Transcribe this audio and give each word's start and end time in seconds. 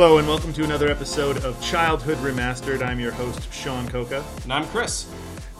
Hello, 0.00 0.16
and 0.16 0.26
welcome 0.26 0.50
to 0.54 0.64
another 0.64 0.88
episode 0.88 1.44
of 1.44 1.60
Childhood 1.60 2.16
Remastered. 2.22 2.80
I'm 2.80 2.98
your 2.98 3.12
host, 3.12 3.52
Sean 3.52 3.86
Coca. 3.86 4.24
And 4.44 4.50
I'm 4.50 4.64
Chris. 4.68 5.06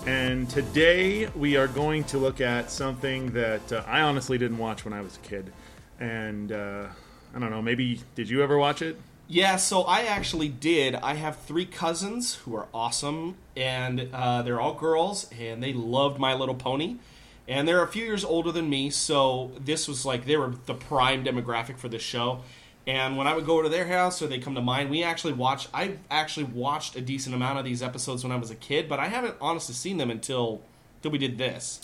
And 0.06 0.48
today 0.48 1.26
we 1.36 1.58
are 1.58 1.68
going 1.68 2.04
to 2.04 2.16
look 2.16 2.40
at 2.40 2.70
something 2.70 3.32
that 3.32 3.70
uh, 3.70 3.84
I 3.86 4.00
honestly 4.00 4.38
didn't 4.38 4.56
watch 4.56 4.82
when 4.82 4.94
I 4.94 5.02
was 5.02 5.16
a 5.16 5.18
kid. 5.18 5.52
And 6.00 6.52
uh, 6.52 6.86
I 7.34 7.38
don't 7.38 7.50
know, 7.50 7.60
maybe 7.60 8.00
did 8.14 8.30
you 8.30 8.42
ever 8.42 8.56
watch 8.56 8.80
it? 8.80 8.98
Yeah, 9.28 9.56
so 9.56 9.82
I 9.82 10.04
actually 10.04 10.48
did. 10.48 10.94
I 10.94 11.16
have 11.16 11.36
three 11.40 11.66
cousins 11.66 12.36
who 12.36 12.56
are 12.56 12.66
awesome, 12.72 13.36
and 13.54 14.08
uh, 14.10 14.40
they're 14.40 14.58
all 14.58 14.72
girls, 14.72 15.28
and 15.38 15.62
they 15.62 15.74
loved 15.74 16.18
My 16.18 16.32
Little 16.32 16.54
Pony. 16.54 16.96
And 17.46 17.68
they're 17.68 17.82
a 17.82 17.88
few 17.88 18.06
years 18.06 18.24
older 18.24 18.52
than 18.52 18.70
me, 18.70 18.88
so 18.88 19.50
this 19.60 19.86
was 19.86 20.06
like 20.06 20.24
they 20.24 20.38
were 20.38 20.54
the 20.64 20.72
prime 20.72 21.26
demographic 21.26 21.76
for 21.76 21.90
this 21.90 22.00
show. 22.00 22.40
And 22.86 23.16
when 23.16 23.26
I 23.26 23.34
would 23.34 23.46
go 23.46 23.54
over 23.54 23.64
to 23.64 23.68
their 23.68 23.86
house 23.86 24.22
or 24.22 24.26
they 24.26 24.38
come 24.38 24.54
to 24.54 24.60
mine, 24.60 24.88
we 24.88 25.02
actually 25.02 25.34
watched. 25.34 25.68
I 25.72 25.98
actually 26.10 26.44
watched 26.44 26.96
a 26.96 27.00
decent 27.00 27.34
amount 27.34 27.58
of 27.58 27.64
these 27.64 27.82
episodes 27.82 28.24
when 28.24 28.32
I 28.32 28.36
was 28.36 28.50
a 28.50 28.54
kid, 28.54 28.88
but 28.88 28.98
I 28.98 29.08
haven't 29.08 29.36
honestly 29.40 29.74
seen 29.74 29.98
them 29.98 30.10
until 30.10 30.62
until 30.96 31.10
we 31.12 31.18
did 31.18 31.38
this. 31.38 31.80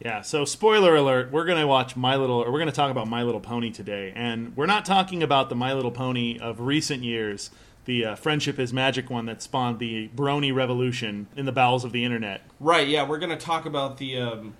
Yeah, 0.00 0.22
so 0.22 0.44
spoiler 0.44 0.96
alert, 0.96 1.30
we're 1.30 1.44
going 1.44 1.60
to 1.60 1.66
watch 1.66 1.96
My 1.96 2.16
Little 2.16 2.36
or 2.36 2.50
we're 2.50 2.58
going 2.58 2.66
to 2.66 2.74
talk 2.74 2.90
about 2.90 3.08
My 3.08 3.22
Little 3.22 3.40
Pony 3.40 3.70
today. 3.70 4.12
And 4.14 4.56
we're 4.56 4.66
not 4.66 4.84
talking 4.84 5.22
about 5.22 5.48
the 5.48 5.54
My 5.54 5.72
Little 5.72 5.92
Pony 5.92 6.38
of 6.38 6.60
recent 6.60 7.02
years, 7.02 7.50
the 7.84 8.04
uh, 8.04 8.14
friendship 8.14 8.58
is 8.58 8.72
magic 8.72 9.10
one 9.10 9.26
that 9.26 9.42
spawned 9.42 9.78
the 9.78 10.08
brony 10.14 10.54
revolution 10.54 11.26
in 11.36 11.44
the 11.44 11.52
bowels 11.52 11.84
of 11.84 11.92
the 11.92 12.04
internet. 12.04 12.42
Right, 12.58 12.88
yeah, 12.88 13.06
we're 13.06 13.18
going 13.18 13.36
to 13.36 13.42
talk 13.42 13.66
about 13.66 13.98
the 13.98 14.18
um, 14.18 14.54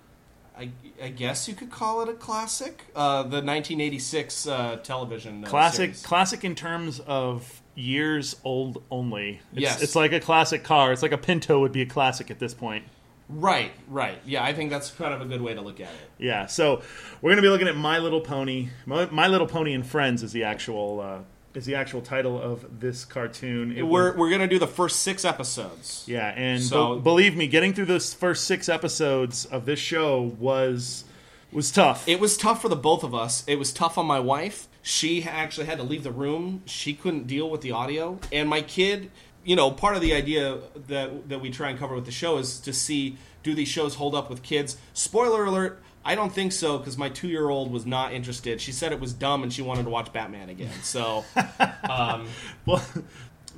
I, 0.56 0.70
I 1.02 1.08
guess 1.08 1.48
you 1.48 1.55
could 1.55 1.70
call 1.70 2.00
it 2.02 2.08
a 2.08 2.14
classic. 2.14 2.84
Uh, 2.94 3.22
the 3.22 3.42
1986 3.42 4.47
uh, 4.47 4.77
television 4.83 5.44
uh, 5.44 5.48
classic, 5.48 5.94
series. 5.94 6.02
classic 6.06 6.44
in 6.44 6.55
terms 6.55 7.00
of 7.00 7.60
years 7.74 8.36
old 8.44 8.82
only. 8.91 9.41
It's, 9.52 9.60
Yes. 9.60 9.82
it's 9.82 9.97
like 9.97 10.12
a 10.12 10.20
classic 10.20 10.62
car. 10.62 10.92
It's 10.92 11.02
like 11.02 11.12
a 11.12 11.19
Pinto 11.19 11.60
would 11.60 11.72
be 11.72 11.82
a 11.82 11.86
classic 11.86 12.30
at 12.30 12.38
this 12.38 12.55
point. 12.55 12.84
Right, 13.28 13.72
right. 13.88 14.19
Yeah, 14.27 14.44
I 14.44 14.52
think 14.52 14.70
that's 14.70 14.91
kind 14.91 15.12
of 15.14 15.22
a 15.22 15.25
good 15.25 15.41
way 15.41 15.55
to 15.55 15.60
look 15.60 15.80
at 15.80 15.88
it. 15.88 16.10
Yeah, 16.19 16.47
so 16.47 16.82
we're 17.20 17.30
going 17.30 17.36
to 17.36 17.42
be 17.42 17.48
looking 17.48 17.69
at 17.69 17.75
My 17.77 17.98
Little 17.98 18.20
Pony. 18.20 18.69
My, 18.86 19.06
My 19.06 19.27
Little 19.28 19.47
Pony 19.47 19.72
and 19.72 19.84
Friends 19.84 20.22
is 20.22 20.32
the 20.32 20.44
actual 20.44 21.00
uh, 21.00 21.19
is 21.55 21.64
the 21.66 21.74
actual 21.77 22.00
title 22.00 22.41
of 22.41 22.80
this 22.80 23.05
cartoon. 23.05 23.72
It 23.77 23.83
We're 23.83 24.10
was- 24.10 24.16
we're 24.19 24.30
gonna 24.30 24.48
do 24.48 24.58
the 24.58 24.66
first 24.66 25.00
six 25.00 25.24
episodes. 25.24 26.02
yeah, 26.06 26.33
and 26.36 26.62
So- 26.62 26.97
be- 26.97 27.02
believe 27.02 27.36
me, 27.36 27.47
getting 27.47 27.72
through 27.72 27.84
those 27.86 28.12
first 28.12 28.44
six 28.44 28.69
episodes 28.69 29.44
of 29.47 29.64
this 29.66 29.78
show 29.78 30.34
was 30.38 31.05
was 31.52 31.70
tough. 31.70 32.08
It 32.08 32.19
was 32.19 32.36
tough 32.36 32.60
for 32.62 32.69
the 32.69 32.75
both 32.77 33.05
of 33.05 33.14
us. 33.14 33.44
It 33.47 33.60
was 33.60 33.72
tough 33.72 33.97
on 33.97 34.06
my 34.06 34.19
wife. 34.19 34.66
She 34.82 35.22
actually 35.22 35.66
had 35.66 35.78
to 35.78 35.84
leave 35.84 36.02
the 36.02 36.10
room. 36.10 36.62
She 36.66 36.94
couldn't 36.94 37.28
deal 37.28 37.48
with 37.48 37.60
the 37.60 37.70
audio. 37.70 38.19
And 38.32 38.48
my 38.48 38.60
kid, 38.60 39.12
you 39.44 39.55
know, 39.55 39.70
part 39.70 39.94
of 39.94 40.02
the 40.02 40.12
idea 40.14 40.58
that 40.88 41.28
that 41.28 41.41
we 41.41 41.50
try 41.50 41.70
and 41.70 41.78
cover 41.78 41.94
with 41.94 42.06
the 42.06 42.10
show 42.10 42.38
is 42.38 42.58
to 42.60 42.72
see 42.72 43.16
do 43.44 43.55
these 43.55 43.69
shows 43.69 43.94
hold 43.94 44.14
up 44.16 44.28
with 44.30 44.42
kids. 44.42 44.77
Spoiler 44.94 45.44
alert, 45.44 45.80
I 46.05 46.14
don't 46.14 46.33
think 46.33 46.52
so 46.52 46.78
because 46.78 46.98
my 46.98 47.08
2-year-old 47.08 47.72
was 47.72 47.86
not 47.86 48.12
interested. 48.12 48.60
She 48.60 48.72
said 48.72 48.92
it 48.92 49.00
was 49.00 49.12
dumb 49.12 49.42
and 49.42 49.52
she 49.52 49.62
wanted 49.62 49.84
to 49.84 49.91
watch 49.91 50.12
Batman 50.12 50.50
again. 50.50 50.72
So, 50.83 51.24
um, 51.88 52.27
Well, 52.66 52.84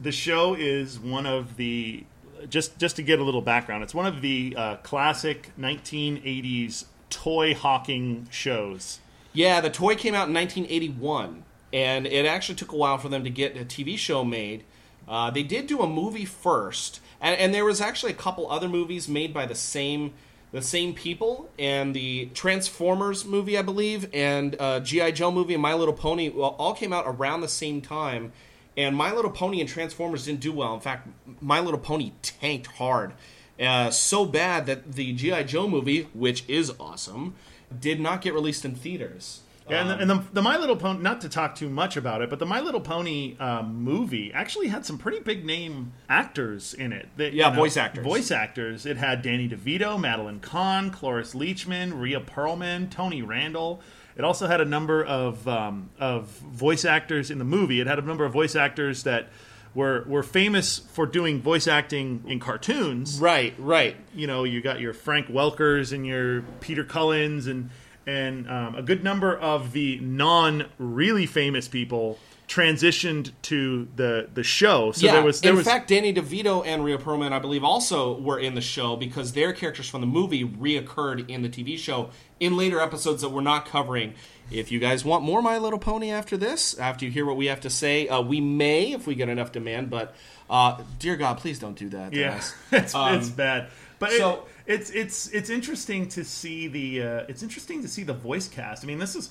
the 0.01 0.13
show 0.13 0.55
is 0.55 0.99
one 0.99 1.27
of 1.27 1.57
the 1.57 2.05
just 2.49 2.79
just 2.79 2.97
to 2.97 3.03
get 3.03 3.19
a 3.19 3.25
little 3.25 3.43
background. 3.43 3.83
It's 3.83 3.95
one 3.95 4.07
of 4.07 4.21
the 4.21 4.55
uh, 4.57 4.77
classic 4.77 5.51
1980s 5.59 6.85
toy 7.11 7.55
hawking 7.55 8.29
shows. 8.31 9.01
Yeah, 9.33 9.61
the 9.61 9.71
toy 9.71 9.97
came 9.97 10.15
out 10.15 10.29
in 10.29 10.35
1981, 10.35 11.45
and 11.73 12.07
it 12.07 12.25
actually 12.25 12.55
took 12.55 12.73
a 12.73 12.77
while 12.77 12.99
for 12.99 13.09
them 13.09 13.25
to 13.25 13.31
get 13.31 13.57
a 13.57 13.65
TV 13.65 13.99
show 13.99 14.25
made. 14.25 14.65
Uh, 15.09 15.31
they 15.31 15.43
did 15.43 15.67
do 15.67 15.81
a 15.81 15.87
movie 15.87 16.25
first, 16.25 17.01
and, 17.21 17.39
and 17.39 17.55
there 17.55 17.65
was 17.65 17.81
actually 17.81 18.13
a 18.13 18.17
couple 18.17 18.51
other 18.51 18.69
movies 18.69 19.09
made 19.09 19.33
by 19.33 19.47
the 19.47 19.55
same 19.55 20.15
the 20.57 20.63
same 20.63 20.95
people, 20.95 21.51
and 21.59 21.95
the 21.95 22.31
Transformers 22.33 23.27
movie, 23.27 23.59
I 23.59 23.63
believe, 23.63 24.09
and 24.15 24.57
uh, 24.59 24.81
GI 24.81 25.13
Joe 25.13 25.31
movie, 25.31 25.53
and 25.53 25.63
My 25.63 25.75
Little 25.75 25.93
Pony 25.93 26.31
all 26.31 26.73
came 26.73 26.95
out 26.95 27.05
around 27.07 27.43
the 27.43 27.49
same 27.49 27.83
time. 27.83 28.33
And 28.75 28.97
My 28.97 29.13
Little 29.13 29.31
Pony 29.31 29.61
and 29.61 29.69
Transformers 29.69 30.25
didn't 30.25 30.41
do 30.41 30.53
well. 30.53 30.73
In 30.73 30.81
fact, 30.81 31.09
My 31.43 31.61
Little 31.61 31.79
Pony 31.79 32.13
tanked 32.23 32.69
hard. 32.69 33.13
Uh, 33.61 33.91
so 33.91 34.25
bad 34.25 34.65
that 34.65 34.95
the 34.95 35.13
G.I. 35.13 35.43
Joe 35.43 35.69
movie, 35.69 36.09
which 36.15 36.43
is 36.49 36.73
awesome, 36.81 37.35
did 37.79 38.01
not 38.01 38.23
get 38.23 38.33
released 38.33 38.65
in 38.65 38.75
theaters. 38.75 39.43
Yeah, 39.69 39.81
and, 39.81 39.91
the, 39.91 39.95
Um, 39.95 40.01
and 40.01 40.11
the, 40.11 40.25
the 40.35 40.43
My 40.43 40.57
Little 40.59 40.77
Pony, 40.77 41.03
not 41.03 41.21
to 41.23 41.29
talk 41.29 41.55
too 41.57 41.69
much 41.69 41.97
about 41.97 42.23
it, 42.23 42.31
but 42.31 42.39
the 42.39 42.47
My 42.47 42.61
Little 42.61 42.81
Pony 42.81 43.37
uh, 43.39 43.63
movie 43.63 44.33
actually 44.33 44.69
had 44.69 44.87
some 44.87 44.97
pretty 44.99 45.21
big 45.21 45.45
name 45.45 45.93
actors 46.09 46.73
in 46.75 46.93
it. 46.93 47.09
That, 47.17 47.33
Yeah, 47.33 47.51
voice 47.55 47.77
actors. 47.77 48.05
Voice 48.05 48.31
actors. 48.31 48.87
It 48.87 48.97
had 48.97 49.23
Danny 49.23 49.49
DeVito, 49.49 49.99
Madeline 49.99 50.41
Kahn, 50.41 50.91
Cloris 50.91 51.35
Leachman, 51.35 52.01
Rhea 52.01 52.21
Perlman, 52.21 52.91
Tony 52.91 53.23
Randall. 53.23 53.81
It 54.17 54.25
also 54.25 54.47
had 54.47 54.61
a 54.61 54.65
number 54.65 55.05
of 55.05 55.47
um, 55.47 55.91
of 55.99 56.29
voice 56.29 56.85
actors 56.85 57.31
in 57.31 57.39
the 57.39 57.45
movie. 57.45 57.81
It 57.81 57.87
had 57.87 57.99
a 57.99 58.03
number 58.03 58.25
of 58.25 58.33
voice 58.33 58.57
actors 58.57 59.03
that 59.03 59.29
were 59.75 60.05
were 60.07 60.23
famous 60.23 60.79
for 60.79 61.05
doing 61.05 61.43
voice 61.43 61.67
acting 61.69 62.25
in 62.27 62.41
cartoons 62.41 63.19
Right, 63.21 63.53
right. 63.59 63.95
you 64.15 64.27
know, 64.27 64.45
you 64.45 64.63
got 64.63 64.81
your 64.81 64.95
Frank 64.95 65.27
Welkers 65.27 65.93
and 65.93 66.07
your 66.07 66.43
Peter 66.61 66.83
Cullens 66.83 67.47
and 67.47 67.69
and 68.07 68.49
um, 68.49 68.75
a 68.77 68.83
good 68.83 69.03
number 69.03 69.37
of 69.37 69.73
the 69.73 69.99
non 70.01 70.67
really 70.79 71.27
famous 71.27 71.69
people 71.69 72.19
transitioned 72.49 73.33
to 73.43 73.89
the 73.97 74.29
the 74.33 74.43
show. 74.45 74.93
So 74.93 75.07
yeah, 75.07 75.13
there 75.15 75.23
was 75.23 75.41
there 75.41 75.51
in 75.51 75.57
was 75.57 75.67
fact, 75.67 75.89
Danny 75.89 76.15
DeVito 76.15 76.65
and 76.65 76.85
Rhea 76.85 76.99
Perlman, 76.99 77.33
I 77.33 77.39
believe, 77.39 77.65
also 77.65 78.19
were 78.21 78.39
in 78.39 78.55
the 78.55 78.61
show 78.61 78.97
because 78.97 79.33
their 79.33 79.53
characters 79.53 79.89
from 79.89 80.01
the 80.01 80.07
movie 80.07 80.45
reoccurred 80.45 81.29
in 81.29 81.43
the 81.43 81.49
TV 81.49 81.77
show 81.79 82.11
in 82.39 82.57
later 82.57 82.81
episodes 82.81 83.23
that 83.23 83.31
we're 83.31 83.41
not 83.41 83.67
covering. 83.67 84.15
If 84.51 84.71
you 84.71 84.79
guys 84.79 85.05
want 85.05 85.25
more 85.25 85.43
My 85.43 85.59
Little 85.59 85.81
Pony 85.81 86.11
after 86.13 86.37
this, 86.37 86.79
after 86.79 87.05
you 87.05 87.11
hear 87.11 87.27
what 87.27 87.37
we 87.37 87.47
have 87.47 87.61
to 87.63 87.71
say, 87.71 88.07
uh, 88.07 88.21
we 88.21 88.41
may 88.41 88.93
if 88.93 89.05
we 89.07 89.17
get 89.17 89.29
enough 89.29 89.51
demand. 89.51 89.91
But 89.91 90.15
uh, 90.49 90.81
dear 91.01 91.17
God, 91.17 91.39
please 91.39 91.59
don't 91.59 91.77
do 91.77 91.89
that. 91.89 92.13
to 92.13 92.19
yeah, 92.19 92.41
it's, 92.73 92.95
Um, 92.95 93.15
it's 93.17 93.29
bad. 93.29 93.69
But 93.99 94.13
so- 94.13 94.31
it, 94.31 94.41
it's 94.67 94.91
it's 94.91 95.29
it's 95.29 95.51
interesting 95.51 96.09
to 96.11 96.25
see 96.25 96.69
the 96.69 97.03
uh, 97.03 97.25
it's 97.29 97.43
interesting 97.43 97.83
to 97.83 97.89
see 97.89 98.03
the 98.03 98.13
voice 98.15 98.49
cast. 98.49 98.85
I 98.85 98.87
mean, 98.87 98.99
this 98.99 99.15
is 99.15 99.31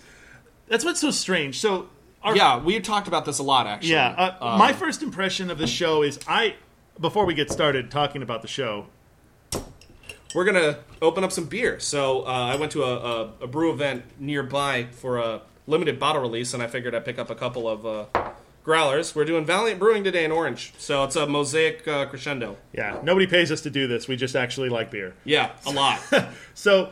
that's 0.68 0.86
what's 0.86 1.00
so 1.00 1.12
strange. 1.12 1.60
So 1.60 1.90
our, 2.24 2.36
yeah, 2.36 2.60
we 2.60 2.80
talked 2.80 3.08
about 3.08 3.26
this 3.26 3.40
a 3.40 3.44
lot 3.44 3.68
actually. 3.68 3.92
Yeah, 3.92 4.08
uh, 4.10 4.46
Um, 4.54 4.60
my 4.60 4.74
first 4.74 5.04
impression 5.04 5.52
of 5.52 5.58
the 5.58 5.68
show 5.68 6.04
is 6.04 6.20
I. 6.28 6.56
Before 7.00 7.26
we 7.26 7.34
get 7.34 7.52
started 7.52 7.92
talking 7.92 8.22
about 8.22 8.42
the 8.42 8.48
show, 8.48 8.86
we're 10.34 10.46
gonna 10.46 10.78
open 11.02 11.26
up 11.26 11.32
some 11.32 11.46
beer. 11.46 11.80
So 11.80 12.22
uh, 12.26 12.30
I 12.30 12.56
went 12.56 12.72
to 12.72 12.84
a, 12.84 12.96
a, 12.96 13.32
a 13.42 13.48
brew 13.48 13.74
event 13.74 14.04
nearby 14.18 14.88
for 14.92 15.18
a 15.18 15.42
limited 15.68 16.00
bottle 16.00 16.22
release, 16.22 16.54
and 16.54 16.64
I 16.64 16.68
figured 16.68 16.96
I'd 16.96 17.04
pick 17.04 17.20
up 17.20 17.30
a 17.30 17.36
couple 17.36 17.68
of 17.68 17.86
uh, 17.86 18.06
growlers. 18.66 19.16
We're 19.16 19.26
doing 19.26 19.46
Valiant 19.46 19.80
Brewing 19.80 20.04
today 20.04 20.26
in 20.26 20.32
Orange, 20.32 20.74
so 20.78 21.04
it's 21.06 21.16
a 21.16 21.26
Mosaic 21.28 21.88
uh, 21.88 22.08
Crescendo. 22.08 22.58
yeah, 22.74 23.00
nobody 23.04 23.28
pays 23.28 23.52
us 23.52 23.62
to 23.62 23.70
do 23.70 23.88
this. 23.88 24.08
We 24.08 24.16
just 24.18 24.36
actually 24.36 24.70
like 24.70 24.92
beer. 24.92 25.14
Yeah, 25.24 25.52
a 25.66 25.72
lot. 25.72 26.02
So, 26.56 26.92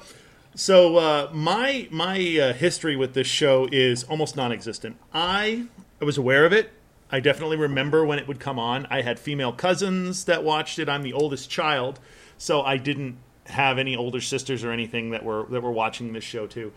so 0.56 0.98
uh, 0.98 1.30
my 1.34 1.88
my 1.90 2.16
uh, 2.38 2.54
history 2.54 2.96
with 2.96 3.14
this 3.14 3.28
show 3.28 3.68
is 3.72 4.04
almost 4.04 4.36
non-existent. 4.36 4.98
I 5.14 5.66
I 6.02 6.06
was 6.06 6.18
aware 6.18 6.46
of 6.46 6.54
it. 6.54 6.72
I 7.10 7.20
definitely 7.20 7.58
remember 7.58 8.06
when 8.06 8.20
it 8.20 8.28
would 8.28 8.40
come 8.40 8.60
on. 8.60 8.86
I 8.90 9.02
had 9.02 9.20
female 9.20 9.52
cousins 9.54 10.26
that 10.26 10.44
watched 10.44 10.80
it. 10.80 10.90
I'm 10.90 11.02
the 11.02 11.14
oldest 11.14 11.50
child, 11.50 12.00
so 12.38 12.62
I 12.62 12.78
didn't 12.78 13.18
have 13.48 13.78
any 13.78 13.96
older 13.96 14.22
sisters 14.22 14.64
or 14.64 14.72
anything 14.72 15.10
that 15.12 15.24
were 15.24 15.46
that 15.50 15.62
were 15.64 15.72
watching 15.72 16.14
this 16.14 16.24
show 16.24 16.46
too. 16.46 16.72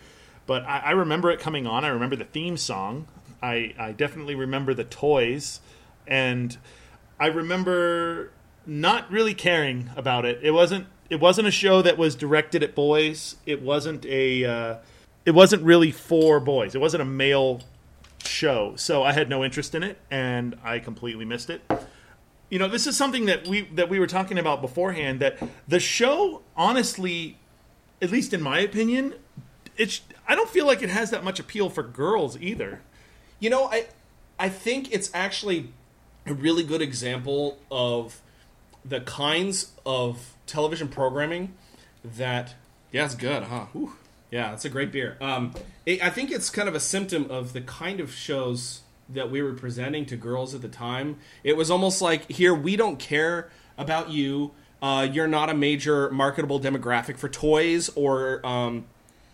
But 0.47 0.65
I, 0.65 0.79
I 0.79 0.91
remember 0.93 1.31
it 1.31 1.41
coming 1.41 1.67
on. 1.67 1.85
I 1.85 1.89
remember 1.89 2.17
the 2.17 2.25
theme 2.25 2.57
song. 2.57 3.09
I, 3.47 3.75
I 3.79 3.93
definitely 3.93 4.35
remember 4.35 4.75
the 4.75 4.83
toys, 4.83 5.61
and 6.07 6.57
I 7.21 7.27
remember 7.27 8.33
not 8.67 9.09
really 9.11 9.35
caring 9.35 9.91
about 9.97 10.25
it. 10.25 10.41
It 10.43 10.51
wasn't 10.51 10.87
it 11.09 11.21
wasn't 11.21 11.47
a 11.47 11.53
show 11.53 11.81
that 11.83 11.97
was 11.97 12.17
directed 12.17 12.65
at 12.65 12.75
boys. 12.75 13.37
It 13.47 13.63
wasn't 13.63 14.05
a 14.07 14.45
uh, 14.45 14.77
it 15.25 15.31
wasn't 15.31 15.63
really 15.63 15.93
for 15.93 16.41
boys. 16.41 16.75
It 16.75 16.81
wasn't 16.81 17.03
a 17.03 17.07
male 17.07 17.63
show. 18.25 18.75
So 18.75 19.05
I 19.05 19.13
had 19.13 19.29
no 19.29 19.45
interest 19.45 19.77
in 19.77 19.85
it 19.85 19.99
and 20.11 20.57
I 20.65 20.81
completely 20.81 21.25
missed 21.25 21.49
it. 21.49 21.63
You 22.51 22.59
know, 22.59 22.69
this 22.69 22.89
is 22.89 22.97
something 22.97 23.27
that 23.27 23.47
we 23.47 23.63
that 23.75 23.89
we 23.89 24.01
were 24.01 24.09
talking 24.09 24.39
about 24.39 24.61
beforehand 24.61 25.21
that 25.21 25.39
the 25.69 25.79
show 25.79 26.43
honestly 26.57 27.39
at 28.03 28.11
least 28.11 28.33
in 28.33 28.43
my 28.43 28.59
opinion 28.59 29.15
it's 29.77 30.01
I 30.27 30.35
don't 30.35 30.51
feel 30.51 30.67
like 30.67 30.83
it 30.83 30.91
has 30.91 31.11
that 31.11 31.23
much 31.23 31.39
appeal 31.39 31.71
for 31.71 31.85
girls 31.85 32.37
either. 32.41 32.81
You 33.39 33.51
know, 33.51 33.67
I 33.67 33.87
I 34.39 34.49
think 34.49 34.93
it's 34.93 35.11
actually 35.15 35.73
a 36.27 36.35
really 36.35 36.63
good 36.63 36.83
example 36.83 37.59
of 37.71 38.21
the 38.85 39.01
kinds 39.01 39.73
of 39.85 40.35
television 40.47 40.89
programming 40.89 41.55
that 42.05 42.55
yeah, 42.93 43.05
it's 43.05 43.15
good, 43.15 43.45
huh? 43.45 43.67
Whew. 43.73 43.93
Yeah, 44.31 44.53
it's 44.53 44.65
a 44.65 44.69
great 44.69 44.91
beer. 44.91 45.17
Um, 45.21 45.53
it, 45.85 46.03
I 46.03 46.11
think 46.11 46.31
it's 46.31 46.51
kind 46.51 46.69
of 46.69 46.75
a 46.75 46.81
symptom 46.81 47.31
of 47.31 47.53
the 47.53 47.61
kind 47.61 48.01
of 48.01 48.13
shows 48.13 48.81
that 49.09 49.31
we 49.31 49.41
were 49.41 49.53
presenting 49.53 50.05
to 50.07 50.17
girls 50.17 50.55
at 50.55 50.63
the 50.63 50.69
time. 50.69 51.19
It 51.45 51.57
was 51.57 51.71
almost 51.71 52.03
like 52.03 52.31
here 52.31 52.55
we 52.55 52.77
don't 52.77 52.99
care 52.99 53.51
about 53.79 54.11
you. 54.11 54.53
Uh, 54.83 55.07
you're 55.11 55.29
not 55.29 55.49
a 55.49 55.55
major 55.55 56.11
marketable 56.11 56.61
demographic 56.61 57.17
for 57.17 57.29
toys 57.29 57.89
or 57.95 58.45
um, 58.45 58.85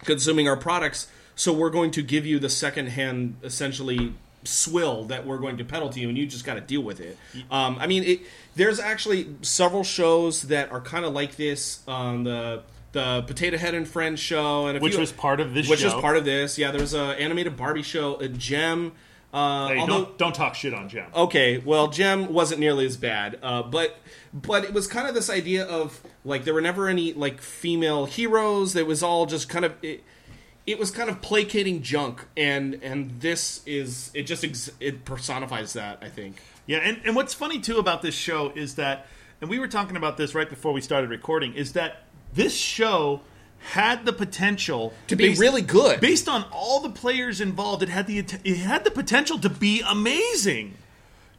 consuming 0.00 0.48
our 0.48 0.56
products. 0.56 1.08
So 1.34 1.52
we're 1.52 1.70
going 1.70 1.90
to 1.92 2.02
give 2.02 2.26
you 2.26 2.38
the 2.38 2.48
secondhand, 2.50 3.36
essentially 3.42 4.14
swill 4.44 5.04
that 5.04 5.24
we're 5.26 5.38
going 5.38 5.56
to 5.58 5.64
peddle 5.64 5.88
to 5.90 6.00
you, 6.00 6.08
and 6.08 6.18
you 6.18 6.26
just 6.26 6.44
got 6.44 6.54
to 6.54 6.60
deal 6.60 6.82
with 6.82 7.00
it. 7.00 7.16
Um, 7.50 7.76
I 7.80 7.86
mean, 7.86 8.02
it, 8.04 8.20
there's 8.56 8.78
actually 8.80 9.28
several 9.42 9.84
shows 9.84 10.42
that 10.42 10.70
are 10.72 10.80
kind 10.80 11.04
of 11.04 11.12
like 11.12 11.36
this. 11.36 11.80
Um, 11.88 12.24
the 12.24 12.62
the 12.92 13.22
Potato 13.22 13.56
Head 13.56 13.74
and 13.74 13.88
Friends 13.88 14.20
show, 14.20 14.66
and 14.66 14.76
a 14.76 14.80
Which 14.80 14.92
few- 14.92 15.00
was 15.00 15.12
part 15.12 15.40
of 15.40 15.54
this 15.54 15.68
which 15.68 15.80
show. 15.80 15.94
was 15.94 16.02
part 16.02 16.16
of 16.18 16.24
this. 16.26 16.58
Yeah, 16.58 16.70
there 16.72 16.80
was 16.82 16.92
a 16.92 17.00
animated 17.18 17.56
Barbie 17.56 17.82
show, 17.82 18.16
a 18.16 18.28
Jem. 18.28 18.92
Uh, 19.32 19.68
Hey, 19.68 19.78
although, 19.78 20.04
don't 20.04 20.18
don't 20.18 20.34
talk 20.34 20.54
shit 20.54 20.74
on 20.74 20.90
Jem. 20.90 21.06
okay, 21.14 21.56
well, 21.56 21.88
Jem 21.88 22.34
wasn't 22.34 22.60
nearly 22.60 22.84
as 22.84 22.98
bad, 22.98 23.38
uh, 23.42 23.62
but 23.62 23.96
but 24.34 24.64
it 24.64 24.74
was 24.74 24.86
kind 24.86 25.08
of 25.08 25.14
this 25.14 25.30
idea 25.30 25.64
of 25.64 26.02
like 26.22 26.44
there 26.44 26.52
were 26.52 26.60
never 26.60 26.86
any 26.88 27.14
like 27.14 27.40
female 27.40 28.04
heroes. 28.04 28.76
It 28.76 28.86
was 28.86 29.02
all 29.02 29.24
just 29.24 29.48
kind 29.48 29.64
of 29.64 29.72
it, 29.82 30.04
it 30.66 30.78
was 30.78 30.90
kind 30.90 31.10
of 31.10 31.20
placating 31.20 31.82
junk, 31.82 32.24
and 32.36 32.74
and 32.82 33.20
this 33.20 33.62
is 33.66 34.10
it 34.14 34.24
just 34.24 34.44
ex- 34.44 34.70
it 34.80 35.04
personifies 35.04 35.72
that. 35.74 35.98
I 36.02 36.08
think. 36.08 36.36
Yeah, 36.66 36.78
and, 36.78 37.00
and 37.04 37.16
what's 37.16 37.34
funny 37.34 37.58
too 37.58 37.78
about 37.78 38.02
this 38.02 38.14
show 38.14 38.52
is 38.54 38.76
that, 38.76 39.06
and 39.40 39.50
we 39.50 39.58
were 39.58 39.66
talking 39.68 39.96
about 39.96 40.16
this 40.16 40.34
right 40.34 40.48
before 40.48 40.72
we 40.72 40.80
started 40.80 41.10
recording, 41.10 41.54
is 41.54 41.72
that 41.72 42.04
this 42.32 42.56
show 42.56 43.20
had 43.58 44.04
the 44.06 44.12
potential 44.12 44.92
To 45.08 45.16
be 45.16 45.34
really 45.34 45.62
good. 45.62 46.00
based 46.00 46.28
on 46.28 46.44
all 46.52 46.80
the 46.80 46.90
players 46.90 47.40
involved. 47.40 47.82
It 47.82 47.88
had 47.88 48.06
the 48.06 48.18
it 48.18 48.56
had 48.58 48.84
the 48.84 48.90
potential 48.90 49.38
to 49.40 49.48
be 49.50 49.82
amazing. 49.86 50.74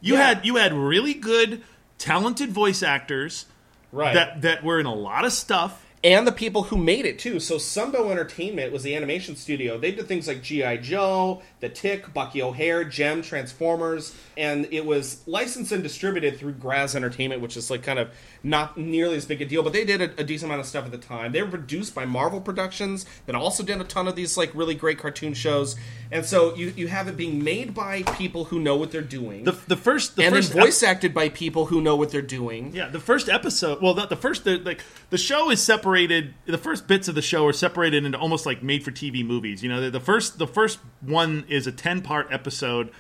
You 0.02 0.14
Yeah. 0.16 0.28
had 0.28 0.46
you 0.46 0.56
had 0.58 0.74
really 0.74 1.14
good, 1.14 1.64
talented 1.98 2.52
voice 2.52 2.84
actors 2.84 3.46
Right. 3.92 4.14
that 4.14 4.42
that 4.42 4.64
were 4.64 4.80
in 4.80 4.86
a 4.86 4.94
lot 4.94 5.24
of 5.26 5.32
stuff. 5.34 5.83
And 6.04 6.28
the 6.28 6.34
people 6.34 6.64
who 6.64 6.76
made 6.76 7.06
it 7.06 7.18
too. 7.18 7.40
So 7.40 7.56
Sunbow 7.56 8.12
Entertainment 8.12 8.74
was 8.74 8.84
the 8.84 8.94
animation 8.94 9.38
studio. 9.38 9.78
They 9.78 9.92
did 9.92 10.06
things 10.06 10.28
like 10.28 10.44
GI 10.44 10.80
Joe, 10.80 11.42
The 11.62 11.70
Tick, 11.70 12.14
Bucky 12.14 12.42
O'Hare, 12.42 12.84
Jem, 12.84 13.22
Transformers, 13.22 14.14
and 14.36 14.68
it 14.70 14.86
was 14.86 15.26
licensed 15.28 15.72
and 15.72 15.82
distributed 15.82 16.38
through 16.38 16.54
Graz 16.54 16.94
Entertainment, 16.94 17.42
which 17.42 17.56
is 17.56 17.72
like 17.72 17.84
kind 17.84 18.00
of 18.00 18.10
not 18.44 18.78
nearly 18.78 19.16
as 19.16 19.26
big 19.26 19.42
a 19.42 19.46
deal, 19.46 19.64
but 19.64 19.72
they 19.72 19.86
did 19.86 20.02
a, 20.02 20.20
a 20.20 20.26
decent 20.26 20.50
amount 20.50 20.60
of 20.60 20.66
stuff 20.68 20.84
at 20.84 20.92
the 20.92 20.98
time. 20.98 21.32
They 21.32 21.42
were 21.42 21.50
produced 21.50 21.96
by 21.96 22.04
Marvel 22.04 22.42
Productions 22.42 23.06
that 23.26 23.36
also 23.36 23.64
did 23.64 23.80
a 23.80 23.86
ton 23.86 24.06
of 24.06 24.18
these 24.18 24.36
like 24.36 24.54
really 24.54 24.76
great 24.76 24.98
cartoon 25.00 25.34
shows, 25.34 25.78
and 26.12 26.26
so 26.26 26.54
you 26.56 26.74
you 26.76 26.90
have 26.90 27.08
it 27.08 27.16
being 27.16 27.42
made 27.42 27.74
by 27.74 28.04
people 28.18 28.46
who 28.46 28.60
know 28.60 28.76
what 28.76 28.92
they're 28.92 29.02
doing. 29.02 29.46
The 29.46 29.54
the 29.68 29.78
first 29.78 30.18
the 30.18 30.24
and 30.26 30.36
then 30.36 30.42
first 30.42 30.52
voice 30.52 30.84
acted 30.84 31.14
by 31.14 31.30
people 31.30 31.68
who 31.68 31.80
know 31.80 31.96
what 31.96 32.12
they're 32.12 32.22
doing. 32.22 32.76
Yeah, 32.76 32.90
the 32.90 33.00
first 33.00 33.30
episode. 33.30 33.82
Well, 33.82 33.96
not 33.96 34.10
the 34.10 34.18
first. 34.18 34.44
The, 34.44 34.58
like 34.58 34.84
the 35.10 35.18
show 35.18 35.50
is 35.50 35.62
separated. 35.62 35.93
The 35.94 36.58
first 36.58 36.88
bits 36.88 37.08
of 37.08 37.16
the 37.16 37.22
show 37.22 37.46
are 37.48 37.54
separated 37.54 38.06
into 38.06 38.18
almost 38.18 38.46
like 38.46 38.64
made-for-TV 38.64 39.26
movies. 39.26 39.64
You 39.64 39.70
know, 39.70 39.82
the, 39.82 39.92
the 39.92 40.00
first 40.00 40.38
the 40.40 40.48
first 40.48 40.80
one 41.02 41.46
is 41.48 41.68
a 41.68 41.72
ten-part 41.72 42.28
episode. 42.32 42.92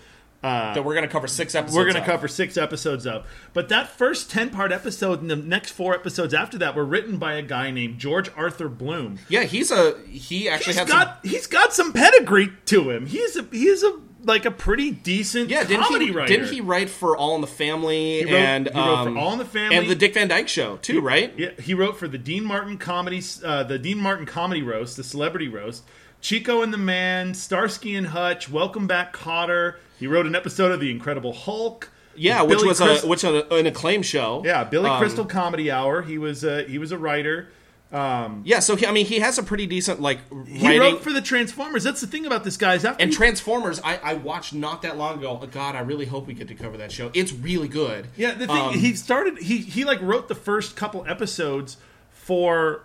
Uh, 0.43 0.73
That 0.73 0.83
we're 0.83 0.93
going 0.93 1.07
to 1.07 1.11
cover 1.11 1.27
six 1.27 1.55
episodes. 1.55 1.77
we're 1.77 1.83
going 1.85 1.95
to 1.95 2.01
cover 2.01 2.27
six 2.27 2.57
episodes 2.57 3.07
of. 3.07 3.25
But 3.53 3.69
that 3.69 3.87
first 3.87 4.29
ten-part 4.29 4.73
episode 4.73 5.21
and 5.21 5.29
the 5.29 5.37
next 5.37 5.71
four 5.71 5.93
episodes 5.95 6.33
after 6.33 6.57
that 6.57 6.75
were 6.75 6.83
written 6.83 7.17
by 7.17 7.35
a 7.35 7.41
guy 7.41 7.71
named 7.71 7.97
George 7.97 8.29
Arthur 8.35 8.67
Bloom. 8.67 9.19
Yeah, 9.29 9.43
he's 9.43 9.71
a 9.71 9.97
he 10.07 10.49
actually 10.49 10.73
He's 10.73 10.79
had 10.79 10.87
got 10.89 11.19
he's 11.23 11.47
got 11.47 11.73
some 11.73 11.93
pedigree 11.93 12.51
to 12.65 12.89
him. 12.89 13.05
He's 13.05 13.37
a 13.37 13.43
he's 13.51 13.83
a 13.83 13.97
like 14.25 14.45
a 14.45 14.51
pretty 14.51 14.91
decent 14.91 15.49
yeah. 15.49 15.63
Didn't 15.63 15.83
comedy 15.83 16.05
he 16.05 16.11
writer. 16.11 16.27
didn't 16.33 16.51
he 16.53 16.61
write 16.61 16.89
for 16.89 17.15
All 17.17 17.35
in 17.35 17.41
the 17.41 17.47
Family 17.47 18.19
He 18.19 18.25
wrote- 18.25 18.33
and 18.33 18.67
he 18.69 18.73
wrote 18.79 19.03
for 19.03 19.09
um, 19.09 19.17
All 19.17 19.33
in 19.33 19.39
the 19.39 19.45
Family. 19.45 19.75
and 19.77 19.89
the 19.89 19.95
Dick 19.95 20.13
Van 20.13 20.27
Dyke 20.27 20.47
Show 20.47 20.77
too, 20.77 21.01
right? 21.01 21.33
Yeah, 21.37 21.49
he 21.61 21.73
wrote 21.73 21.97
for 21.97 22.07
the 22.07 22.17
Dean 22.17 22.43
Martin 22.45 22.77
comedy, 22.77 23.21
uh, 23.43 23.63
the 23.63 23.77
Dean 23.79 23.97
Martin 23.99 24.25
comedy 24.25 24.61
roast, 24.61 24.97
the 24.97 25.03
celebrity 25.03 25.47
roast, 25.47 25.83
Chico 26.21 26.61
and 26.61 26.71
the 26.73 26.77
Man, 26.77 27.33
Starsky 27.33 27.95
and 27.95 28.07
Hutch, 28.07 28.49
Welcome 28.49 28.87
Back, 28.87 29.13
Kotter. 29.15 29.75
He 29.99 30.07
wrote 30.07 30.25
an 30.25 30.35
episode 30.35 30.71
of 30.71 30.79
The 30.79 30.89
Incredible 30.91 31.33
Hulk. 31.33 31.89
Yeah, 32.15 32.43
which 32.43 32.57
Billy 32.59 32.67
was 32.69 32.79
Crys- 32.79 33.03
a 33.03 33.07
which 33.07 33.23
was 33.23 33.43
an 33.49 33.65
acclaimed 33.65 34.05
show. 34.05 34.41
yeah 34.45 34.63
Billy 34.63 34.89
Um, 34.89 34.99
Crystal 34.99 35.25
Comedy 35.25 35.71
Hour. 35.71 36.03
He 36.03 36.17
was 36.17 36.43
a 36.43 36.63
he 36.63 36.77
was 36.77 36.91
a 36.91 36.97
writer. 36.97 37.49
Yeah, 37.93 38.59
so 38.59 38.75
he, 38.75 38.85
I 38.87 38.91
mean, 38.91 39.05
he 39.05 39.19
has 39.19 39.37
a 39.37 39.43
pretty 39.43 39.67
decent 39.67 40.01
like 40.01 40.19
He 40.47 40.79
wrote 40.79 41.01
for 41.03 41.13
the 41.13 41.21
Transformers. 41.21 41.83
That's 41.83 42.01
the 42.01 42.07
thing 42.07 42.25
about 42.25 42.43
this 42.43 42.57
guy. 42.57 42.73
Is 42.75 42.83
after 42.85 43.01
and 43.01 43.11
he- 43.11 43.15
Transformers, 43.15 43.79
I, 43.83 43.97
I 43.97 44.13
watched 44.15 44.53
not 44.53 44.81
that 44.81 44.97
long 44.97 45.19
ago. 45.19 45.39
Oh, 45.41 45.45
God, 45.45 45.75
I 45.75 45.81
really 45.81 46.05
hope 46.05 46.25
we 46.27 46.33
get 46.33 46.47
to 46.47 46.55
cover 46.55 46.77
that 46.77 46.91
show. 46.91 47.11
It's 47.13 47.31
really 47.31 47.67
good. 47.67 48.07
yeah, 48.17 48.33
the 48.33 48.47
thing 48.47 48.55
Um, 48.57 48.73
he 48.73 48.93
started 48.95 49.37
he 49.37 49.57
he 49.59 49.85
like 49.85 50.01
wrote 50.01 50.27
the 50.27 50.35
first 50.35 50.75
couple 50.75 51.05
episodes 51.07 51.77
for 52.09 52.83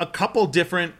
a 0.00 0.06
couple 0.06 0.46
different 0.46 0.94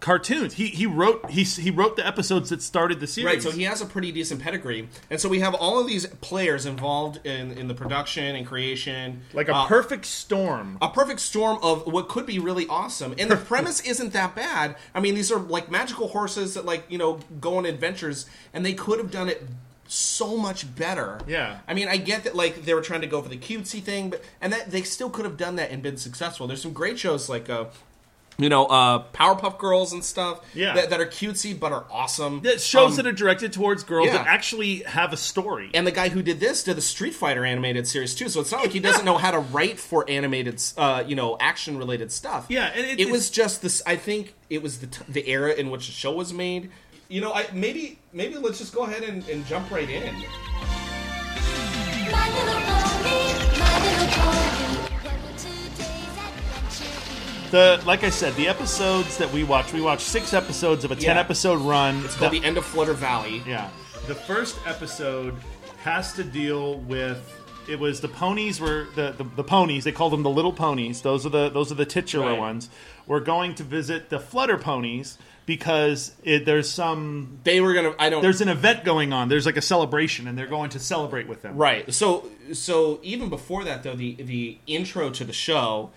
cartoons. 0.00 0.54
He 0.54 0.66
he 0.68 0.86
wrote 0.86 1.30
he 1.30 1.42
he 1.44 1.70
wrote 1.70 1.96
the 1.96 2.06
episodes 2.06 2.50
that 2.50 2.62
started 2.62 3.00
the 3.00 3.06
series. 3.06 3.26
Right, 3.26 3.42
so 3.42 3.50
he 3.50 3.62
has 3.64 3.80
a 3.80 3.86
pretty 3.86 4.12
decent 4.12 4.40
pedigree, 4.42 4.88
and 5.10 5.20
so 5.20 5.28
we 5.28 5.40
have 5.40 5.54
all 5.54 5.80
of 5.80 5.86
these 5.86 6.06
players 6.20 6.66
involved 6.66 7.24
in, 7.26 7.52
in 7.52 7.68
the 7.68 7.74
production 7.74 8.36
and 8.36 8.46
creation, 8.46 9.22
like 9.32 9.48
a 9.48 9.54
Uh, 9.54 9.66
perfect 9.66 10.04
storm. 10.06 10.78
a 10.82 10.88
perfect 10.90 11.20
storm 11.20 11.58
of 11.62 11.86
what 11.86 12.08
could 12.08 12.26
be 12.26 12.38
really 12.38 12.66
awesome. 12.68 13.14
And 13.18 13.30
the 13.30 13.36
premise 13.52 13.80
isn't 13.80 14.12
that 14.12 14.34
bad. 14.34 14.76
I 14.94 15.00
mean, 15.00 15.14
these 15.14 15.32
are 15.32 15.38
like 15.38 15.70
magical 15.70 16.08
horses 16.08 16.54
that 16.54 16.64
like, 16.64 16.84
you 16.90 16.98
know, 16.98 17.20
go 17.40 17.56
on 17.58 17.66
adventures 17.66 18.26
and 18.52 18.64
they 18.66 18.74
could 18.74 18.98
have 18.98 19.10
done 19.10 19.28
it 19.28 19.42
so 19.88 20.36
much 20.36 20.74
better. 20.74 21.20
Yeah. 21.28 21.60
I 21.68 21.72
mean, 21.74 21.88
I 21.88 21.96
get 21.96 22.24
that 22.24 22.34
like 22.34 22.64
they 22.64 22.74
were 22.74 22.80
trying 22.82 23.02
to 23.02 23.06
go 23.06 23.22
for 23.22 23.28
the 23.28 23.38
cutesy 23.38 23.80
thing, 23.82 24.10
but 24.10 24.22
and 24.40 24.52
that 24.52 24.70
they 24.70 24.82
still 24.82 25.08
could 25.10 25.24
have 25.24 25.36
done 25.36 25.56
that 25.56 25.70
and 25.70 25.82
been 25.82 25.96
successful. 25.96 26.46
There's 26.46 26.60
some 26.62 26.72
great 26.72 26.98
shows 26.98 27.28
like 27.28 27.48
uh 27.48 27.66
you 28.38 28.48
know, 28.48 28.66
uh 28.66 29.02
Powerpuff 29.12 29.58
Girls 29.58 29.92
and 29.92 30.04
stuff 30.04 30.40
Yeah. 30.54 30.74
that, 30.74 30.90
that 30.90 31.00
are 31.00 31.06
cutesy 31.06 31.58
but 31.58 31.72
are 31.72 31.84
awesome. 31.90 32.42
that 32.42 32.60
shows 32.60 32.90
Um, 32.92 32.96
that 32.96 33.06
are 33.06 33.12
directed 33.12 33.52
towards 33.52 33.82
girls 33.82 34.08
yeah. 34.08 34.18
that 34.18 34.26
actually 34.26 34.82
have 34.84 35.12
a 35.12 35.16
story. 35.16 35.70
and 35.74 35.86
the 35.86 35.90
guy 35.92 36.08
who 36.10 36.22
did 36.22 36.38
this 36.40 36.62
did 36.64 36.76
the 36.76 36.82
Street 36.82 37.14
Fighter 37.14 37.44
animated 37.44 37.86
series 37.86 38.14
too. 38.14 38.28
So 38.28 38.40
it's 38.40 38.52
not 38.52 38.62
like 38.62 38.72
he 38.72 38.80
doesn't 38.80 39.04
know 39.04 39.16
how 39.18 39.30
to 39.30 39.38
write 39.38 39.78
for 39.80 40.04
animated, 40.08 40.62
uh, 40.76 41.02
you 41.06 41.14
know, 41.16 41.36
action 41.40 41.78
related 41.78 42.12
stuff. 42.12 42.46
Yeah, 42.48 42.66
and 42.74 42.84
it- 42.86 43.00
it 43.00 43.10
was 43.10 43.30
just 43.30 43.62
this. 43.62 43.82
I 43.86 43.96
think 43.96 44.34
it 44.50 44.62
was 44.62 44.78
the 44.78 44.86
t- 44.88 45.04
the 45.08 45.28
era 45.28 45.52
in 45.52 45.70
which 45.70 45.86
the 45.86 45.92
show 45.92 46.12
was 46.12 46.32
made. 46.32 46.70
You 47.08 47.20
know, 47.20 47.32
I 47.32 47.46
maybe 47.52 47.98
maybe 48.12 48.36
let's 48.36 48.58
just 48.58 48.74
go 48.74 48.82
ahead 48.82 49.02
and, 49.04 49.26
and 49.28 49.46
jump 49.46 49.70
right 49.70 49.88
in. 49.88 50.14
The 57.50 57.82
like 57.86 58.04
I 58.04 58.10
said, 58.10 58.34
the 58.34 58.48
episodes 58.48 59.16
that 59.18 59.32
we 59.32 59.44
watched, 59.44 59.72
we 59.72 59.80
watched 59.80 60.02
six 60.06 60.32
episodes 60.34 60.84
of 60.84 60.90
a 60.90 60.96
ten 60.96 61.16
Yeah. 61.16 61.20
episode 61.20 61.60
run. 61.60 62.04
It's 62.04 62.16
called 62.16 62.32
the 62.32 62.44
End 62.44 62.56
of 62.58 62.64
Flutter 62.64 62.92
Valley. 62.94 63.42
yeah. 63.46 63.70
The 64.06 64.14
first 64.14 64.56
episode 64.66 65.34
has 65.78 66.12
to 66.14 66.24
deal 66.24 66.78
with 66.80 67.32
it 67.68 67.78
was 67.80 68.00
the 68.00 68.08
ponies 68.08 68.60
were 68.60 68.86
the, 68.94 69.12
the, 69.18 69.24
the 69.36 69.42
ponies 69.42 69.82
they 69.84 69.90
called 69.92 70.12
them 70.12 70.22
the 70.22 70.30
little 70.30 70.52
ponies 70.52 71.02
those 71.02 71.26
are 71.26 71.30
the 71.30 71.48
those 71.48 71.72
are 71.72 71.74
the 71.76 71.84
titular 71.86 72.28
Right. 72.30 72.38
ones 72.38 72.68
we're 73.08 73.18
going 73.20 73.56
to 73.56 73.64
visit 73.64 74.08
the 74.08 74.20
flutter 74.20 74.56
ponies 74.58 75.18
because 75.46 76.12
it, 76.24 76.44
there's 76.44 76.68
some 76.70 77.38
They 77.44 77.60
were 77.60 77.72
gonna. 77.74 77.94
I 77.98 78.10
don't. 78.10 78.22
there's 78.22 78.40
an 78.40 78.48
event 78.48 78.84
going 78.84 79.12
on 79.12 79.28
there's 79.28 79.46
like 79.46 79.56
a 79.56 79.62
celebration 79.62 80.26
and 80.28 80.36
they're 80.38 80.46
going 80.46 80.70
to 80.70 80.78
celebrate 80.80 81.26
with 81.28 81.42
them 81.42 81.56
Right. 81.56 81.92
So 81.92 82.28
so 82.52 83.00
even 83.02 83.28
before 83.28 83.64
that 83.64 83.82
though, 83.82 83.94
the 83.96 84.14
the 84.14 84.58
intro 84.68 85.10
to 85.10 85.24
the 85.24 85.32
show 85.32 85.90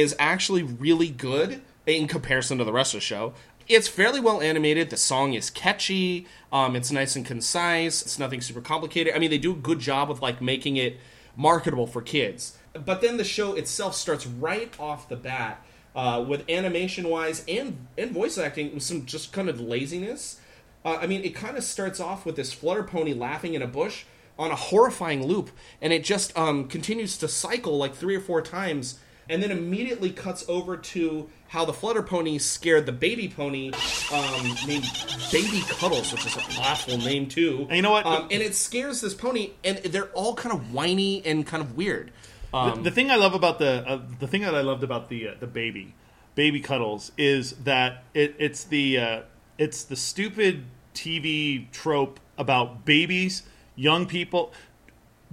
is 0.00 0.14
actually 0.18 0.62
really 0.62 1.08
good 1.08 1.62
in 1.86 2.08
comparison 2.08 2.58
to 2.58 2.64
the 2.64 2.72
rest 2.72 2.94
of 2.94 2.98
the 2.98 3.04
show. 3.04 3.34
It's 3.66 3.88
fairly 3.88 4.20
well 4.20 4.40
animated. 4.40 4.90
The 4.90 4.96
song 4.96 5.32
is 5.32 5.50
catchy. 5.50 6.26
Um, 6.52 6.76
it's 6.76 6.90
nice 6.90 7.16
and 7.16 7.24
concise. 7.24 8.02
It's 8.02 8.18
nothing 8.18 8.40
super 8.40 8.60
complicated. 8.60 9.14
I 9.14 9.18
mean, 9.18 9.30
they 9.30 9.38
do 9.38 9.52
a 9.52 9.56
good 9.56 9.78
job 9.78 10.08
with 10.08 10.20
like 10.20 10.42
making 10.42 10.76
it 10.76 10.98
marketable 11.36 11.86
for 11.86 12.02
kids. 12.02 12.58
But 12.72 13.00
then 13.00 13.16
the 13.16 13.24
show 13.24 13.54
itself 13.54 13.94
starts 13.94 14.26
right 14.26 14.72
off 14.78 15.08
the 15.08 15.16
bat 15.16 15.64
uh, 15.94 16.24
with 16.26 16.48
animation 16.50 17.08
wise 17.08 17.44
and 17.46 17.86
and 17.96 18.10
voice 18.10 18.36
acting 18.36 18.74
with 18.74 18.82
some 18.82 19.06
just 19.06 19.32
kind 19.32 19.48
of 19.48 19.60
laziness. 19.60 20.40
Uh, 20.84 20.98
I 21.00 21.06
mean, 21.06 21.24
it 21.24 21.34
kind 21.34 21.56
of 21.56 21.64
starts 21.64 22.00
off 22.00 22.26
with 22.26 22.36
this 22.36 22.52
flutter 22.52 22.82
pony 22.82 23.14
laughing 23.14 23.54
in 23.54 23.62
a 23.62 23.66
bush 23.66 24.04
on 24.38 24.50
a 24.50 24.56
horrifying 24.56 25.26
loop, 25.26 25.50
and 25.80 25.92
it 25.92 26.04
just 26.04 26.36
um, 26.36 26.66
continues 26.68 27.16
to 27.18 27.28
cycle 27.28 27.78
like 27.78 27.94
three 27.94 28.16
or 28.16 28.20
four 28.20 28.42
times, 28.42 28.98
and 29.28 29.42
then 29.42 29.50
immediately 29.50 30.10
cuts 30.10 30.44
over 30.48 30.76
to 30.76 31.28
how 31.48 31.64
the 31.64 31.72
flutter 31.72 32.02
pony 32.02 32.38
scared 32.38 32.86
the 32.86 32.92
baby 32.92 33.28
pony 33.28 33.72
um, 34.12 34.54
named 34.66 34.84
Baby 35.30 35.62
Cuddles, 35.68 36.12
which 36.12 36.26
is 36.26 36.36
an 36.36 36.42
awful 36.60 36.98
name 36.98 37.28
too. 37.28 37.66
And 37.68 37.76
you 37.76 37.82
know 37.82 37.92
what? 37.92 38.06
Um, 38.06 38.28
and 38.30 38.42
it 38.42 38.54
scares 38.54 39.00
this 39.00 39.14
pony, 39.14 39.50
and 39.62 39.78
they're 39.78 40.10
all 40.10 40.34
kind 40.34 40.54
of 40.54 40.72
whiny 40.72 41.24
and 41.24 41.46
kind 41.46 41.62
of 41.62 41.76
weird. 41.76 42.10
Um, 42.52 42.82
the, 42.82 42.90
the 42.90 42.94
thing 42.94 43.10
I 43.10 43.16
love 43.16 43.34
about 43.34 43.58
the 43.58 43.88
uh, 43.88 44.00
the 44.20 44.26
thing 44.26 44.42
that 44.42 44.54
I 44.54 44.60
loved 44.60 44.82
about 44.82 45.08
the 45.08 45.28
uh, 45.28 45.34
the 45.38 45.46
baby 45.46 45.94
baby 46.34 46.60
cuddles 46.60 47.12
is 47.16 47.52
that 47.64 48.04
it, 48.14 48.34
it's 48.38 48.64
the 48.64 48.98
uh, 48.98 49.20
it's 49.58 49.84
the 49.84 49.96
stupid 49.96 50.64
TV 50.94 51.70
trope 51.70 52.20
about 52.38 52.84
babies 52.84 53.42
young 53.76 54.06
people, 54.06 54.52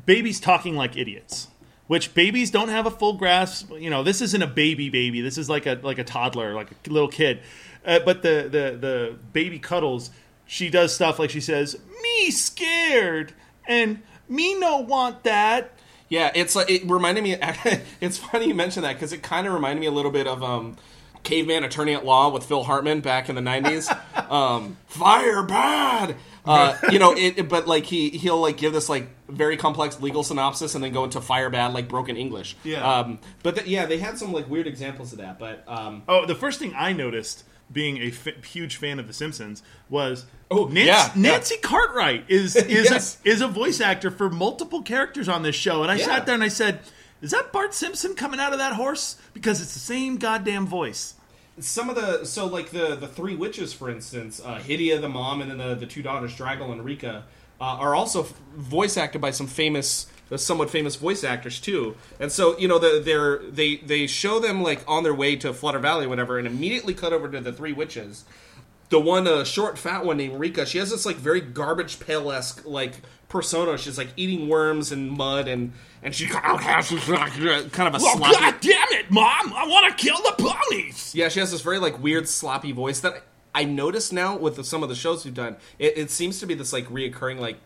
babies 0.06 0.40
talking 0.40 0.76
like 0.76 0.98
idiots. 0.98 1.48
Which 1.92 2.14
babies 2.14 2.52
don't 2.52 2.70
have 2.70 2.86
a 2.86 2.90
full 2.90 3.18
grasp. 3.18 3.70
You 3.78 3.90
know, 3.90 4.02
this 4.02 4.22
isn't 4.22 4.42
a 4.42 4.48
baby 4.48 4.90
baby. 4.90 5.20
This 5.20 5.38
is 5.38 5.50
like 5.50 5.66
a 5.66 5.78
like 5.84 5.98
a 5.98 6.06
toddler, 6.06 6.54
like 6.54 6.72
a 6.72 6.90
little 6.90 7.10
kid. 7.10 7.42
Uh, 7.86 8.00
but 8.00 8.22
the 8.22 8.48
the 8.50 8.78
the 8.80 9.16
baby 9.34 9.60
cuddles. 9.60 10.10
She 10.46 10.70
does 10.70 10.96
stuff 10.96 11.20
like 11.20 11.32
she 11.32 11.42
says, 11.42 11.78
"Me 12.02 12.32
scared," 12.32 13.34
and 13.68 14.02
"Me 14.30 14.58
no 14.58 14.78
want 14.78 15.26
that." 15.26 15.74
Yeah, 16.08 16.32
it's 16.34 16.56
like 16.56 16.70
it 16.70 16.90
reminded 16.90 17.26
me. 17.26 17.36
It's 18.00 18.18
funny 18.18 18.48
you 18.48 18.56
mention 18.56 18.84
that 18.84 18.94
because 18.94 19.12
it 19.12 19.22
kind 19.22 19.46
of 19.46 19.52
reminded 19.52 19.82
me 19.82 19.88
a 19.88 19.92
little 19.92 20.12
bit 20.12 20.28
of 20.28 20.42
um, 20.42 20.78
Caveman 21.24 21.66
Attorney 21.66 21.94
at 21.94 22.06
Law 22.06 22.30
with 22.30 22.46
Phil 22.46 22.64
Hartman 22.64 23.02
back 23.02 23.28
in 23.28 23.36
the 23.36 23.42
'90s. 23.42 23.92
um, 24.32 24.78
Fire 24.88 25.44
bad. 25.44 26.16
Uh, 26.46 26.76
you 26.92 26.98
know, 27.00 27.14
it, 27.16 27.48
but 27.50 27.68
like 27.68 27.86
he 27.86 28.10
he'll 28.10 28.40
like 28.42 28.58
give 28.58 28.74
this 28.74 28.90
like 28.90 29.08
very 29.30 29.58
complex 29.58 30.00
legal 30.02 30.24
synopsis 30.24 30.74
and 30.76 30.84
then 30.84 30.92
go 30.92 31.04
into 31.04 31.22
fire 31.22 31.50
bad 31.50 31.74
like 31.74 31.88
broken 31.88 32.18
English. 32.18 32.56
Yeah. 32.64 33.00
Um, 33.00 33.20
but 33.44 33.56
th- 33.56 33.68
yeah, 33.68 33.86
they 33.86 33.98
had 34.00 34.18
some 34.18 34.34
like 34.34 34.50
weird 34.50 34.68
examples 34.68 35.12
of 35.12 35.20
that. 35.20 35.38
But 35.40 35.64
um, 35.68 36.04
Oh, 36.08 36.26
the 36.26 36.36
first 36.36 36.60
thing 36.60 36.74
I 36.76 36.94
noticed, 36.94 37.44
being 37.72 37.98
a 37.98 38.08
f- 38.08 38.44
huge 38.44 38.78
fan 38.78 38.98
of 39.00 39.08
The 39.08 39.14
Simpsons, 39.14 39.62
was 39.90 40.26
Oh, 40.50 40.66
Nancy, 40.66 40.82
yeah, 40.88 41.12
yeah. 41.16 41.22
Nancy 41.22 41.58
Cartwright 41.58 42.26
is 42.28 42.56
is 42.58 42.90
Yes. 42.90 43.18
a, 43.24 43.30
is 43.30 43.42
a 43.42 43.48
voice 43.48 43.80
actor 43.80 44.10
for 44.12 44.30
multiple 44.30 44.82
characters 44.82 45.30
on 45.30 45.44
this 45.44 45.56
show, 45.56 45.84
and 45.84 45.92
I 45.92 45.96
Yeah. 45.96 46.06
sat 46.06 46.26
there 46.26 46.36
and 46.36 46.44
I 46.44 46.48
said, 46.50 46.80
"Is 47.22 47.32
that 47.32 47.52
Bart 47.54 47.74
Simpson 47.74 48.16
coming 48.16 48.40
out 48.40 48.52
of 48.52 48.58
that 48.60 48.74
horse?" 48.74 49.16
Because 49.34 49.62
it's 49.62 49.74
the 49.74 49.80
same 49.80 50.18
goddamn 50.18 50.66
voice. 50.66 51.14
Some 51.60 51.90
of 51.90 51.96
the 51.96 52.26
so 52.26 52.46
like 52.46 52.70
the 52.72 52.96
the 52.96 53.08
three 53.08 53.36
witches 53.36 53.74
for 53.74 53.90
instance 53.90 54.42
uh 54.44 54.58
hydia 54.58 55.00
the 55.00 55.10
mom 55.10 55.42
and 55.42 55.52
then 55.52 55.58
the, 55.58 55.76
the 55.76 55.86
two 55.86 56.02
daughters 56.02 56.36
draggle 56.36 56.72
and 56.72 56.82
reeka 56.82 57.24
uh, 57.62 57.64
are 57.64 57.94
also 57.94 58.26
voice 58.56 58.98
acted 58.98 59.22
by 59.22 59.30
some 59.30 59.46
famous 59.46 60.08
uh, 60.32 60.38
somewhat 60.38 60.70
famous 60.70 60.96
voice 60.96 61.24
actors 61.24 61.60
too. 61.60 61.96
And 62.20 62.32
so 62.32 62.58
you 62.58 62.68
know 62.68 62.80
the, 62.80 63.02
they're 63.04 63.38
they 63.38 63.78
they 63.78 64.08
show 64.08 64.40
them 64.40 64.64
like 64.64 64.84
on 64.88 65.04
their 65.04 65.14
way 65.14 65.36
to 65.38 65.54
flutter 65.54 65.80
valley 65.80 66.08
whatever 66.08 66.40
and 66.40 66.48
immediately 66.48 66.94
cut 66.94 67.14
over 67.14 67.30
to 67.30 67.40
the 67.40 67.54
three 67.54 67.74
witches. 67.74 68.26
The 68.90 69.00
one 69.00 69.28
uh, 69.28 69.44
short 69.46 69.78
fat 69.78 70.04
one 70.04 70.18
named 70.18 70.40
Reeka, 70.40 70.66
she 70.66 70.78
has 70.80 70.90
this 70.90 71.06
like 71.06 71.18
very 71.18 71.40
garbage 71.40 72.00
pail 72.00 72.32
esque 72.32 72.66
like 72.66 72.96
persona. 73.32 73.78
She's 73.78 73.98
like 73.98 74.10
eating 74.18 74.48
worms 74.48 74.92
and 74.92 75.10
mud 75.12 75.48
and 75.48 75.72
and 76.04 76.14
she 76.16 76.28
kind 76.28 76.56
of 76.56 76.62
has 76.62 76.90
this, 76.90 77.08
like, 77.08 77.32
kind 77.72 77.88
of 77.88 77.96
a 77.96 78.04
Well, 78.04 78.18
sloppy. 78.18 78.34
God 78.36 78.56
damn 78.62 78.92
it, 79.00 79.10
Mom! 79.12 79.54
I 79.56 79.66
want 79.68 79.98
to 79.98 80.04
kill 80.04 80.18
the 80.18 80.34
ponies. 80.38 81.14
Yeah, 81.16 81.30
she 81.30 81.40
has 81.40 81.52
this 81.52 81.62
very 81.62 81.80
like 81.80 82.02
weird 82.02 82.28
sloppy 82.28 82.72
voice 82.72 83.00
that 83.02 83.24
I 83.54 83.64
notice 83.66 84.12
now 84.12 84.38
with 84.38 84.56
the, 84.56 84.64
some 84.64 84.84
of 84.84 84.90
the 84.90 84.96
shows 84.96 85.26
we've 85.26 85.34
done. 85.34 85.58
It, 85.80 85.98
it 85.98 86.12
seems 86.12 86.40
to 86.40 86.46
be 86.46 86.54
this 86.54 86.72
like 86.74 86.88
reoccurring 86.88 87.40
like 87.40 87.58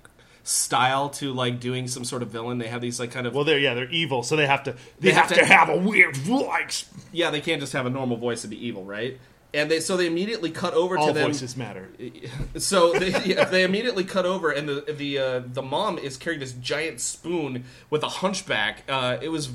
style 0.43 1.09
to 1.09 1.33
like 1.33 1.59
doing 1.59 1.87
some 1.87 2.03
sort 2.03 2.21
of 2.21 2.29
villain. 2.29 2.57
They 2.57 2.67
have 2.67 2.81
these 2.81 2.99
like 2.99 3.11
kind 3.11 3.25
of 3.25 3.33
Well, 3.33 3.43
they're 3.45 3.59
yeah, 3.59 3.73
they're 3.73 3.89
evil, 3.89 4.21
so 4.23 4.35
they 4.35 4.45
have 4.47 4.63
to 4.63 4.75
they, 4.99 5.11
have 5.11 5.27
have, 5.29 5.33
to- 5.33 5.35
to 5.39 5.45
have 5.45 5.69
a 5.69 5.77
weird 5.77 6.15
voice. 6.17 6.85
yeah. 7.11 7.29
They 7.31 7.41
can't 7.41 7.59
just 7.61 7.73
have 7.73 7.85
a 7.85 7.89
normal 7.89 8.17
voice 8.17 8.41
to 8.43 8.47
be 8.47 8.67
evil, 8.67 8.83
right? 8.83 9.19
And 9.55 9.71
they 9.71 9.79
so 9.79 9.95
they 9.97 10.05
immediately 10.05 10.51
cut 10.51 10.73
over 10.73 10.97
All 10.97 11.07
to 11.07 11.13
them. 11.13 11.23
All 11.23 11.29
voices 11.29 11.55
matter. 11.57 11.89
So 12.57 12.93
they, 12.93 13.11
yeah, 13.23 13.45
they 13.45 13.63
immediately 13.63 14.03
cut 14.03 14.25
over, 14.25 14.51
and 14.51 14.67
the 14.69 14.93
the 14.97 15.17
uh, 15.17 15.41
the 15.45 15.61
mom 15.61 15.97
is 15.97 16.17
carrying 16.17 16.39
this 16.41 16.51
giant 16.53 16.99
spoon 17.01 17.63
with 17.89 18.03
a 18.03 18.07
hunchback. 18.09 18.83
Uh, 18.89 19.17
it 19.21 19.29
was, 19.29 19.49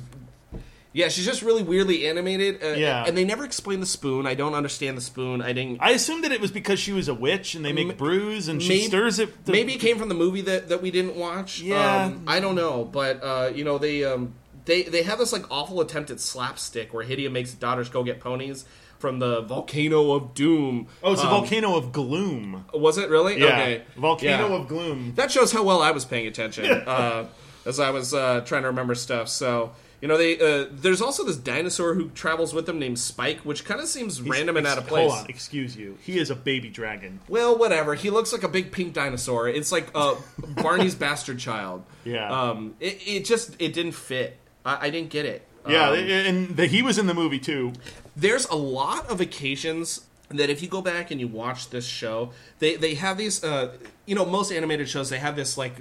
yeah, 0.93 1.09
she's 1.09 1.25
just 1.25 1.43
really 1.43 1.63
weirdly 1.63 2.07
animated. 2.09 2.63
Uh, 2.63 2.69
Yeah. 2.77 3.05
and 3.07 3.17
they 3.17 3.25
never 3.25 3.45
explain 3.45 3.81
the 3.81 3.87
spoon. 3.87 4.27
I 4.27 4.35
don't 4.35 4.55
understand 4.55 4.97
the 4.97 5.01
spoon. 5.03 5.41
I 5.43 5.53
didn't. 5.53 5.79
I 5.81 5.91
assumed 5.91 6.25
that 6.25 6.33
it 6.33 6.41
was 6.41 6.51
because 6.51 6.79
she 6.81 6.93
was 6.93 7.09
a 7.09 7.15
witch 7.15 7.55
and 7.55 7.65
they 7.65 7.73
make 7.73 7.97
brews 7.97 8.49
and 8.49 8.63
she 8.63 8.81
stirs 8.87 9.19
it. 9.19 9.45
to- 9.47 9.53
Maybe 9.53 9.75
it 9.75 9.81
came 9.81 9.99
from 9.99 10.09
the 10.09 10.15
movie 10.15 10.43
that, 10.43 10.69
that 10.71 10.83
we 10.83 10.91
didn't 10.91 11.17
watch. 11.17 11.61
Yeah. 11.61 12.05
um, 12.07 12.25
I 12.27 12.41
don't 12.41 12.55
know, 12.57 12.85
but 12.85 13.23
uh, 13.23 13.51
you 13.55 13.65
know 13.65 13.79
they 13.79 14.05
um, 14.05 14.35
they 14.65 14.83
they 14.83 15.03
have 15.05 15.19
this 15.19 15.33
like 15.33 15.51
awful 15.51 15.81
attempt 15.81 16.11
at 16.11 16.21
slapstick 16.21 16.93
where 16.93 17.05
Hydia 17.05 17.31
makes 17.31 17.53
daughters 17.55 17.89
go 17.89 18.03
get 18.05 18.21
ponies 18.21 18.65
from 19.01 19.19
the 19.19 19.41
volcano 19.41 20.13
of 20.13 20.35
doom. 20.35 20.87
Oh, 21.03 21.13
it's 21.13 21.23
a 21.23 21.25
Um, 21.25 21.31
volcano 21.31 21.75
of 21.77 21.91
gloom. 21.91 22.65
Was 22.73 22.99
it 22.99 23.09
really? 23.11 23.41
Yeah, 23.41 23.47
Okay. 23.47 23.83
volcano 23.97 24.49
Yeah. 24.49 24.55
of 24.55 24.69
gloom. 24.69 25.15
That 25.17 25.33
shows 25.33 25.51
how 25.53 25.63
well 25.65 25.83
I 25.83 25.91
was 25.91 26.05
paying 26.05 26.27
attention 26.29 26.67
uh, 26.87 27.25
as 27.67 27.81
I 27.81 27.91
was 27.91 28.15
uh, 28.15 28.43
trying 28.45 28.63
to 28.63 28.69
remember 28.69 28.95
stuff. 28.95 29.29
So 29.29 29.73
you 30.03 30.09
know, 30.09 30.17
they 30.17 30.39
uh, 30.41 30.67
there's 30.71 31.03
also 31.03 31.25
this 31.25 31.37
dinosaur 31.37 31.93
who 31.95 32.09
travels 32.11 32.55
with 32.55 32.65
them 32.65 32.79
named 32.79 32.99
Spike, 32.99 33.41
which 33.41 33.67
kind 33.67 33.81
of 33.83 33.87
seems 33.87 34.23
random 34.23 34.57
and 34.57 34.67
out 34.67 34.79
of 34.79 34.87
place. 34.87 35.11
Hold 35.11 35.25
on, 35.25 35.31
excuse 35.31 35.77
you. 35.77 35.99
He 36.03 36.19
is 36.19 36.31
a 36.31 36.35
baby 36.35 36.71
dragon. 36.71 37.21
Well, 37.29 37.59
whatever. 37.59 37.95
He 37.95 38.09
looks 38.09 38.33
like 38.33 38.43
a 38.43 38.49
big 38.49 38.73
pink 38.73 38.95
dinosaur. 38.95 39.47
It's 39.49 39.71
like 39.73 39.89
uh, 39.95 40.15
Barney's 40.63 40.95
bastard 40.95 41.39
child. 41.39 41.85
Yeah. 42.05 42.31
Um. 42.33 42.77
It, 42.81 42.99
it 43.07 43.25
just 43.27 43.57
it 43.59 43.75
didn't 43.75 43.93
fit. 43.93 44.39
I, 44.65 44.87
I 44.87 44.91
didn't 44.91 45.11
get 45.11 45.27
it. 45.27 45.47
Yeah, 45.69 45.91
Um, 45.91 45.99
and 45.99 46.57
the, 46.57 46.65
he 46.67 46.81
was 46.81 46.97
in 46.97 47.07
the 47.07 47.13
movie 47.13 47.39
too. 47.39 47.75
There's 48.21 48.47
a 48.47 48.55
lot 48.55 49.09
of 49.11 49.21
occasions 49.21 50.03
that 50.29 50.51
if 50.51 50.63
you 50.63 50.69
go 50.69 50.81
back 50.83 51.11
and 51.11 51.21
you 51.21 51.27
watch 51.27 51.71
this 51.71 51.87
show, 51.87 52.31
they 52.59 52.77
they 52.77 52.95
have 52.95 53.19
these. 53.19 53.43
Uh, 53.43 53.77
you 54.07 54.15
know, 54.15 54.25
most 54.25 54.53
animated 54.53 54.89
shows 54.89 55.11
they 55.11 55.19
have 55.19 55.37
this 55.37 55.59
like. 55.59 55.75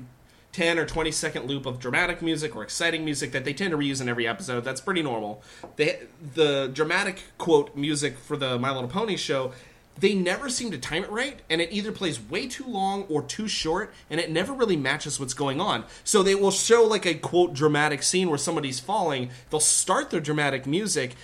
10 0.51 0.79
or 0.79 0.85
20 0.85 1.11
second 1.11 1.45
loop 1.45 1.67
of 1.67 1.79
dramatic 1.79 2.23
music 2.23 2.55
or 2.55 2.63
exciting 2.63 3.05
music 3.05 3.33
that 3.33 3.45
they 3.45 3.53
tend 3.53 3.69
to 3.69 3.77
reuse 3.77 4.01
in 4.01 4.09
every 4.09 4.27
episode. 4.27 4.63
That's 4.63 4.81
pretty 4.81 5.03
normal. 5.03 5.43
They, 5.75 5.99
the 6.33 6.71
dramatic 6.73 7.21
quote 7.37 7.75
music 7.75 8.17
for 8.17 8.35
the 8.35 8.57
My 8.57 8.71
Little 8.71 8.89
Pony 8.89 9.15
show, 9.15 9.53
they 9.99 10.13
never 10.13 10.49
seem 10.49 10.71
to 10.71 10.77
time 10.77 11.03
it 11.03 11.11
right, 11.11 11.39
and 11.49 11.61
it 11.61 11.71
either 11.71 11.91
plays 11.91 12.19
way 12.19 12.47
too 12.47 12.65
long 12.65 13.03
or 13.09 13.21
too 13.21 13.47
short, 13.47 13.93
and 14.09 14.19
it 14.19 14.31
never 14.31 14.53
really 14.53 14.77
matches 14.77 15.19
what's 15.19 15.33
going 15.33 15.59
on. 15.59 15.83
So 16.03 16.23
they 16.23 16.35
will 16.35 16.51
show 16.51 16.83
like 16.83 17.05
a 17.05 17.15
quote 17.15 17.53
dramatic 17.53 18.03
scene 18.03 18.29
where 18.29 18.37
somebody's 18.37 18.79
falling. 18.79 19.29
They'll 19.49 19.59
start 19.59 20.09
their 20.09 20.21
dramatic 20.21 20.65
music, 20.65 21.15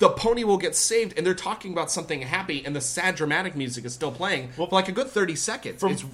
the 0.00 0.08
pony 0.08 0.42
will 0.44 0.58
get 0.58 0.74
saved 0.74 1.14
and 1.16 1.24
they're 1.24 1.34
talking 1.34 1.72
about 1.72 1.90
something 1.90 2.22
happy 2.22 2.64
and 2.66 2.74
the 2.74 2.80
sad 2.80 3.14
dramatic 3.14 3.54
music 3.54 3.84
is 3.84 3.94
still 3.94 4.10
playing 4.10 4.48
for 4.50 4.66
like 4.72 4.88
a 4.88 4.92
good 4.92 5.06
30 5.06 5.36
seconds 5.36 5.84
it's 5.84 6.04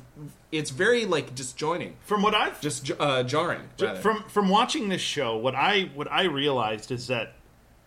it's 0.53 0.71
very 0.71 1.05
like 1.07 1.35
disjoining 1.35 1.97
From 2.05 2.21
what 2.23 2.35
I've 2.35 2.61
just 2.61 2.91
uh, 2.99 3.23
jarring 3.23 3.63
rather. 3.81 3.99
from 4.01 4.25
from 4.29 4.49
watching 4.49 4.89
this 4.91 5.01
show, 5.01 5.37
what 5.37 5.55
I 5.55 5.91
what 5.95 6.11
I 6.11 6.25
realized 6.25 6.91
is 6.93 7.07
that, 7.09 7.33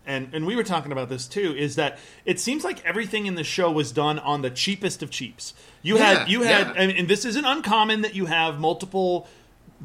and 0.06 0.28
and 0.34 0.46
we 0.46 0.54
were 0.56 0.62
talking 0.62 0.92
about 0.92 1.08
this 1.08 1.26
too, 1.26 1.54
is 1.56 1.76
that 1.76 1.98
it 2.24 2.38
seems 2.38 2.62
like 2.64 2.84
everything 2.84 3.26
in 3.26 3.34
the 3.34 3.44
show 3.44 3.70
was 3.72 3.92
done 3.92 4.18
on 4.18 4.42
the 4.42 4.50
cheapest 4.50 5.02
of 5.02 5.10
cheaps. 5.10 5.54
You 5.82 5.96
Yeah, 5.96 6.04
had 6.20 6.28
you 6.28 6.42
had, 6.42 6.66
yeah. 6.68 6.72
and, 6.82 6.92
and 6.92 7.08
this 7.08 7.24
isn't 7.24 7.44
uncommon 7.44 8.02
that 8.02 8.14
you 8.14 8.26
have 8.26 8.60
multiple 8.60 9.26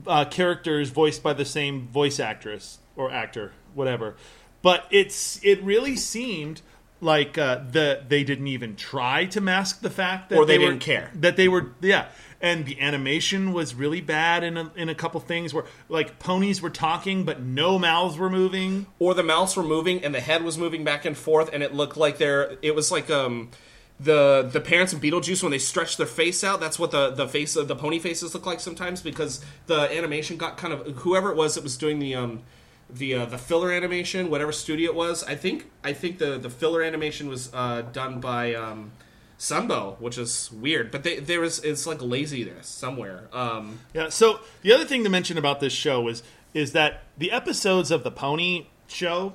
uh, 0.06 0.26
characters 0.26 0.90
voiced 0.90 1.24
by 1.24 1.34
the 1.34 1.46
same 1.46 1.88
voice 1.88 2.20
actress 2.20 2.80
or 2.96 3.10
actor, 3.12 3.54
whatever. 3.74 4.16
But 4.66 4.82
it's 4.90 5.40
it 5.44 5.62
really 5.62 5.96
seemed 5.96 6.58
like 7.02 7.38
uh, 7.38 7.60
the 7.72 8.02
they 8.08 8.24
didn't 8.24 8.48
even 8.48 8.76
try 8.76 9.26
to 9.26 9.40
mask 9.42 9.82
the 9.82 9.90
fact 9.92 10.30
that 10.30 10.38
Or 10.40 10.46
they 10.46 10.58
were- 10.58 10.66
didn't 10.72 10.82
care. 10.82 11.12
that 11.26 11.36
they 11.36 11.48
were 11.48 11.64
yeah 11.82 12.06
and 12.42 12.66
the 12.66 12.80
animation 12.82 13.54
was 13.54 13.76
really 13.76 14.02
bad 14.02 14.44
in 14.44 14.58
a, 14.58 14.72
in 14.76 14.88
a 14.90 14.96
couple 14.96 15.20
things 15.22 15.54
where 15.54 15.66
like 15.88 16.18
ponies 16.20 16.62
were 16.64 16.70
talking 16.88 17.24
but 17.30 17.38
no 17.42 17.78
mouths 17.80 18.18
were 18.18 18.30
moving 18.30 18.86
or 18.98 19.14
the 19.14 19.24
mouths 19.24 19.56
were 19.56 19.64
moving 19.78 20.04
and 20.04 20.16
the 20.16 20.20
head 20.30 20.42
was 20.44 20.58
moving 20.58 20.84
back 20.84 21.06
and 21.06 21.16
forth 21.18 21.50
and 21.54 21.62
it 21.62 21.74
looked 21.74 21.98
like 21.98 22.18
they're 22.18 22.58
it 22.64 22.74
was 22.74 22.92
like 22.92 23.10
um 23.12 23.50
the 24.00 24.50
the 24.52 24.62
parents 24.62 24.92
in 24.94 25.00
Beetlejuice 25.00 25.44
when 25.44 25.52
they 25.52 25.60
stretched 25.60 25.98
their 25.98 26.08
face 26.22 26.44
out 26.44 26.60
that's 26.60 26.80
what 26.80 26.92
the 26.92 27.12
the 27.12 27.28
face 27.28 27.56
of 27.56 27.68
the 27.68 27.76
pony 27.76 28.00
faces 28.00 28.34
look 28.34 28.46
like 28.46 28.60
sometimes 28.60 29.02
because 29.02 29.44
the 29.68 29.80
animation 29.96 30.38
got 30.38 30.58
kind 30.58 30.74
of 30.74 30.80
whoever 31.04 31.30
it 31.32 31.38
was 31.38 31.56
that 31.56 31.64
was 31.64 31.78
doing 31.78 32.00
the 32.00 32.16
um 32.16 32.42
the 32.90 33.14
uh, 33.16 33.26
the 33.26 33.38
filler 33.38 33.72
animation 33.72 34.30
whatever 34.30 34.52
studio 34.52 34.92
it 34.92 34.96
was 34.96 35.24
I 35.24 35.36
think 35.36 35.70
I 35.84 35.94
think 35.94 36.20
the 36.20 36.38
the 36.38 36.50
filler 36.50 36.82
animation 36.84 37.28
was 37.28 37.52
uh, 37.54 37.82
done 37.82 38.20
by 38.20 38.54
um 38.54 38.92
Sunbow, 39.38 40.00
which 40.00 40.18
is 40.18 40.50
weird, 40.54 40.92
but 40.92 41.04
they, 41.04 41.20
there 41.20 41.44
is 41.44 41.60
it's 41.60 41.86
like 41.86 42.02
laziness 42.02 42.68
somewhere. 42.68 43.28
Um, 43.34 43.80
yeah 43.94 44.08
so 44.10 44.40
the 44.62 44.72
other 44.72 44.86
thing 44.86 45.04
to 45.04 45.10
mention 45.10 45.38
about 45.38 45.60
this 45.60 45.74
show 45.74 46.08
is 46.08 46.24
is 46.54 46.72
that 46.72 47.04
the 47.18 47.32
episodes 47.32 47.92
of 47.92 48.04
the 48.06 48.12
pony 48.12 48.68
show 48.88 49.34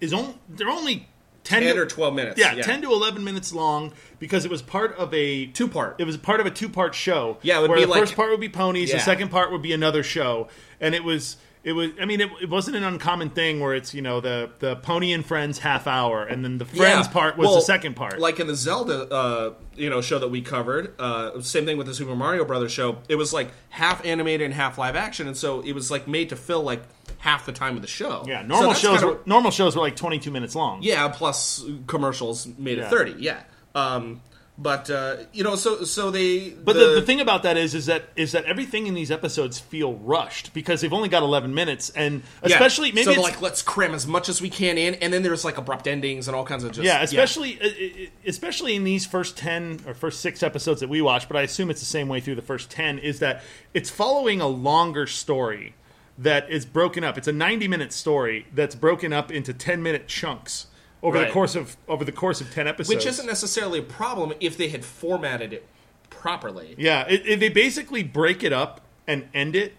is 0.00 0.12
on 0.12 0.34
they're 0.48 0.68
only 0.68 1.08
10, 1.42 1.62
10 1.62 1.74
to- 1.74 1.80
or 1.82 1.86
12 1.86 2.14
minutes. 2.14 2.38
yeah, 2.38 2.54
10 2.54 2.82
to 2.82 2.92
11 2.92 3.24
minutes 3.24 3.52
long 3.52 3.92
because 4.20 4.44
it 4.44 4.50
was 4.52 4.62
part 4.62 4.94
of 4.96 5.12
a 5.14 5.46
Two 5.46 5.66
part. 5.66 5.96
it 5.98 6.04
was 6.04 6.16
part 6.16 6.38
of 6.38 6.46
a 6.46 6.50
two 6.50 6.68
part 6.68 6.94
show 6.94 7.38
Yeah, 7.42 7.58
it 7.58 7.62
would 7.62 7.70
where 7.70 7.78
be 7.80 7.84
the 7.86 7.90
like- 7.90 8.00
first 8.00 8.14
part 8.14 8.30
would 8.30 8.40
be 8.40 8.48
ponies 8.50 8.92
the 8.92 9.00
second 9.00 9.30
part 9.30 9.50
would 9.50 9.62
be 9.62 9.72
another 9.72 10.04
show 10.04 10.46
and 10.80 10.94
it 10.94 11.02
was 11.02 11.38
it 11.62 11.72
was 11.72 11.90
i 12.00 12.04
mean 12.06 12.20
it, 12.20 12.30
it 12.40 12.48
wasn't 12.48 12.74
an 12.76 12.84
uncommon 12.84 13.28
thing 13.30 13.60
where 13.60 13.74
it's 13.74 13.92
you 13.92 14.00
know 14.00 14.20
the 14.20 14.50
the 14.60 14.76
pony 14.76 15.12
and 15.12 15.24
friends 15.26 15.58
half 15.58 15.86
hour 15.86 16.24
and 16.24 16.42
then 16.44 16.56
the 16.58 16.64
friends 16.64 17.06
Yeah. 17.06 17.12
part 17.12 17.36
was 17.36 17.46
Well, 17.46 17.54
the 17.56 17.60
second 17.62 17.96
part 17.96 18.18
Like 18.18 18.40
in 18.40 18.46
the 18.46 18.54
Zelda, 18.54 19.08
uh, 19.12 19.52
you 19.76 19.88
know, 19.90 20.00
show 20.00 20.18
that 20.18 20.28
we 20.28 20.40
covered. 20.42 20.94
Uh, 20.98 21.40
same 21.40 21.64
thing 21.66 21.76
with 21.78 21.86
the 21.86 21.94
Super 21.94 22.14
Mario 22.14 22.44
Brothers 22.44 22.72
show. 22.72 22.98
It 23.08 23.14
was 23.16 23.32
like 23.32 23.50
half 23.70 24.04
animated 24.04 24.44
and 24.46 24.54
half 24.54 24.76
live 24.78 24.94
action, 24.96 25.26
and 25.26 25.36
so 25.36 25.60
it 25.60 25.72
was 25.72 25.90
like 25.90 26.06
made 26.08 26.28
to 26.30 26.36
fill 26.36 26.62
like 26.62 26.82
half 27.18 27.46
the 27.46 27.52
time 27.52 27.76
of 27.76 27.82
the 27.82 27.88
show. 27.88 28.24
yeah 28.26 28.42
normal 28.42 28.68
that's 28.68 28.80
shows 28.80 29.00
kinda- 29.00 29.14
were, 29.14 29.20
normal 29.26 29.50
shows 29.50 29.74
were 29.76 29.82
like 29.82 29.96
22 29.96 30.30
minutes 30.30 30.54
long 30.54 30.82
yeah, 30.82 31.08
plus 31.08 31.64
commercials 31.86 32.46
made 32.58 32.78
it 32.78 32.88
thirty. 32.88 33.14
Yeah. 33.18 33.40
Um, 33.74 34.20
But 34.62 34.90
uh, 34.90 35.16
you 35.32 35.42
know, 35.42 35.56
so 35.56 35.84
so 35.84 36.10
they. 36.10 36.50
But 36.50 36.74
the, 36.74 36.94
the 36.96 37.02
thing 37.02 37.22
about 37.22 37.44
that 37.44 37.56
is, 37.56 37.74
is 37.74 37.86
that 37.86 38.10
is 38.14 38.32
that 38.32 38.44
everything 38.44 38.86
in 38.86 38.92
these 38.92 39.10
episodes 39.10 39.58
feel 39.58 39.94
rushed 39.94 40.52
because 40.52 40.82
they've 40.82 40.92
only 40.92 41.08
got 41.08 41.22
eleven 41.22 41.54
minutes, 41.54 41.88
and 41.88 42.22
Yeah. 42.44 42.56
especially 42.56 42.92
maybe 42.92 43.14
so 43.14 43.22
like 43.22 43.40
let's 43.40 43.62
cram 43.62 43.94
as 43.94 44.06
much 44.06 44.28
as 44.28 44.42
we 44.42 44.50
can 44.50 44.76
in, 44.76 44.96
and 44.96 45.14
then 45.14 45.22
there's 45.22 45.46
like 45.46 45.56
abrupt 45.56 45.86
endings 45.86 46.28
and 46.28 46.36
all 46.36 46.44
kinds 46.44 46.62
of 46.64 46.72
just 46.72 46.84
yeah, 46.84 47.00
especially 47.02 47.58
uh, 47.58 47.66
uh, 47.66 48.06
especially 48.26 48.76
in 48.76 48.84
these 48.84 49.06
first 49.06 49.38
ten 49.38 49.80
or 49.86 49.94
first 49.94 50.20
six 50.20 50.42
episodes 50.42 50.80
that 50.80 50.90
we 50.90 51.00
watch. 51.00 51.26
But 51.26 51.38
I 51.38 51.42
assume 51.42 51.70
it's 51.70 51.80
the 51.80 51.86
same 51.86 52.08
way 52.08 52.20
through 52.20 52.34
the 52.34 52.42
first 52.42 52.70
ten. 52.70 52.98
Is 52.98 53.20
that 53.20 53.42
it's 53.72 53.88
following 53.88 54.42
a 54.42 54.46
longer 54.48 55.06
story 55.06 55.74
that 56.18 56.50
is 56.50 56.66
broken 56.66 57.02
up. 57.02 57.16
It's 57.16 57.28
a 57.28 57.32
ninety 57.32 57.66
minute 57.66 57.94
story 57.94 58.46
that's 58.52 58.74
broken 58.74 59.10
up 59.14 59.32
into 59.32 59.54
ten 59.54 59.82
minute 59.82 60.06
chunks 60.06 60.66
over 61.02 61.18
Right. 61.18 61.26
the 61.28 61.32
course 61.32 61.54
of 61.56 61.76
over 61.88 62.04
the 62.04 62.12
course 62.12 62.40
of 62.40 62.52
ten 62.52 62.66
episodes, 62.66 62.94
which 62.94 63.06
isn't 63.06 63.26
necessarily 63.26 63.78
a 63.78 63.82
problem 63.82 64.32
if 64.40 64.56
they 64.56 64.68
had 64.68 64.84
formatted 64.84 65.52
it 65.52 65.66
properly. 66.10 66.74
Yeah, 66.78 67.06
it, 67.08 67.22
it- 67.26 67.40
they 67.40 67.48
basically 67.48 68.02
break 68.02 68.42
it 68.42 68.52
up 68.52 68.80
and 69.06 69.28
end 69.34 69.56
it, 69.56 69.74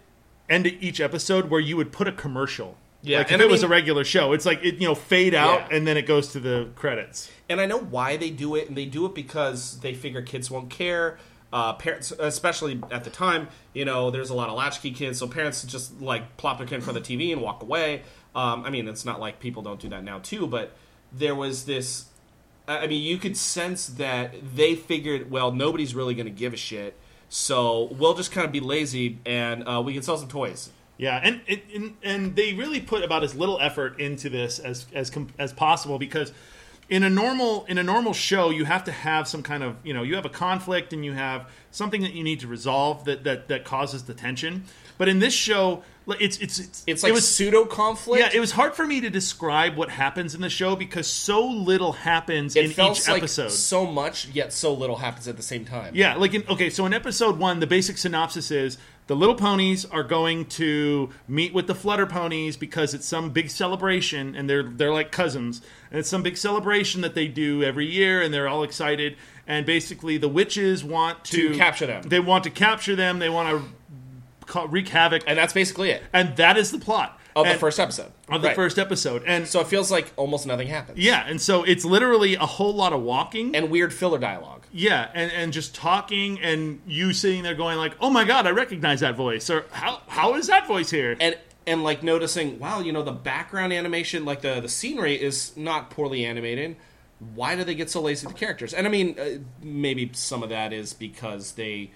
end 0.48 0.66
it 0.66 0.74
each 0.80 1.00
episode 1.00 1.50
where 1.50 1.60
you 1.60 1.76
would 1.76 1.92
put 1.92 2.08
a 2.08 2.12
commercial. 2.12 2.76
Yeah, 3.04 3.18
like 3.18 3.32
if 3.32 3.40
it 3.40 3.44
I 3.44 3.46
was 3.46 3.62
a 3.64 3.68
regular 3.68 4.04
show, 4.04 4.32
it's 4.32 4.46
like 4.46 4.64
it 4.64 4.76
you 4.76 4.86
know 4.86 4.94
fade 4.94 5.34
out 5.34 5.60
Yeah. 5.70 5.76
and 5.76 5.86
then 5.86 5.96
it 5.96 6.02
goes 6.06 6.28
to 6.32 6.40
the 6.40 6.68
credits. 6.76 7.30
and 7.48 7.60
I 7.60 7.66
know 7.66 7.78
why 7.78 8.16
they 8.16 8.30
do 8.30 8.54
it, 8.54 8.68
and 8.68 8.76
they 8.76 8.84
do 8.86 9.04
it 9.06 9.14
because 9.14 9.80
they 9.80 9.92
figure 9.94 10.22
kids 10.22 10.50
won't 10.50 10.70
care. 10.70 11.18
Uh, 11.52 11.74
parents, 11.74 12.10
especially 12.18 12.80
at 12.90 13.04
the 13.04 13.10
time, 13.10 13.46
you 13.74 13.84
know, 13.84 14.10
there's 14.10 14.30
a 14.30 14.34
lot 14.34 14.48
of 14.48 14.56
latchkey 14.56 14.90
kids, 14.92 15.18
so 15.18 15.26
parents 15.26 15.62
just 15.64 16.00
like 16.00 16.36
plop 16.38 16.56
their 16.58 16.66
kid 16.66 16.76
in 16.76 16.80
front 16.80 16.96
of 16.96 17.06
the 17.06 17.16
TV 17.16 17.30
and 17.32 17.42
walk 17.42 17.62
away. 17.62 18.02
Um, 18.34 18.64
I 18.64 18.70
mean, 18.70 18.88
it's 18.88 19.04
not 19.04 19.20
like 19.20 19.38
people 19.38 19.62
don't 19.62 19.78
do 19.78 19.88
that 19.90 20.02
now 20.02 20.18
too, 20.20 20.46
but 20.46 20.72
there 21.12 21.34
was 21.34 21.64
this. 21.64 22.06
I 22.68 22.86
mean, 22.86 23.02
you 23.02 23.18
could 23.18 23.36
sense 23.36 23.86
that 23.86 24.34
they 24.54 24.76
figured, 24.76 25.30
well, 25.30 25.50
nobody's 25.50 25.94
really 25.94 26.14
going 26.14 26.26
to 26.26 26.32
give 26.32 26.52
a 26.52 26.56
shit, 26.56 26.96
so 27.28 27.88
we'll 27.98 28.14
just 28.14 28.30
kind 28.30 28.46
of 28.46 28.52
be 28.52 28.60
lazy 28.60 29.18
and 29.26 29.66
uh, 29.66 29.82
we 29.84 29.94
can 29.94 30.02
sell 30.02 30.16
some 30.16 30.28
toys. 30.28 30.70
Yeah, 30.96 31.20
and, 31.22 31.40
and 31.48 31.60
and 31.74 31.96
and 32.02 32.36
they 32.36 32.52
really 32.52 32.80
put 32.80 33.02
about 33.02 33.24
as 33.24 33.34
little 33.34 33.58
effort 33.60 33.98
into 33.98 34.28
this 34.28 34.58
as 34.58 34.86
as 34.94 35.10
as 35.38 35.52
possible 35.52 35.98
because 35.98 36.32
in 36.88 37.02
a 37.02 37.10
normal 37.10 37.64
in 37.64 37.78
a 37.78 37.82
normal 37.82 38.12
show 38.12 38.50
you 38.50 38.66
have 38.66 38.84
to 38.84 38.92
have 38.92 39.26
some 39.26 39.42
kind 39.42 39.62
of 39.62 39.76
you 39.82 39.94
know 39.94 40.02
you 40.02 40.14
have 40.14 40.26
a 40.26 40.30
conflict 40.30 40.92
and 40.92 41.04
you 41.04 41.12
have 41.12 41.48
something 41.70 42.02
that 42.02 42.12
you 42.12 42.22
need 42.22 42.38
to 42.40 42.46
resolve 42.46 43.04
that 43.06 43.24
that 43.24 43.48
that 43.48 43.64
causes 43.64 44.04
the 44.04 44.14
tension. 44.14 44.64
But 45.02 45.08
in 45.08 45.18
this 45.18 45.34
show, 45.34 45.82
it's 46.06 46.38
it's 46.38 46.60
it's, 46.60 46.84
It's 46.86 47.02
like 47.02 47.10
it 47.10 47.12
was 47.12 47.26
pseudo 47.26 47.64
conflict. 47.64 48.20
Yeah, 48.20 48.30
it 48.32 48.38
was 48.38 48.52
hard 48.52 48.74
for 48.74 48.86
me 48.86 49.00
to 49.00 49.10
describe 49.10 49.76
what 49.76 49.88
happens 49.88 50.32
in 50.32 50.40
the 50.40 50.48
show 50.48 50.76
because 50.76 51.08
so 51.08 51.44
little 51.44 51.90
happens 51.90 52.54
it 52.54 52.66
in 52.66 52.70
each 52.70 53.08
like 53.08 53.18
episode. 53.18 53.50
so 53.50 53.84
much, 53.84 54.28
yet 54.28 54.52
so 54.52 54.72
little 54.72 54.94
happens 54.94 55.26
at 55.26 55.36
the 55.36 55.42
same 55.42 55.64
time. 55.64 55.96
Yeah, 55.96 56.14
like 56.14 56.34
in 56.34 56.44
okay, 56.48 56.70
so 56.70 56.86
in 56.86 56.94
episode 56.94 57.36
one, 57.36 57.58
the 57.58 57.66
basic 57.66 57.98
synopsis 57.98 58.52
is 58.52 58.78
the 59.08 59.16
little 59.16 59.34
ponies 59.34 59.84
are 59.86 60.04
going 60.04 60.44
to 60.44 61.10
meet 61.26 61.52
with 61.52 61.66
the 61.66 61.74
flutter 61.74 62.06
ponies 62.06 62.56
because 62.56 62.94
it's 62.94 63.04
some 63.04 63.30
big 63.30 63.50
celebration, 63.50 64.36
and 64.36 64.48
they're 64.48 64.62
they're 64.62 64.92
like 64.92 65.10
cousins, 65.10 65.62
and 65.90 65.98
it's 65.98 66.08
some 66.08 66.22
big 66.22 66.36
celebration 66.36 67.00
that 67.00 67.16
they 67.16 67.26
do 67.26 67.64
every 67.64 67.86
year, 67.86 68.22
and 68.22 68.32
they're 68.32 68.46
all 68.46 68.62
excited. 68.62 69.16
And 69.48 69.66
basically, 69.66 70.18
the 70.18 70.28
witches 70.28 70.84
want 70.84 71.24
to, 71.24 71.48
To 71.48 71.56
capture 71.56 71.86
them. 71.86 72.04
They 72.04 72.20
want 72.20 72.44
to 72.44 72.50
capture 72.50 72.94
them. 72.94 73.18
They 73.18 73.28
want 73.28 73.48
to 73.48 73.68
wreak 74.68 74.88
havoc, 74.88 75.22
and 75.26 75.38
that's 75.38 75.52
basically 75.52 75.90
it 75.90 76.02
and 76.12 76.36
that 76.36 76.56
is 76.56 76.70
the 76.70 76.78
plot 76.78 77.18
of 77.34 77.46
And- 77.46 77.54
the 77.54 77.58
first 77.58 77.80
episode. 77.80 78.12
of 78.28 78.42
the 78.42 78.48
Right. 78.48 78.54
first 78.56 78.78
episode. 78.78 79.22
And 79.26 79.46
So 79.46 79.60
it 79.60 79.66
feels 79.66 79.90
like 79.90 80.10
almost 80.16 80.46
nothing 80.46 80.68
happens. 80.68 80.98
yeah, 80.98 81.24
and 81.26 81.40
so 81.40 81.62
it's 81.64 81.84
literally 81.84 82.34
a 82.34 82.46
whole 82.46 82.74
lot 82.74 82.92
of 82.92 83.00
walking 83.02 83.54
and 83.56 83.70
weird 83.70 83.92
filler 83.92 84.18
dialogue. 84.18 84.62
Yeah, 84.72 85.08
and, 85.14 85.30
and 85.32 85.52
just 85.52 85.74
talking 85.74 86.40
and 86.40 86.80
you 86.86 87.12
sitting 87.12 87.42
there 87.42 87.54
going 87.54 87.76
like, 87.78 87.92
"Oh 88.00 88.08
my 88.10 88.24
god, 88.24 88.46
I 88.46 88.50
recognize 88.50 89.00
that 89.00 89.16
voice," 89.16 89.48
or 89.50 89.66
"How 89.70 90.00
how 90.08 90.34
is 90.34 90.46
that 90.46 90.66
voice 90.66 90.90
here?" 90.90 91.16
and 91.20 91.36
and 91.66 91.84
like 91.84 92.02
noticing, 92.02 92.58
wow, 92.58 92.80
you 92.80 92.90
know, 92.90 93.02
the 93.02 93.12
background 93.12 93.72
animation, 93.72 94.24
like 94.24 94.40
the 94.40 94.60
the 94.60 94.68
scenery 94.68 95.14
is 95.14 95.52
not 95.56 95.90
poorly 95.90 96.24
animated. 96.24 96.76
Why 97.34 97.54
do 97.54 97.62
they 97.64 97.74
get 97.76 97.88
so 97.90 98.00
lazy 98.00 98.26
with 98.26 98.34
the 98.34 98.40
characters? 98.40 98.74
And 98.74 98.86
I 98.86 98.90
mean, 98.90 99.16
uh, 99.18 99.38
maybe 99.62 100.10
some 100.14 100.42
of 100.42 100.48
that 100.48 100.72
is 100.72 100.92
because 100.92 101.52
they 101.52 101.90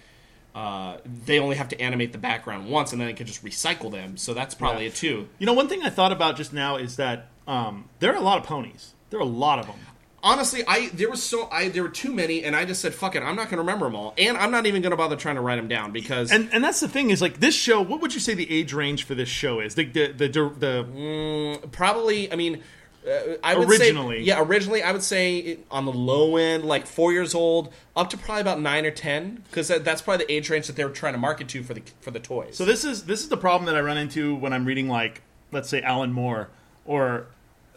uh, 0.56 0.96
they 1.26 1.38
only 1.38 1.54
have 1.56 1.68
to 1.68 1.80
animate 1.80 2.10
the 2.12 2.18
background 2.18 2.68
once, 2.68 2.90
and 2.92 3.00
then 3.00 3.06
they 3.08 3.14
can 3.14 3.26
just 3.26 3.44
recycle 3.44 3.92
them. 3.92 4.16
So 4.16 4.32
that's 4.34 4.54
probably 4.54 4.84
Yeah. 4.84 4.88
it 4.88 4.94
too. 4.96 5.28
you 5.38 5.46
know, 5.46 5.52
one 5.52 5.68
thing 5.68 5.82
I 5.82 5.90
thought 5.90 6.12
about 6.12 6.36
just 6.36 6.52
now 6.52 6.76
is 6.76 6.96
that 6.96 7.28
um, 7.46 7.88
there 8.00 8.12
are 8.12 8.16
a 8.16 8.22
lot 8.22 8.38
of 8.38 8.44
ponies. 8.44 8.94
There 9.10 9.20
are 9.20 9.22
a 9.22 9.26
lot 9.26 9.58
of 9.60 9.66
them. 9.66 9.76
Honestly, 10.22 10.64
I 10.66 10.88
there 10.92 11.08
was 11.10 11.22
so 11.22 11.48
I 11.52 11.68
there 11.68 11.82
were 11.84 11.88
too 11.90 12.12
many, 12.12 12.42
and 12.42 12.56
I 12.56 12.64
just 12.64 12.80
said, 12.80 12.94
"Fuck 12.94 13.14
it, 13.14 13.22
I'm 13.22 13.36
not 13.36 13.44
going 13.44 13.58
to 13.58 13.58
remember 13.58 13.84
them 13.86 13.94
all," 13.94 14.12
and 14.18 14.36
I'm 14.36 14.50
not 14.50 14.66
even 14.66 14.82
going 14.82 14.90
to 14.90 14.96
bother 14.96 15.14
trying 15.14 15.36
to 15.36 15.40
write 15.40 15.54
them 15.56 15.68
down 15.68 15.92
because 15.92 16.32
And 16.32 16.48
and 16.52 16.64
that's 16.64 16.80
the 16.80 16.88
thing 16.88 17.10
is 17.10 17.20
like 17.22 17.38
this 17.38 17.54
show. 17.54 17.80
What 17.80 18.00
would 18.00 18.12
you 18.14 18.18
say 18.18 18.34
the 18.34 18.50
age 18.50 18.72
range 18.72 19.04
for 19.04 19.14
this 19.14 19.28
show 19.28 19.60
is? 19.60 19.76
The 19.76 19.84
the 19.84 20.06
the, 20.12 20.28
the, 20.58 21.68
probably 21.70 22.32
i 22.32 22.36
mean 22.36 22.62
uh, 23.06 23.36
i 23.44 23.54
would 23.54 23.68
Originally. 23.68 24.18
say 24.18 24.22
yeah 24.22 24.40
originally 24.40 24.82
i 24.82 24.90
would 24.92 25.02
say 25.02 25.38
it, 25.38 25.66
on 25.70 25.84
the 25.84 25.92
low 25.92 26.36
end 26.36 26.64
like 26.64 26.86
four 26.86 27.12
years 27.12 27.34
old 27.34 27.72
up 27.94 28.10
to 28.10 28.16
probably 28.16 28.40
about 28.40 28.60
nine 28.60 28.84
or 28.84 28.90
ten 28.90 29.42
because 29.48 29.68
that, 29.68 29.84
that's 29.84 30.02
probably 30.02 30.24
the 30.26 30.32
age 30.32 30.50
range 30.50 30.66
that 30.66 30.76
they 30.76 30.84
were 30.84 30.90
trying 30.90 31.12
to 31.14 31.18
market 31.18 31.48
to 31.48 31.62
for 31.62 31.74
the 31.74 31.82
for 32.00 32.10
the 32.10 32.20
toys 32.20 32.56
so 32.56 32.64
this 32.64 32.84
is 32.84 33.04
this 33.04 33.20
is 33.20 33.28
the 33.28 33.36
problem 33.36 33.66
that 33.66 33.76
I 33.76 33.80
run 33.80 33.98
into 33.98 34.34
when 34.34 34.52
I'm 34.52 34.64
reading 34.64 34.88
like 34.88 35.22
let's 35.52 35.68
say 35.68 35.80
Alan 35.82 36.12
Moore 36.12 36.48
or 36.84 37.26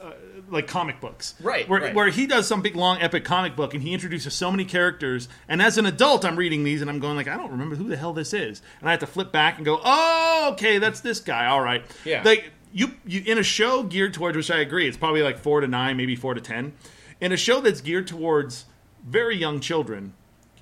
uh, 0.01 0.11
like 0.49 0.65
comic 0.65 1.01
books, 1.01 1.35
Right, 1.41 1.67
Where, 1.67 1.81
right. 1.81 1.93
where 1.93 2.07
he 2.09 2.25
does 2.25 2.47
some 2.47 2.61
big 2.61 2.75
long 2.77 3.01
epic 3.01 3.25
comic 3.25 3.57
book 3.57 3.73
and 3.73 3.83
he 3.83 3.93
introduces 3.93 4.33
so 4.33 4.49
many 4.49 4.63
characters. 4.63 5.27
And 5.49 5.61
as 5.61 5.77
an 5.77 5.85
adult, 5.85 6.23
I'm 6.23 6.37
reading 6.37 6.63
these 6.63 6.79
and 6.81 6.89
I'm 6.89 6.99
going 6.99 7.17
like, 7.17 7.27
I 7.27 7.35
don't 7.35 7.51
remember 7.51 7.75
who 7.75 7.83
the 7.89 7.97
hell 7.97 8.13
this 8.13 8.33
is, 8.33 8.61
and 8.79 8.87
I 8.87 8.91
have 8.91 9.01
to 9.01 9.07
flip 9.07 9.33
back 9.33 9.57
and 9.57 9.65
go, 9.65 9.79
oh, 9.83 10.51
okay, 10.53 10.77
that's 10.77 11.01
this 11.01 11.19
guy. 11.19 11.47
All 11.47 11.59
right, 11.61 11.83
Yeah. 12.05 12.21
Like 12.23 12.51
you, 12.71 12.93
you 13.05 13.23
in 13.25 13.37
a 13.37 13.43
show 13.43 13.83
geared 13.83 14.13
towards, 14.13 14.37
which 14.37 14.51
I 14.51 14.59
agree, 14.59 14.87
it's 14.87 14.97
probably 14.97 15.21
like 15.21 15.39
four 15.39 15.61
to 15.61 15.67
nine, 15.67 15.97
maybe 15.97 16.15
four 16.15 16.33
to 16.33 16.41
ten. 16.41 16.73
In 17.21 17.31
a 17.31 17.37
show 17.37 17.61
that's 17.61 17.81
geared 17.81 18.07
towards 18.07 18.65
very 19.05 19.35
young 19.35 19.59
children, 19.59 20.13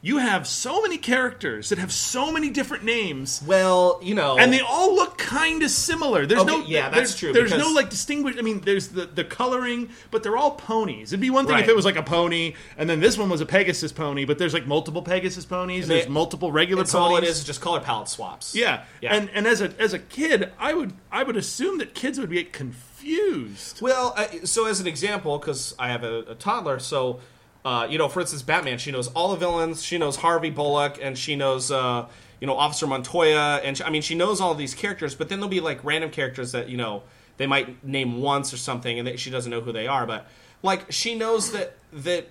you 0.08 0.18
have 0.18 0.48
so 0.48 0.82
many 0.82 0.98
characters 0.98 1.70
that 1.70 1.78
have 1.80 1.92
so 1.92 2.32
many 2.32 2.50
different 2.50 2.84
names 2.84 3.44
well 3.46 4.00
you 4.02 4.16
know 4.16 4.38
and 4.38 4.54
they 4.54 4.62
all 4.62 4.96
look 4.96 5.18
kind 5.18 5.62
of 5.64 5.70
similar. 5.70 6.26
There's 6.26 6.42
Okay, 6.42 6.58
no, 6.60 6.66
yeah, 6.66 6.90
that's 6.90 7.18
true, 7.20 7.34
There's 7.34 7.52
no 7.52 7.70
like 7.74 7.90
distinguished. 7.90 8.40
I 8.40 8.42
mean, 8.42 8.62
there's 8.62 8.88
the 8.90 9.06
the 9.06 9.24
coloring, 9.24 9.90
but 10.12 10.24
they're 10.24 10.38
all 10.38 10.52
ponies. 10.52 11.12
It'd 11.12 11.20
be 11.20 11.30
one 11.30 11.46
thing 11.46 11.60
if 11.60 11.68
it 11.68 11.76
was 11.76 11.86
like 11.86 11.98
a 11.98 12.04
pony, 12.04 12.54
and 12.78 12.90
then 12.90 13.00
this 13.00 13.18
one 13.18 13.30
was 13.30 13.42
a 13.42 13.46
Pegasus 13.46 13.92
pony, 13.92 14.26
but 14.26 14.38
there's 14.38 14.54
like 14.54 14.66
multiple 14.66 15.02
Pegasus 15.02 15.46
ponies. 15.46 15.88
They- 15.88 15.98
there's 15.98 16.10
multiple 16.10 16.52
regular 16.52 16.84
it's 16.84 16.92
ponies. 16.94 17.12
all 17.12 17.18
it 17.18 17.24
is 17.24 17.40
is 17.40 17.44
just 17.44 17.60
color 17.62 17.82
palette 17.82 18.08
swaps 18.08 18.56
Yeah. 18.56 18.84
Yeah. 19.02 19.16
and 19.16 19.30
and 19.34 19.46
as 19.48 19.62
a 19.62 19.74
as 19.80 19.94
a 19.94 20.00
kid, 20.00 20.52
I 20.58 20.74
would 20.74 20.94
I 21.12 21.24
would 21.24 21.36
assume 21.38 21.78
that 21.80 21.94
kids 21.94 22.20
would 22.20 22.30
be 22.30 22.44
confused. 22.44 23.82
Well, 23.82 24.14
uh, 24.18 24.28
so 24.46 24.66
as 24.66 24.80
an 24.80 24.88
example, 24.88 25.38
because 25.40 25.76
I 25.78 25.90
have 25.90 26.04
a, 26.04 26.20
a 26.30 26.36
toddler, 26.36 26.80
so 26.80 27.20
uh, 27.68 27.86
you 27.90 27.98
know, 27.98 28.08
for 28.08 28.22
instance, 28.22 28.44
Batman, 28.44 28.78
she 28.78 28.94
knows 28.94 29.10
all 29.10 29.32
the 29.32 29.36
villains, 29.36 29.84
she 29.84 29.98
knows 29.98 30.16
Harvey 30.16 30.50
Bullock, 30.50 31.00
and 31.02 31.18
she 31.18 31.36
knows 31.36 31.70
uh, 31.70 32.08
you 32.40 32.48
know 32.48 32.56
Officer 32.56 32.88
Montoya, 32.88 33.60
and 33.62 33.76
she, 33.78 33.84
I 33.84 33.90
mean, 33.90 34.02
she 34.02 34.16
knows 34.16 34.40
all 34.40 34.56
these 34.56 34.74
characters. 34.74 35.16
But 35.16 35.28
then 35.28 35.40
there'll 35.40 35.50
be 35.50 35.60
like 35.60 35.84
random 35.84 36.10
characters 36.10 36.54
that 36.54 36.70
you 36.70 36.78
know 36.78 37.04
they 37.36 37.46
might 37.46 37.84
name 37.86 38.22
once 38.22 38.54
or 38.54 38.58
something, 38.58 38.98
and 38.98 39.06
that 39.06 39.20
she 39.20 39.30
doesn't 39.30 39.52
know 39.52 39.60
who 39.60 39.74
they 39.74 39.86
are. 39.86 40.08
But 40.08 40.28
like 40.64 40.90
she 40.94 41.14
knows 41.14 41.52
that 41.52 41.76
that 41.92 42.30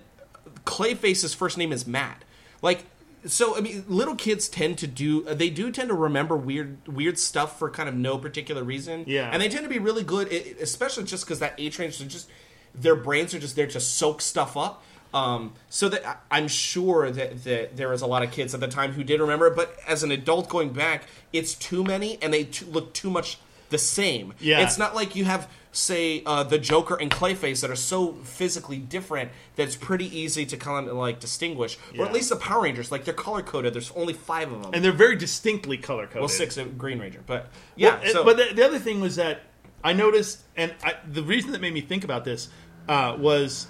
Clayface's 0.65 1.35
first 1.35 1.55
name 1.55 1.71
is 1.71 1.85
Matt. 1.85 2.23
Like, 2.63 2.85
so 3.27 3.55
I 3.55 3.61
mean, 3.61 3.85
little 3.87 4.15
kids 4.15 4.49
tend 4.49 4.79
to 4.79 4.87
do 4.87 5.21
they 5.21 5.51
do 5.51 5.69
tend 5.71 5.89
to 5.89 5.93
remember 5.93 6.35
weird 6.35 6.87
weird 6.87 7.19
stuff 7.19 7.59
for 7.59 7.69
kind 7.69 7.87
of 7.87 7.93
no 7.93 8.17
particular 8.17 8.63
reason. 8.63 9.03
Yeah. 9.05 9.29
and 9.31 9.39
they 9.39 9.49
tend 9.49 9.65
to 9.65 9.69
be 9.69 9.77
really 9.77 10.03
good, 10.03 10.31
especially 10.59 11.03
just 11.03 11.25
because 11.25 11.37
that 11.41 11.53
age 11.59 11.77
range. 11.77 11.99
They're 11.99 12.07
just 12.07 12.27
their 12.73 12.95
brains 12.95 13.35
are 13.35 13.39
just 13.39 13.55
there 13.55 13.67
to 13.67 13.79
soak 13.79 14.19
stuff 14.19 14.57
up. 14.57 14.83
Um, 15.13 15.53
so 15.69 15.89
that 15.89 16.23
I'm 16.29 16.47
sure 16.47 17.09
that, 17.11 17.43
that 17.45 17.77
there 17.77 17.89
was 17.89 18.01
a 18.01 18.07
lot 18.07 18.23
of 18.23 18.31
kids 18.31 18.53
at 18.53 18.59
the 18.59 18.67
time 18.67 18.91
who 18.91 19.03
did 19.03 19.19
remember 19.21 19.47
it, 19.47 19.55
but 19.55 19.75
as 19.87 20.03
an 20.03 20.11
adult 20.11 20.49
going 20.49 20.73
back, 20.73 21.03
it's 21.31 21.53
too 21.53 21.83
many 21.83 22.21
and 22.21 22.33
they 22.33 22.43
t- 22.43 22.65
look 22.65 22.93
too 22.93 23.09
much 23.09 23.39
the 23.69 23.77
same. 23.77 24.33
Yeah. 24.39 24.61
it's 24.61 24.77
not 24.77 24.95
like 24.95 25.15
you 25.15 25.25
have 25.25 25.49
say 25.71 26.23
uh, 26.25 26.43
the 26.43 26.57
Joker 26.57 26.95
and 26.99 27.11
Clayface 27.11 27.61
that 27.61 27.69
are 27.69 27.75
so 27.75 28.13
physically 28.23 28.77
different 28.77 29.31
that 29.55 29.63
it's 29.63 29.75
pretty 29.75 30.05
easy 30.17 30.45
to 30.45 30.57
kind 30.57 30.87
of 30.87 30.95
like 30.95 31.19
distinguish, 31.19 31.77
or 31.97 32.05
at 32.05 32.13
least 32.13 32.29
the 32.29 32.35
Power 32.35 32.63
Rangers, 32.63 32.91
like 32.91 33.05
they're 33.05 33.13
color 33.13 33.41
coded. 33.41 33.73
There's 33.73 33.91
only 33.91 34.13
five 34.13 34.51
of 34.51 34.63
them, 34.63 34.71
And 34.73 34.83
they're 34.83 34.91
very 34.91 35.15
distinctly 35.15 35.77
color 35.77 36.07
coded. 36.07 36.21
well, 36.21 36.29
six 36.29 36.57
of 36.57 36.77
Green 36.77 36.99
Ranger, 36.99 37.21
but 37.25 37.47
yeah. 37.75 37.99
Well, 38.01 38.11
so, 38.11 38.23
but 38.23 38.37
the, 38.37 38.55
the 38.55 38.65
other 38.65 38.79
thing 38.79 38.99
was 39.01 39.17
that 39.17 39.41
I 39.83 39.93
noticed, 39.93 40.41
and 40.55 40.73
I, 40.83 40.95
the 41.07 41.23
reason 41.23 41.51
that 41.51 41.61
made 41.61 41.73
me 41.73 41.81
think 41.81 42.03
about 42.03 42.25
this 42.25 42.49
uh, 42.89 43.15
was 43.19 43.67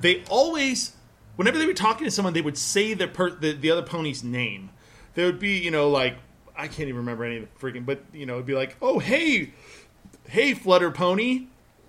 they 0.00 0.22
always, 0.28 0.92
whenever 1.36 1.58
they 1.58 1.66
were 1.66 1.74
talking 1.74 2.04
to 2.04 2.10
someone, 2.10 2.34
they 2.34 2.42
would 2.42 2.58
say 2.58 2.94
the, 2.94 3.08
per, 3.08 3.30
the 3.30 3.52
the 3.52 3.70
other 3.70 3.82
pony's 3.82 4.22
name. 4.24 4.70
There 5.14 5.26
would 5.26 5.38
be, 5.38 5.58
you 5.58 5.70
know, 5.70 5.90
like 5.90 6.16
I 6.56 6.68
can't 6.68 6.88
even 6.88 6.96
remember 6.96 7.24
any 7.24 7.38
of 7.38 7.42
the 7.42 7.66
freaking, 7.66 7.84
but 7.86 8.02
you 8.12 8.26
know, 8.26 8.34
it'd 8.34 8.46
be 8.46 8.54
like, 8.54 8.76
oh 8.80 8.98
hey, 8.98 9.52
hey 10.28 10.54
Flutter 10.54 10.90
Pony, 10.90 11.46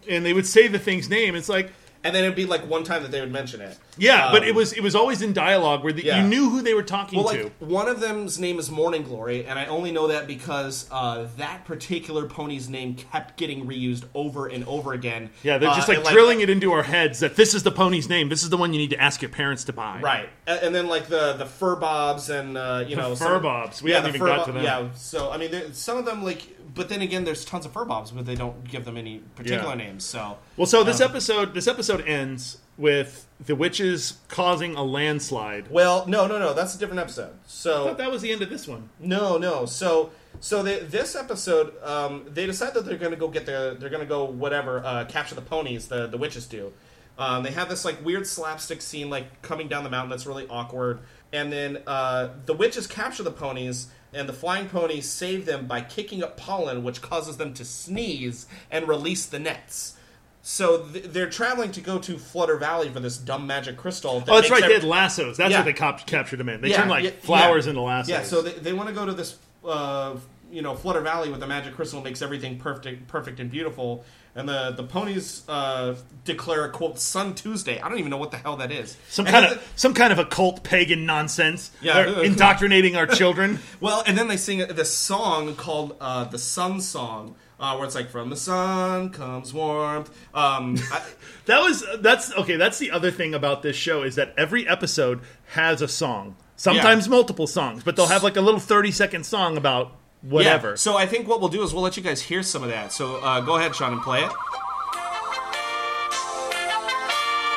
and 0.09 0.25
they 0.25 0.33
would 0.33 0.47
say 0.47 0.67
the 0.67 0.79
thing's 0.79 1.09
name. 1.09 1.35
It's 1.35 1.49
like. 1.49 1.71
And 2.03 2.13
then 2.15 2.23
it'd 2.23 2.35
be 2.35 2.45
like 2.45 2.67
one 2.69 2.83
time 2.83 3.01
that 3.03 3.11
they 3.11 3.21
would 3.21 3.31
mention 3.31 3.61
it. 3.61 3.77
Yeah, 3.97 4.29
but 4.31 4.41
Um, 4.43 4.47
it 4.49 4.55
was 4.55 4.73
it 4.73 4.81
was 4.81 4.95
always 4.95 5.21
in 5.21 5.33
dialogue 5.33 5.83
where 5.83 5.93
the, 5.93 6.03
Yeah. 6.03 6.21
you 6.21 6.27
knew 6.27 6.49
who 6.49 6.61
they 6.61 6.73
were 6.73 6.83
talking 6.83 7.19
Well, 7.23 7.33
to. 7.33 7.43
like 7.43 7.53
one 7.59 7.87
of 7.87 7.99
them's 7.99 8.39
name 8.39 8.59
is 8.59 8.69
Morning 8.71 9.03
Glory, 9.03 9.45
and 9.45 9.57
I 9.59 9.65
only 9.67 9.91
know 9.91 10.07
that 10.07 10.27
because 10.27 10.87
uh, 10.91 11.27
that 11.37 11.65
particular 11.65 12.25
pony's 12.27 12.67
name 12.69 12.95
kept 12.95 13.37
getting 13.37 13.65
reused 13.67 14.03
over 14.13 14.47
and 14.47 14.65
over 14.65 14.93
again. 14.93 15.29
Yeah, 15.43 15.57
they're 15.57 15.73
just 15.73 15.89
Uh, 15.89 15.93
like 16.01 16.11
drilling 16.13 16.41
it 16.41 16.49
into 16.49 16.71
our 16.71 16.83
heads 16.83 17.19
that 17.19 17.35
this 17.35 17.53
is 17.53 17.63
the 17.63 17.71
pony's 17.71 18.09
name. 18.09 18.29
This 18.29 18.43
is 18.43 18.49
the 18.49 18.57
one 18.57 18.73
you 18.73 18.79
need 18.79 18.89
to 18.91 18.99
ask 19.01 19.21
your 19.21 19.29
parents 19.29 19.63
to 19.65 19.73
buy. 19.73 19.99
Right, 20.01 20.29
and, 20.47 20.59
and 20.61 20.75
then 20.75 20.87
like 20.87 21.07
the 21.07 21.33
the 21.33 21.45
fur 21.45 21.75
bobs 21.75 22.29
and 22.29 22.57
uh, 22.57 22.83
you 22.87 22.95
know 22.95 23.09
fur 23.15 23.25
some- 23.35 23.41
bobs. 23.43 23.81
We 23.81 23.91
yeah, 23.91 23.97
haven't 23.97 24.15
even 24.15 24.27
got 24.27 24.39
bo- 24.39 24.45
to 24.45 24.51
them. 24.53 24.63
Yeah, 24.63 24.87
so 24.95 25.31
I 25.31 25.37
mean, 25.37 25.51
there, 25.51 25.71
some 25.73 25.97
of 25.97 26.05
them 26.05 26.23
like, 26.23 26.41
but 26.75 26.89
then 26.89 27.01
again, 27.01 27.23
there's 27.23 27.45
tons 27.45 27.65
of 27.65 27.73
fur 27.73 27.85
bobs, 27.85 28.11
but 28.11 28.25
they 28.25 28.35
don't 28.35 28.63
give 28.69 28.85
them 28.85 28.97
any 28.97 29.19
particular 29.35 29.69
Yeah. 29.69 29.75
names. 29.75 30.03
So 30.05 30.37
Well, 30.57 30.65
so 30.67 30.81
Um, 30.81 30.87
this 30.87 31.01
episode 31.01 31.53
this 31.53 31.67
episode 31.67 32.01
ends 32.07 32.57
with 32.77 33.27
the 33.39 33.55
witches 33.55 34.17
causing 34.29 34.75
a 34.75 34.83
landslide. 34.83 35.69
well, 35.69 36.05
no, 36.07 36.25
no, 36.25 36.39
no, 36.39 36.53
that's 36.53 36.73
a 36.75 36.77
different 36.79 36.99
episode. 37.01 37.29
I 37.31 37.37
So 37.45 37.85
thought 37.85 37.97
that 37.99 38.11
was 38.11 38.21
the 38.23 38.31
end 38.31 38.41
of 38.41 38.49
this 38.49 38.67
one. 38.67 38.89
No, 38.99 39.37
no. 39.37 39.65
So, 39.67 40.09
so 40.39 40.63
they, 40.63 40.79
this 40.79 41.15
episode, 41.15 41.73
um, 41.83 42.25
they 42.27 42.47
decide 42.47 42.73
that 42.73 42.85
they're 42.85 42.97
going 42.97 43.11
to 43.11 43.17
go 43.17 43.27
get 43.27 43.45
the, 43.45 43.77
they're 43.79 43.89
going 43.91 44.01
to 44.01 44.07
go 44.07 44.23
whatever, 44.25 44.83
uh, 44.83 45.05
capture 45.05 45.35
the 45.35 45.41
ponies. 45.41 45.87
The 45.87 46.07
the 46.07 46.17
witches 46.17 46.47
do. 46.47 46.73
Um, 47.15 47.43
they 47.43 47.51
have 47.51 47.69
this 47.69 47.85
like 47.85 48.03
weird 48.03 48.25
slapstick 48.25 48.81
scene, 48.81 49.11
like 49.11 49.43
coming 49.43 49.67
down 49.67 49.83
the 49.83 49.89
mountain. 49.91 50.09
That's 50.09 50.25
really 50.25 50.47
awkward. 50.49 51.01
And 51.31 51.53
then 51.53 51.83
uh, 51.85 52.29
the 52.47 52.53
witches 52.55 52.87
capture 52.87 53.21
the 53.21 53.31
ponies, 53.31 53.87
and 54.13 54.27
the 54.29 54.33
flying 54.33 54.69
ponies 54.69 55.09
save 55.09 55.45
them 55.45 55.65
by 55.67 55.81
kicking 55.81 56.23
up 56.23 56.37
pollen, 56.37 56.83
which 56.83 57.01
causes 57.01 57.37
them 57.37 57.53
to 57.55 57.65
sneeze 57.65 58.45
and 58.71 58.87
release 58.87 59.25
the 59.25 59.39
nets. 59.39 59.95
So 60.41 60.83
th- 60.87 61.05
they're 61.05 61.29
traveling 61.29 61.71
to 61.71 61.81
go 61.81 61.99
to 61.99 62.17
Flutter 62.17 62.57
Valley 62.57 62.89
for 62.89 62.99
this 62.99 63.17
dumb 63.17 63.47
magic 63.47 63.77
crystal. 63.77 64.19
That 64.19 64.29
Oh, 64.29 64.35
that's 64.35 64.49
right. 64.51 64.59
They 64.59 64.65
every- 64.65 64.75
had 64.75 64.83
lassos. 64.83 65.37
That's 65.37 65.51
Yeah. 65.51 65.59
what 65.59 65.65
they 65.65 65.73
cop- 65.73 66.05
captured 66.05 66.37
them 66.37 66.49
in. 66.49 66.59
They 66.61 66.69
Yeah, 66.71 66.77
turned 66.77 66.89
like 66.89 67.03
yeah, 67.05 67.11
flowers 67.21 67.65
into 67.67 67.79
lassos. 67.81 68.09
Yeah, 68.09 68.23
so 68.23 68.41
they, 68.41 68.51
they 68.51 68.73
want 68.73 68.89
to 68.89 68.95
go 68.95 69.05
to 69.05 69.13
this, 69.13 69.37
uh, 69.65 70.15
you 70.53 70.61
know, 70.61 70.75
Flutter 70.75 71.01
Valley 71.01 71.29
with 71.29 71.39
the 71.39 71.47
magic 71.47 71.73
crystal 71.75 72.01
makes 72.01 72.21
everything 72.21 72.59
perfect, 72.59 73.07
perfect 73.07 73.39
and 73.39 73.49
beautiful. 73.49 74.05
And 74.35 74.47
the 74.47 74.71
the 74.71 74.83
ponies 74.83 75.43
uh, 75.47 75.95
declare 76.25 76.65
a 76.65 76.69
quote 76.69 76.99
Sun 76.99 77.35
Tuesday. 77.35 77.79
I 77.79 77.89
don't 77.89 77.99
even 77.99 78.11
know 78.11 78.17
what 78.17 78.31
the 78.31 78.37
hell 78.37 78.57
that 78.57 78.71
is. 78.71 78.97
some 79.09 79.25
And 79.25 79.33
kind 79.33 79.45
of 79.45 79.73
some 79.75 79.93
kind 79.93 80.13
of 80.13 80.19
occult 80.19 80.63
pagan 80.63 81.05
nonsense. 81.05 81.71
Yeah. 81.81 82.03
They're 82.03 82.23
indoctrinating 82.25 82.95
our 82.95 83.07
children. 83.07 83.59
well, 83.79 84.03
and 84.05 84.17
then 84.17 84.27
they 84.27 84.37
sing 84.37 84.59
this 84.59 84.93
song 84.93 85.55
called 85.55 85.97
uh, 85.99 86.25
the 86.25 86.39
Sun 86.39 86.81
Song, 86.81 87.35
uh, 87.59 87.75
where 87.75 87.85
it's 87.85 87.95
like 87.95 88.09
from 88.09 88.29
the 88.29 88.35
sun 88.35 89.09
comes 89.09 89.53
warmth. 89.53 90.09
Um, 90.33 90.77
I, 90.91 91.01
That 91.45 91.59
was 91.61 91.83
that's 91.99 92.33
okay. 92.33 92.55
That's 92.55 92.79
the 92.79 92.91
other 92.91 93.11
thing 93.11 93.33
about 93.33 93.63
this 93.63 93.75
show 93.75 94.03
is 94.03 94.15
that 94.15 94.33
every 94.37 94.67
episode 94.67 95.21
has 95.47 95.81
a 95.81 95.87
song. 95.87 96.37
Sometimes 96.55 97.09
multiple 97.09 97.47
songs, 97.47 97.83
but 97.83 97.95
they'll 97.97 98.07
have 98.07 98.23
like 98.23 98.37
a 98.37 98.41
little 98.41 98.61
thirty 98.61 98.91
second 98.91 99.25
song 99.25 99.57
about 99.57 99.93
whatever. 100.23 100.69
Yeah, 100.69 100.75
so 100.75 100.97
I 100.97 101.05
think 101.05 101.27
what 101.27 101.39
we'll 101.39 101.49
do 101.49 101.61
is 101.63 101.73
we'll 101.73 101.83
let 101.83 101.97
you 101.97 102.03
guys 102.03 102.21
hear 102.21 102.41
some 102.43 102.63
of 102.63 102.69
that. 102.69 102.91
So 102.91 103.17
uh, 103.17 103.41
go 103.41 103.57
ahead, 103.57 103.75
Sean, 103.75 103.93
and 103.93 104.01
play 104.01 104.23
it. 104.23 104.31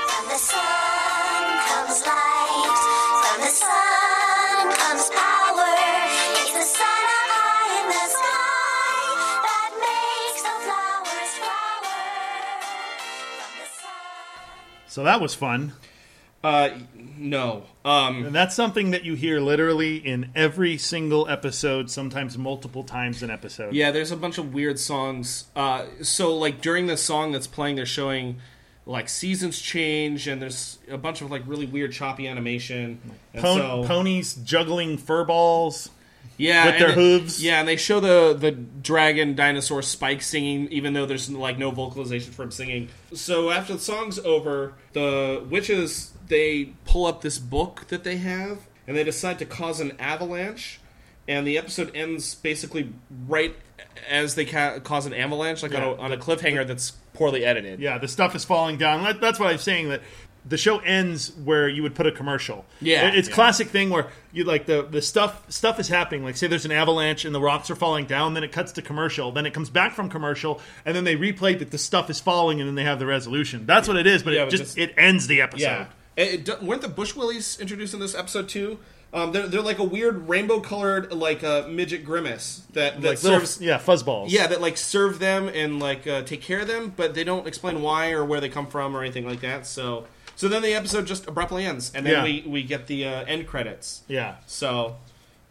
From 0.09 0.25
the 0.29 0.39
sun 0.39 1.59
comes 1.71 2.03
light. 2.07 2.79
From 3.23 3.41
the 3.41 3.53
sun 3.53 4.65
comes 4.75 5.09
power. 5.11 5.73
It's 6.37 6.53
the 6.53 6.67
sun 6.77 7.07
high 7.33 7.71
in 7.81 7.87
the 7.89 8.07
sky 8.17 9.01
that 9.47 9.71
makes 9.87 10.43
the 10.43 10.55
flowers 10.67 11.33
flower. 11.41 11.97
From 13.39 13.53
the 13.63 13.69
sun. 13.81 14.87
so 14.89 15.03
that 15.05 15.21
was 15.21 15.35
fun. 15.35 15.73
Uh, 16.47 16.79
no. 17.19 17.65
Um, 17.85 18.27
And 18.27 18.35
that's 18.35 18.55
something 18.55 18.93
that 18.93 19.05
you 19.05 19.15
hear 19.15 19.41
literally 19.41 19.97
in 19.97 20.31
every 20.37 20.79
single 20.79 21.29
episode, 21.29 21.91
sometimes 21.91 22.39
multiple 22.39 22.85
times 22.85 23.21
an 23.25 23.31
episode. 23.31 23.75
Yeah, 23.75 23.91
there's 23.91 24.13
a 24.13 24.17
bunch 24.17 24.39
of 24.39 24.55
weird 24.55 24.79
songs. 24.79 25.47
Uh, 25.57 25.87
so 26.03 26.37
like 26.37 26.61
during 26.61 26.87
the 26.87 26.97
song 26.97 27.33
that's 27.33 27.49
playing, 27.49 27.75
they're 27.75 27.85
showing 27.85 28.37
like 28.87 29.09
seasons 29.09 29.61
change, 29.61 30.29
and 30.29 30.41
there's 30.41 30.79
a 30.89 30.97
bunch 30.97 31.21
of 31.21 31.33
like 31.33 31.43
really 31.47 31.67
weird 31.67 31.91
choppy 31.91 32.29
animation. 32.29 33.01
Pon- 33.35 33.59
so, 33.59 33.85
ponies 33.85 34.35
juggling 34.37 34.99
fur 34.99 35.25
balls. 35.25 35.91
Yeah, 36.37 36.67
with 36.67 36.79
their 36.79 36.89
it- 36.91 36.95
hooves. 36.95 37.43
Yeah, 37.43 37.61
and 37.61 37.69
they 37.69 37.77
show 37.77 38.01
the 38.01 38.37
the 38.39 38.51
dragon 38.53 39.35
dinosaur 39.35 39.83
Spike 39.83 40.23
singing, 40.23 40.69
even 40.71 40.93
though 40.93 41.07
there's 41.07 41.31
like 41.31 41.59
no 41.59 41.71
vocalization 41.71 42.33
for 42.33 42.43
him 42.45 42.51
singing. 42.51 42.89
So 43.15 43.51
after 43.51 43.75
the 43.75 43.79
song's 43.81 44.19
over, 44.19 44.75
the 44.93 45.45
witches 45.49 46.13
they 46.29 46.73
pull 46.85 47.07
up 47.07 47.23
this 47.23 47.39
book 47.39 47.87
that 47.89 48.05
they 48.05 48.17
have, 48.17 48.59
and 48.87 48.97
they 48.97 49.05
decide 49.05 49.39
to 49.41 49.45
cause 49.45 49.81
an 49.81 49.93
avalanche. 49.99 50.81
And 51.29 51.45
the 51.47 51.59
episode 51.59 51.91
ends 51.97 52.37
basically 52.37 52.93
right 53.27 53.55
as 54.09 54.37
they 54.37 54.45
ca- 54.45 54.79
cause 54.81 55.07
an 55.07 55.15
avalanche, 55.15 55.63
like 55.63 55.73
Yeah. 55.73 55.85
on, 55.87 55.99
a, 55.99 56.03
on 56.03 56.13
a 56.13 56.17
cliffhanger 56.17 56.65
that's 56.65 56.93
poorly 57.15 57.45
edited. 57.45 57.81
Yeah, 57.81 57.99
the 57.99 58.07
stuff 58.07 58.37
is 58.37 58.45
falling 58.45 58.77
down. 58.77 59.03
That- 59.03 59.21
That's 59.21 59.41
what 59.41 59.51
I'm 59.51 59.59
saying. 59.59 59.89
That 59.89 60.03
the 60.49 60.57
show 60.57 60.79
ends 60.79 61.33
where 61.45 61.69
you 61.69 61.83
would 61.83 61.95
put 61.95 62.07
a 62.07 62.13
commercial. 62.13 62.65
Yeah, 62.81 63.09
it's 63.13 63.29
yeah. 63.29 63.35
classic 63.35 63.69
thing 63.69 63.91
where 63.91 64.09
you 64.33 64.45
like 64.45 64.67
the 64.67 64.83
the 64.83 65.03
stuff 65.03 65.51
stuff 65.51 65.81
is 65.81 65.89
happening. 65.89 66.23
Like 66.25 66.37
say 66.37 66.47
there's 66.47 66.65
an 66.65 66.73
avalanche 66.73 67.25
and 67.25 67.35
the 67.35 67.41
rocks 67.41 67.71
are 67.71 67.75
falling 67.77 68.07
down, 68.07 68.35
then 68.35 68.45
it 68.45 68.53
cuts 68.53 68.73
to 68.73 68.83
commercial, 68.83 69.33
then 69.33 69.47
it 69.47 69.53
comes 69.55 69.71
back 69.71 69.95
from 69.95 70.09
commercial, 70.09 70.61
and 70.85 70.95
then 70.97 71.05
they 71.05 71.17
replay 71.17 71.59
that 71.59 71.71
the 71.71 71.79
stuff 71.79 72.09
is 72.11 72.21
falling, 72.21 72.61
and 72.61 72.69
then 72.69 72.75
they 72.77 72.85
have 72.85 72.99
the 72.99 73.07
resolution. 73.07 73.67
That's 73.67 73.89
what 73.89 73.97
it 73.97 74.07
is. 74.07 74.23
But 74.23 74.35
Yeah, 74.35 74.43
it 74.43 74.45
but 74.47 74.51
just 74.53 74.77
this- 74.77 74.89
it 74.89 74.95
ends 74.97 75.27
the 75.27 75.41
episode. 75.41 75.63
Yeah. 75.65 75.87
It, 76.17 76.49
it, 76.49 76.63
weren't 76.63 76.81
the 76.81 76.89
Bushwoolies 76.89 77.61
introduced 77.61 77.93
in 77.93 78.01
this 78.01 78.15
episode 78.15 78.49
too? 78.49 78.79
Um, 79.13 79.33
they're, 79.33 79.47
they're 79.47 79.63
like 79.63 79.79
a 79.79 79.85
weird 79.85 80.29
rainbow 80.29 80.61
colored 80.61 81.13
like 81.13 81.45
uh, 81.45 81.67
midget 81.69 82.05
grimace 82.05 82.63
that, 82.73 83.01
that 83.03 83.09
Like 83.09 83.23
little, 83.23 83.41
serves 83.41 83.61
yeah, 83.61 83.79
fuzzballs. 83.79 84.27
yeah 84.31 84.47
that 84.47 84.61
like 84.61 84.77
serve 84.77 85.19
them 85.19 85.49
and 85.49 85.79
like 85.79 86.07
uh, 86.07 86.23
take 86.23 86.41
care 86.43 86.61
of 86.61 86.69
them, 86.69 86.93
but 86.97 87.15
they 87.15 87.23
don't 87.25 87.47
explain 87.47 87.83
why 87.83 88.11
or 88.13 88.25
where 88.25 88.41
they 88.41 88.49
come 88.49 88.67
from 88.67 88.97
or 88.97 89.03
anything 89.03 89.27
like 89.27 89.41
that. 89.41 89.67
So 89.67 90.07
so 90.37 90.47
then 90.49 90.63
the 90.63 90.75
episode 90.75 91.07
just 91.07 91.27
abruptly 91.27 91.65
ends, 91.65 91.91
and 91.95 92.07
then 92.07 92.13
Yeah. 92.13 92.23
we 92.25 92.45
we 92.47 92.63
get 92.63 92.87
the 92.87 93.07
uh, 93.07 93.25
end 93.25 93.47
credits. 93.49 94.03
yeah. 94.07 94.37
So 94.47 94.97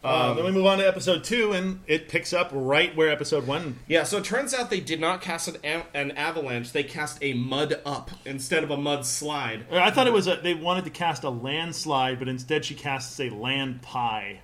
Um, 0.03 0.35
then 0.35 0.45
we 0.45 0.51
move 0.51 0.67
on 0.67 0.77
to 0.77 0.87
episode 0.87 1.23
two, 1.23 1.51
and 1.53 1.81
it 1.87 2.07
picks 2.09 2.31
up 2.31 2.49
right 2.53 2.95
where 2.95 3.09
episode 3.09 3.47
one. 3.47 3.79
yeah, 3.87 4.03
so 4.03 4.17
it 4.19 4.23
turns 4.23 4.53
out 4.53 4.69
they 4.69 4.79
did 4.79 4.99
not 5.01 5.19
cast 5.19 5.47
an, 5.47 5.57
am- 5.63 5.83
an 5.95 6.11
avalanche; 6.11 6.71
they 6.71 6.83
cast 6.83 7.17
a 7.23 7.33
mud 7.33 7.81
up 7.85 8.11
instead 8.23 8.63
of 8.63 8.69
a 8.69 8.77
mud 8.77 9.03
slide. 9.05 9.65
I 9.71 9.89
thought 9.89 10.05
it 10.05 10.13
was 10.13 10.27
a, 10.27 10.35
they 10.35 10.53
wanted 10.53 10.83
to 10.85 10.91
cast 10.91 11.23
a 11.23 11.29
landslide, 11.31 12.19
but 12.19 12.27
instead 12.27 12.63
she 12.65 12.75
casts 12.75 13.19
a 13.19 13.29
land 13.31 13.81
pie. 13.81 14.41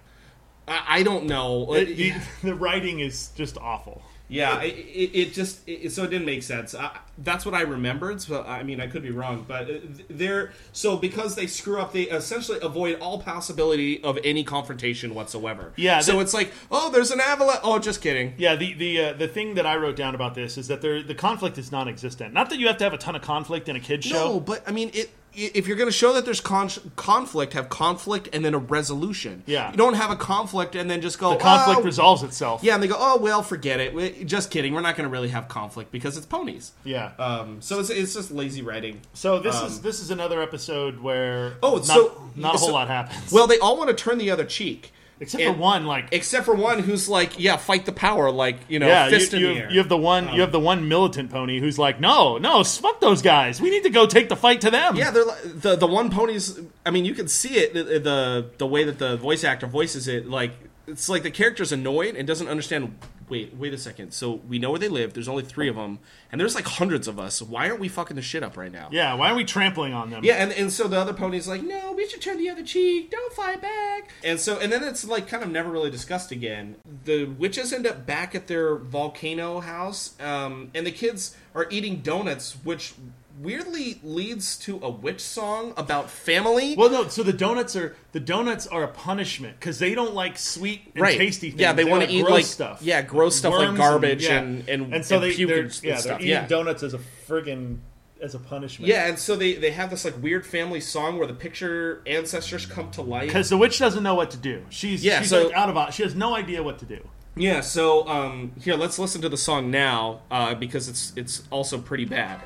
I, 0.67 0.81
I 0.99 1.03
don't 1.03 1.25
know. 1.27 1.73
It- 1.75 1.95
the, 1.97 2.13
the 2.41 2.55
writing 2.55 2.99
is 2.99 3.29
just 3.35 3.55
awful. 3.59 4.01
Yeah, 4.31 4.61
it, 4.61 5.11
it, 5.13 5.33
just 5.33 5.59
it, 5.67 5.91
so 5.91 6.03
it 6.05 6.09
didn't 6.09 6.25
make 6.25 6.41
sense. 6.41 6.73
That's 7.17 7.45
what 7.45 7.53
I 7.53 7.61
remembered. 7.61 8.21
So 8.21 8.43
I 8.43 8.63
mean, 8.63 8.79
I 8.79 8.87
could 8.87 9.03
be 9.03 9.11
wrong, 9.11 9.43
but 9.45 9.69
uh, 9.69 9.73
they're 10.09 10.53
so 10.71 10.95
because 10.95 11.35
they 11.35 11.47
screw 11.47 11.81
up, 11.81 11.91
they 11.91 12.03
essentially 12.03 12.57
avoid 12.61 12.99
all 12.99 13.21
possibility 13.21 14.01
of 14.03 14.17
any 14.23 14.43
confrontation 14.45 15.13
whatsoever. 15.13 15.73
Yeah, 15.75 15.99
So 15.99 16.13
that- 16.13 16.21
it's 16.21 16.33
like, 16.33 16.53
oh, 16.71 16.89
there's 16.89 17.11
an 17.11 17.19
avalanche. 17.19 17.59
Oh, 17.63 17.77
just 17.77 18.01
kidding. 18.01 18.33
Yeah, 18.37 18.55
the 18.55 18.73
the 18.73 19.01
uh, 19.03 19.13
the 19.13 19.27
thing 19.27 19.55
that 19.55 19.65
I 19.65 19.75
wrote 19.75 19.97
down 19.97 20.15
about 20.15 20.33
this 20.33 20.57
is 20.57 20.67
that 20.69 20.81
there 20.81 21.03
the 21.03 21.15
conflict 21.15 21.57
is 21.57 21.71
non-existent. 21.71 22.33
Not 22.33 22.49
that 22.51 22.57
you 22.59 22.67
have 22.67 22.77
to 22.77 22.85
have 22.85 22.93
a 22.93 22.97
ton 22.97 23.15
of 23.17 23.21
conflict 23.21 23.67
in 23.67 23.75
a 23.75 23.79
kids 23.81 24.05
show. 24.05 24.15
No, 24.33 24.39
but 24.39 24.63
I 24.65 24.71
mean, 24.71 24.91
it. 24.93 25.11
If 25.33 25.67
you're 25.67 25.77
going 25.77 25.87
to 25.89 25.93
show 25.95 26.13
that 26.13 26.25
there's 26.25 26.41
con- 26.41 26.69
conflict, 26.97 27.53
have 27.53 27.69
conflict 27.69 28.27
and 28.33 28.43
then 28.43 28.53
a 28.53 28.57
resolution. 28.57 29.43
Yeah. 29.45 29.71
You 29.71 29.77
don't 29.77 29.93
have 29.93 30.11
a 30.11 30.15
conflict 30.15 30.75
and 30.75 30.89
then 30.89 31.01
just 31.01 31.19
go. 31.19 31.31
The 31.31 31.37
conflict 31.37 31.79
"Oh, 31.79 31.83
resolves 31.83 32.23
itself. 32.23 32.63
Yeah, 32.63 32.73
and 32.73 32.83
they 32.83 32.87
go, 32.87 32.95
oh 32.97 33.17
well, 33.17 33.41
forget 33.41 33.79
it. 33.79 33.93
We- 33.93 34.23
Just 34.25 34.51
kidding. 34.51 34.73
We're 34.73 34.81
not 34.81 34.95
going 34.97 35.07
to 35.07 35.11
really 35.11 35.29
have 35.29 35.47
conflict 35.47 35.91
because 35.91 36.17
it's 36.17 36.25
ponies. 36.25 36.73
Yeah. 36.83 37.11
Um, 37.17 37.61
so 37.61 37.79
it's, 37.79 37.89
it's 37.89 38.13
just 38.13 38.31
lazy 38.31 38.61
writing. 38.61 39.01
so 39.13 39.39
this 39.39 39.55
um, 39.55 39.67
is 39.67 39.81
this 39.81 39.99
is 40.01 40.11
another 40.11 40.41
episode 40.41 40.99
where 40.99 41.53
Oh, 41.63 41.75
not, 41.75 41.85
so- 41.85 42.29
not 42.35 42.55
a 42.55 42.57
whole 42.57 42.67
so- 42.69 42.73
lot 42.73 42.87
happens. 42.89 43.31
Well, 43.31 43.47
they 43.47 43.59
all 43.59 43.77
want 43.77 43.89
to 43.89 43.95
turn 43.95 44.17
the 44.17 44.31
other 44.31 44.43
cheek, 44.45 44.91
except 45.21 45.41
and- 45.43 45.55
for 45.55 45.61
one, 45.61 45.85
like 45.85 46.09
except 46.11 46.43
for 46.45 46.53
one 46.53 46.79
who's 46.79 47.07
like, 47.07 47.39
"Yeah, 47.39 47.55
fight 47.55 47.85
the 47.85 47.91
power!" 47.93 48.29
Like 48.31 48.57
you 48.67 48.79
know, 48.79 48.87
yeah, 48.87 49.05
you, 49.05 49.11
fist 49.11 49.33
in 49.33 49.39
you 49.39 49.47
the 49.47 49.53
have, 49.53 49.63
air. 49.63 49.71
you 49.71 49.77
have 49.77 49.89
the 49.89 49.97
one 49.97 50.33
you 50.33 50.41
have 50.41 50.51
the 50.51 50.59
one 50.59 50.87
militant 50.89 51.31
pony 51.31 51.59
who's 51.59 51.79
like, 51.79 51.99
no, 52.01 52.37
no, 52.37 52.63
fuck 52.63 52.99
those 52.99 53.21
guys. 53.21 53.61
We 53.61 53.69
need 53.69 53.83
to 53.83 53.89
go 53.89 54.05
take 54.05 54.27
the 54.27 54.35
fight 54.35 54.61
to 54.61 54.71
them. 54.71 54.95
yeah, 54.97 55.11
they're 55.11 55.23
like, 55.25 55.61
the 55.61 55.75
the 55.77 55.87
one 55.87 56.09
ponies. 56.09 56.59
I 56.85 56.91
mean, 56.91 57.05
you 57.05 57.13
can 57.13 57.27
see 57.27 57.55
it 57.55 57.73
the 57.73 58.49
the 58.57 58.67
way 58.67 58.83
that 58.83 58.99
the 58.99 59.15
voice 59.17 59.43
actor 59.43 59.67
voices 59.67 60.07
it. 60.07 60.27
Like 60.27 60.51
it's 60.87 61.07
like 61.07 61.23
the 61.23 61.31
character's 61.31 61.71
annoyed 61.71 62.15
and 62.15 62.27
doesn't 62.27 62.47
understand. 62.47 62.97
Wait, 63.31 63.55
wait 63.55 63.73
a 63.73 63.77
second. 63.77 64.11
So 64.11 64.41
we 64.49 64.59
know 64.59 64.71
where 64.71 64.79
they 64.79 64.89
live. 64.89 65.13
There's 65.13 65.29
only 65.29 65.43
three 65.43 65.69
of 65.69 65.77
them, 65.77 65.99
and 66.33 66.41
there's 66.41 66.53
like 66.53 66.65
hundreds 66.65 67.07
of 67.07 67.17
us. 67.17 67.41
Why 67.41 67.69
aren't 67.69 67.79
we 67.79 67.87
fucking 67.87 68.17
the 68.17 68.21
shit 68.21 68.43
up 68.43 68.57
right 68.57 68.71
now? 68.71 68.89
Yeah, 68.91 69.13
why 69.13 69.27
aren't 69.27 69.37
we 69.37 69.45
trampling 69.45 69.93
on 69.93 70.09
them? 70.09 70.25
Yeah, 70.25 70.33
and, 70.33 70.51
and 70.51 70.69
so 70.69 70.89
the 70.89 70.99
other 70.99 71.13
pony's 71.13 71.47
like, 71.47 71.63
no, 71.63 71.93
we 71.93 72.09
should 72.09 72.21
turn 72.21 72.37
the 72.37 72.49
other 72.49 72.61
cheek. 72.61 73.09
Don't 73.09 73.31
fight 73.31 73.61
back. 73.61 74.11
And 74.21 74.37
so, 74.37 74.59
and 74.59 74.69
then 74.69 74.83
it's 74.83 75.05
like 75.05 75.29
kind 75.29 75.43
of 75.43 75.49
never 75.49 75.71
really 75.71 75.89
discussed 75.89 76.31
again. 76.31 76.75
The 77.05 77.23
witches 77.23 77.71
end 77.71 77.87
up 77.87 78.05
back 78.05 78.35
at 78.35 78.47
their 78.47 78.75
volcano 78.75 79.61
house, 79.61 80.19
um, 80.19 80.69
and 80.75 80.85
the 80.85 80.91
kids 80.91 81.37
are 81.55 81.67
eating 81.69 82.01
donuts, 82.01 82.57
which 82.65 82.95
weirdly 83.41 83.99
leads 84.03 84.57
to 84.59 84.79
a 84.81 84.89
witch 84.89 85.21
song 85.21 85.73
about 85.77 86.09
family. 86.09 86.75
Well, 86.75 86.89
no. 86.89 87.07
So 87.07 87.23
the 87.23 87.33
donuts 87.33 87.75
are 87.75 87.95
the 88.11 88.19
donuts 88.19 88.67
are 88.67 88.83
a 88.83 88.87
punishment 88.87 89.59
because 89.59 89.79
they 89.79 89.95
don't 89.95 90.13
like 90.13 90.37
sweet 90.37 90.81
and 90.93 91.01
right. 91.01 91.17
tasty 91.17 91.49
things. 91.49 91.61
Yeah, 91.61 91.73
they, 91.73 91.83
want 91.83 92.03
to 92.03 92.07
like 92.07 92.15
eat 92.15 92.21
gross 92.21 92.31
like 92.33 92.45
stuff. 92.45 92.81
Yeah, 92.81 93.01
gross 93.01 93.35
stuff 93.35 93.53
Worms 93.53 93.69
like 93.69 93.77
garbage 93.77 94.23
yeah. 94.23 94.39
and, 94.39 94.69
and 94.69 94.93
and 94.93 95.05
so 95.05 95.19
they 95.19 95.33
puke 95.33 95.49
they're, 95.49 95.59
and 95.63 95.83
yeah, 95.83 95.97
stuff. 95.97 96.03
they're 96.03 96.17
eating 96.17 96.29
yeah. 96.29 96.47
donuts 96.47 96.83
as 96.83 96.93
a 96.93 96.99
friggin' 97.27 97.79
as 98.21 98.35
a 98.35 98.39
punishment. 98.39 98.87
Yeah, 98.87 99.07
and 99.07 99.17
so 99.17 99.35
they, 99.35 99.55
they 99.55 99.71
have 99.71 99.89
this 99.89 100.05
like 100.05 100.21
weird 100.21 100.45
family 100.45 100.79
song 100.79 101.17
where 101.17 101.27
the 101.27 101.33
picture 101.33 102.01
ancestors 102.05 102.65
come 102.65 102.91
to 102.91 103.01
life. 103.01 103.27
because 103.27 103.49
the 103.49 103.57
witch 103.57 103.79
doesn't 103.79 104.03
know 104.03 104.15
what 104.15 104.31
to 104.31 104.37
do. 104.37 104.63
She's 104.69 105.03
Yeah, 105.03 105.19
she's 105.19 105.29
so- 105.29 105.47
like 105.47 105.55
out 105.55 105.75
of 105.75 105.93
she 105.93 106.03
has 106.03 106.15
no 106.15 106.35
idea 106.35 106.61
what 106.61 106.79
to 106.79 106.85
do. 106.85 107.07
Yeah, 107.35 107.61
so 107.61 108.05
um, 108.09 108.51
here 108.59 108.75
let's 108.75 108.99
listen 108.99 109.21
to 109.21 109.29
the 109.29 109.37
song 109.37 109.71
now 109.71 110.21
uh, 110.29 110.53
because 110.53 110.89
it's 110.89 111.13
it's 111.15 111.43
also 111.49 111.79
pretty 111.79 112.03
bad. 112.03 112.41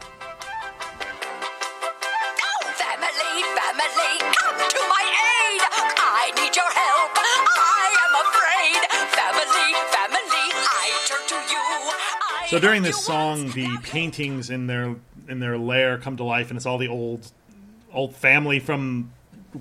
So 12.48 12.60
during 12.60 12.84
this 12.84 13.04
song, 13.04 13.50
the 13.52 13.78
paintings 13.84 14.50
in 14.50 14.68
their 14.68 14.96
in 15.28 15.40
their 15.40 15.58
lair 15.58 15.98
come 15.98 16.18
to 16.18 16.24
life, 16.24 16.50
and 16.50 16.58
it's 16.58 16.66
all 16.66 16.78
the 16.78 16.88
old 16.88 17.32
old 17.92 18.16
family 18.16 18.60
from 18.60 19.12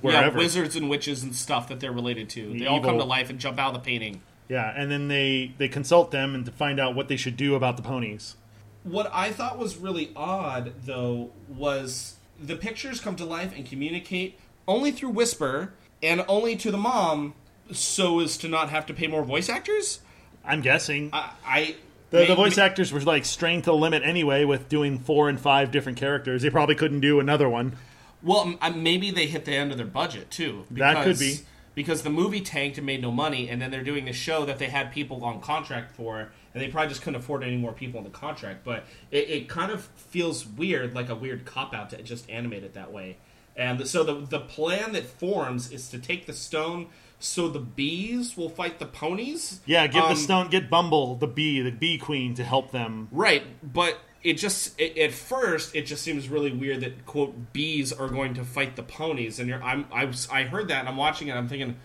wherever. 0.01 0.37
Yeah, 0.37 0.45
wizards 0.45 0.77
and 0.77 0.91
witches 0.91 1.23
and 1.23 1.35
stuff 1.35 1.69
that 1.69 1.81
they're 1.81 1.93
related 1.93 2.29
to. 2.31 2.59
They 2.59 2.67
all 2.67 2.79
Evil. 2.79 2.91
come 2.91 2.99
to 2.99 3.05
life 3.05 3.31
and 3.31 3.39
jump 3.39 3.59
out 3.59 3.75
of 3.75 3.83
the 3.83 3.87
painting. 3.87 4.21
Yeah, 4.49 4.73
and 4.77 4.91
then 4.91 5.09
they 5.09 5.55
they 5.57 5.69
consult 5.69 6.11
them 6.11 6.35
and 6.35 6.45
to 6.45 6.53
find 6.53 6.79
out 6.79 6.95
what 6.95 7.09
they 7.09 7.17
should 7.17 7.37
do 7.37 7.55
about 7.55 7.77
the 7.77 7.83
ponies. 7.83 8.37
What 8.83 9.11
I 9.15 9.31
thought 9.31 9.59
was 9.59 9.79
really 9.79 10.13
odd, 10.15 10.75
though, 10.85 11.31
was 11.49 12.17
the 12.39 12.57
pictures 12.57 13.01
come 13.01 13.17
to 13.17 13.25
life 13.25 13.55
and 13.57 13.65
communicate 13.65 14.39
only 14.69 14.91
through 14.91 15.11
whisper 15.11 15.73
and 16.03 16.23
only 16.29 16.55
to 16.57 16.71
the 16.71 16.77
mom, 16.77 17.33
so 17.73 18.21
as 18.21 18.37
to 18.39 18.49
not 18.49 18.69
have 18.69 18.85
to 18.87 18.95
pay 18.95 19.07
more 19.07 19.25
voice 19.25 19.49
actors. 19.49 20.01
I'm 20.45 20.61
guessing 20.61 21.09
I, 21.15 21.31
I 21.47 21.77
the, 22.15 22.21
may- 22.21 22.27
the 22.29 22.35
voice 22.35 22.59
actors 22.59 22.93
were 22.93 23.01
like 23.01 23.25
strained 23.25 23.65
to 23.65 23.71
the 23.71 23.77
limit 23.77 24.03
anyway 24.05 24.45
with 24.45 24.69
doing 24.69 24.99
four 24.99 25.29
and 25.29 25.39
five 25.41 25.71
different 25.71 25.99
characters. 25.99 26.43
They 26.43 26.51
probably 26.51 26.75
couldn't 26.75 27.01
do 27.01 27.21
another 27.21 27.49
one. 27.49 27.77
Well, 28.23 28.55
maybe 28.75 29.11
they 29.11 29.27
hit 29.27 29.45
the 29.45 29.55
end 29.55 29.71
of 29.71 29.77
their 29.77 29.87
budget 29.87 30.31
too. 30.31 30.65
That 30.71 31.05
could 31.05 31.19
be. 31.19 31.41
because 31.75 32.03
the 32.03 32.11
movie 32.11 32.41
tanked 32.41 32.79
and 32.79 32.87
made 32.87 33.03
no 33.03 33.11
money, 33.11 33.51
and 33.51 33.61
then 33.61 33.71
they're 33.71 33.83
doing 33.85 34.07
this 34.07 34.17
show 34.17 34.47
that 34.47 34.59
they 34.59 34.69
had 34.69 34.93
people 34.93 35.23
on 35.25 35.41
contract 35.43 35.95
for, 35.95 36.31
and 36.55 36.63
they 36.63 36.69
probably 36.69 36.89
just 36.89 37.03
couldn't 37.03 37.21
afford 37.21 37.43
any 37.43 37.57
more 37.59 37.73
people 37.73 37.99
on 37.99 38.05
the 38.05 38.11
contract. 38.11 38.65
But 38.65 38.85
it, 39.11 39.29
it 39.29 39.49
kind 39.49 39.71
of 39.71 39.85
feels 39.97 40.47
weird, 40.47 40.95
like 40.95 41.11
a 41.11 41.15
weird 41.15 41.45
cop 41.45 41.75
out 41.75 41.91
to 41.91 42.01
just 42.03 42.31
animate 42.31 42.65
it 42.65 42.73
that 42.75 42.93
way. 42.93 43.19
And 43.57 43.87
so 43.87 44.03
the 44.03 44.15
the 44.27 44.41
plan 44.41 44.93
that 44.93 45.05
forms 45.05 45.71
is 45.71 45.89
to 45.91 45.99
take 45.99 46.27
the 46.27 46.33
stone, 46.33 46.87
so 47.19 47.49
the 47.49 47.59
bees 47.61 48.37
will 48.37 48.49
fight 48.51 48.79
the 48.79 48.87
ponies. 48.87 49.61
Yeah, 49.67 49.87
give 49.87 50.05
Um, 50.05 50.11
the 50.11 50.17
stone, 50.17 50.49
get 50.51 50.69
Bumble, 50.71 51.15
the 51.17 51.27
bee, 51.27 51.61
the 51.61 51.71
bee 51.71 51.99
queen, 51.99 52.35
to 52.35 52.45
help 52.45 52.71
them. 52.71 53.09
Right, 53.11 53.43
but 53.63 53.99
it 54.23 54.35
just 54.35 54.79
it, 54.81 54.97
at 54.99 55.13
first 55.13 55.75
it 55.77 55.83
just 55.83 56.03
seems 56.03 56.29
really 56.29 56.51
weird 56.53 56.81
that 56.81 57.05
quote 57.07 57.53
bees 57.53 57.93
are 57.93 58.09
going 58.09 58.35
to 58.35 58.45
fight 58.45 58.77
the 58.77 58.83
ponies, 58.83 59.39
and 59.39 59.49
you're 59.49 59.63
I'm 59.63 59.87
I 59.93 60.05
was 60.07 60.29
I 60.31 60.45
heard 60.45 60.69
that 60.69 60.81
and 60.81 60.89
I'm 60.89 60.97
watching 60.97 61.29
it. 61.29 61.35
I'm 61.35 61.47
thinking, 61.49 61.77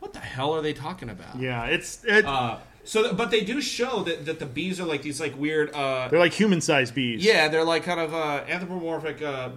what 0.00 0.12
the 0.12 0.18
hell 0.20 0.52
are 0.54 0.60
they 0.62 0.72
talking 0.72 1.08
about? 1.08 1.38
Yeah, 1.40 1.64
it's 1.66 2.04
it, 2.04 2.24
Uh, 2.24 2.58
so, 2.86 3.02
th- 3.02 3.16
but 3.16 3.30
they 3.30 3.40
do 3.40 3.62
show 3.62 4.02
that, 4.02 4.26
that 4.26 4.38
the 4.40 4.44
bees 4.44 4.78
are 4.78 4.84
like 4.84 5.00
these 5.00 5.18
like 5.18 5.38
weird. 5.38 5.72
Uh, 5.72 6.08
they're 6.08 6.18
like 6.18 6.34
human-sized 6.34 6.94
bees. 6.94 7.24
yeah, 7.24 7.48
they're 7.48 7.64
like 7.64 7.82
kind 7.84 7.98
of 8.00 8.12
uh, 8.12 8.42
anthropomorphic 8.46 9.22
uh, 9.22 9.50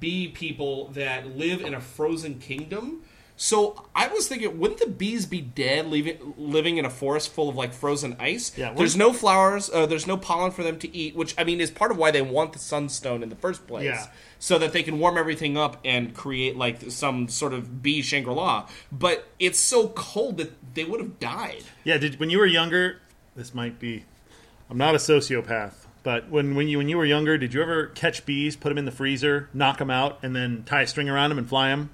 bee 0.00 0.28
people 0.28 0.88
that 0.88 1.34
live 1.36 1.62
in 1.62 1.72
a 1.74 1.80
frozen 1.80 2.38
kingdom. 2.40 3.00
So 3.36 3.84
I 3.96 4.06
was 4.08 4.28
thinking, 4.28 4.60
wouldn't 4.60 4.78
the 4.78 4.86
bees 4.86 5.26
be 5.26 5.40
dead, 5.40 5.88
leaving, 5.88 6.34
living 6.38 6.76
in 6.76 6.84
a 6.84 6.90
forest 6.90 7.32
full 7.32 7.48
of 7.48 7.56
like 7.56 7.72
frozen 7.72 8.16
ice? 8.20 8.56
Yeah, 8.56 8.72
there's 8.72 8.96
no 8.96 9.12
flowers, 9.12 9.68
uh, 9.74 9.86
there's 9.86 10.06
no 10.06 10.16
pollen 10.16 10.52
for 10.52 10.62
them 10.62 10.78
to 10.78 10.96
eat, 10.96 11.16
which 11.16 11.34
I 11.36 11.42
mean 11.42 11.60
is 11.60 11.70
part 11.70 11.90
of 11.90 11.96
why 11.96 12.12
they 12.12 12.22
want 12.22 12.52
the 12.52 12.60
sunstone 12.60 13.24
in 13.24 13.30
the 13.30 13.36
first 13.36 13.66
place. 13.66 13.86
Yeah. 13.86 14.06
so 14.38 14.58
that 14.58 14.72
they 14.72 14.82
can 14.82 14.98
warm 14.98 15.18
everything 15.18 15.56
up 15.56 15.78
and 15.84 16.14
create 16.14 16.56
like 16.56 16.90
some 16.90 17.28
sort 17.28 17.52
of 17.54 17.82
bee 17.82 18.02
Shangri 18.02 18.34
La. 18.34 18.68
But 18.92 19.26
it's 19.40 19.58
so 19.58 19.88
cold 19.88 20.36
that 20.36 20.52
they 20.74 20.84
would 20.84 21.00
have 21.00 21.18
died. 21.18 21.64
Yeah, 21.82 21.98
did 21.98 22.20
when 22.20 22.30
you 22.30 22.38
were 22.38 22.46
younger, 22.46 23.00
this 23.34 23.52
might 23.54 23.80
be. 23.80 24.04
I'm 24.70 24.78
not 24.78 24.94
a 24.94 24.98
sociopath, 24.98 25.86
but 26.04 26.28
when 26.30 26.54
when 26.54 26.68
you 26.68 26.78
when 26.78 26.88
you 26.88 26.96
were 26.98 27.04
younger, 27.04 27.36
did 27.36 27.52
you 27.52 27.62
ever 27.62 27.86
catch 27.86 28.24
bees, 28.24 28.54
put 28.54 28.68
them 28.68 28.78
in 28.78 28.84
the 28.84 28.92
freezer, 28.92 29.48
knock 29.52 29.78
them 29.78 29.90
out, 29.90 30.20
and 30.22 30.36
then 30.36 30.62
tie 30.66 30.82
a 30.82 30.86
string 30.86 31.08
around 31.08 31.30
them 31.30 31.38
and 31.38 31.48
fly 31.48 31.70
them? 31.70 31.90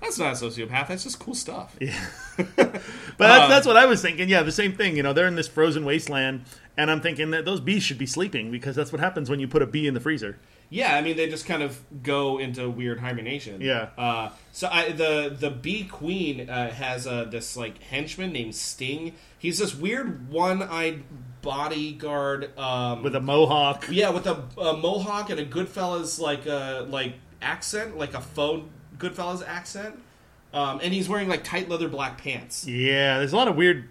That's 0.00 0.18
not 0.18 0.34
a 0.34 0.36
sociopath. 0.36 0.88
That's 0.88 1.04
just 1.04 1.18
cool 1.18 1.34
stuff. 1.34 1.76
Yeah. 1.80 1.98
but 2.36 2.82
that's, 3.18 3.48
that's 3.48 3.66
what 3.66 3.76
I 3.76 3.86
was 3.86 4.02
thinking. 4.02 4.28
Yeah, 4.28 4.42
the 4.42 4.52
same 4.52 4.76
thing. 4.76 4.96
You 4.96 5.02
know, 5.02 5.12
they're 5.12 5.26
in 5.26 5.36
this 5.36 5.48
frozen 5.48 5.84
wasteland, 5.84 6.44
and 6.76 6.90
I'm 6.90 7.00
thinking 7.00 7.30
that 7.30 7.44
those 7.44 7.60
bees 7.60 7.82
should 7.82 7.98
be 7.98 8.06
sleeping 8.06 8.50
because 8.50 8.76
that's 8.76 8.92
what 8.92 9.00
happens 9.00 9.30
when 9.30 9.40
you 9.40 9.48
put 9.48 9.62
a 9.62 9.66
bee 9.66 9.86
in 9.86 9.94
the 9.94 10.00
freezer. 10.00 10.38
Yeah, 10.68 10.96
I 10.96 11.00
mean 11.00 11.16
they 11.16 11.28
just 11.28 11.46
kind 11.46 11.62
of 11.62 11.80
go 12.02 12.38
into 12.38 12.68
weird 12.68 12.98
hibernation. 12.98 13.60
Yeah. 13.60 13.90
Uh, 13.96 14.30
so 14.52 14.68
I, 14.70 14.90
the 14.90 15.34
the 15.38 15.50
bee 15.50 15.84
queen 15.84 16.50
uh, 16.50 16.70
has 16.72 17.06
uh, 17.06 17.24
this 17.24 17.56
like 17.56 17.80
henchman 17.82 18.32
named 18.32 18.54
Sting. 18.54 19.14
He's 19.38 19.58
this 19.58 19.74
weird 19.76 20.28
one-eyed 20.28 21.04
bodyguard 21.42 22.58
um, 22.58 23.04
With 23.04 23.14
a 23.14 23.20
mohawk. 23.20 23.86
yeah 23.88 24.10
with 24.10 24.26
a, 24.26 24.42
a 24.58 24.76
mohawk 24.76 25.30
and 25.30 25.38
a 25.38 25.46
Goodfellas 25.46 26.20
like 26.20 26.46
uh, 26.48 26.84
like 26.88 27.14
accent, 27.40 27.96
like 27.96 28.14
a 28.14 28.20
faux 28.20 28.68
Goodfellas 28.98 29.46
accent. 29.46 30.02
Um, 30.52 30.80
and 30.82 30.94
he's 30.94 31.08
wearing 31.08 31.28
like 31.28 31.44
tight 31.44 31.68
leather 31.68 31.88
black 31.88 32.18
pants. 32.18 32.66
Yeah, 32.66 33.18
there's 33.18 33.32
a 33.32 33.36
lot 33.36 33.48
of 33.48 33.56
weird 33.56 33.88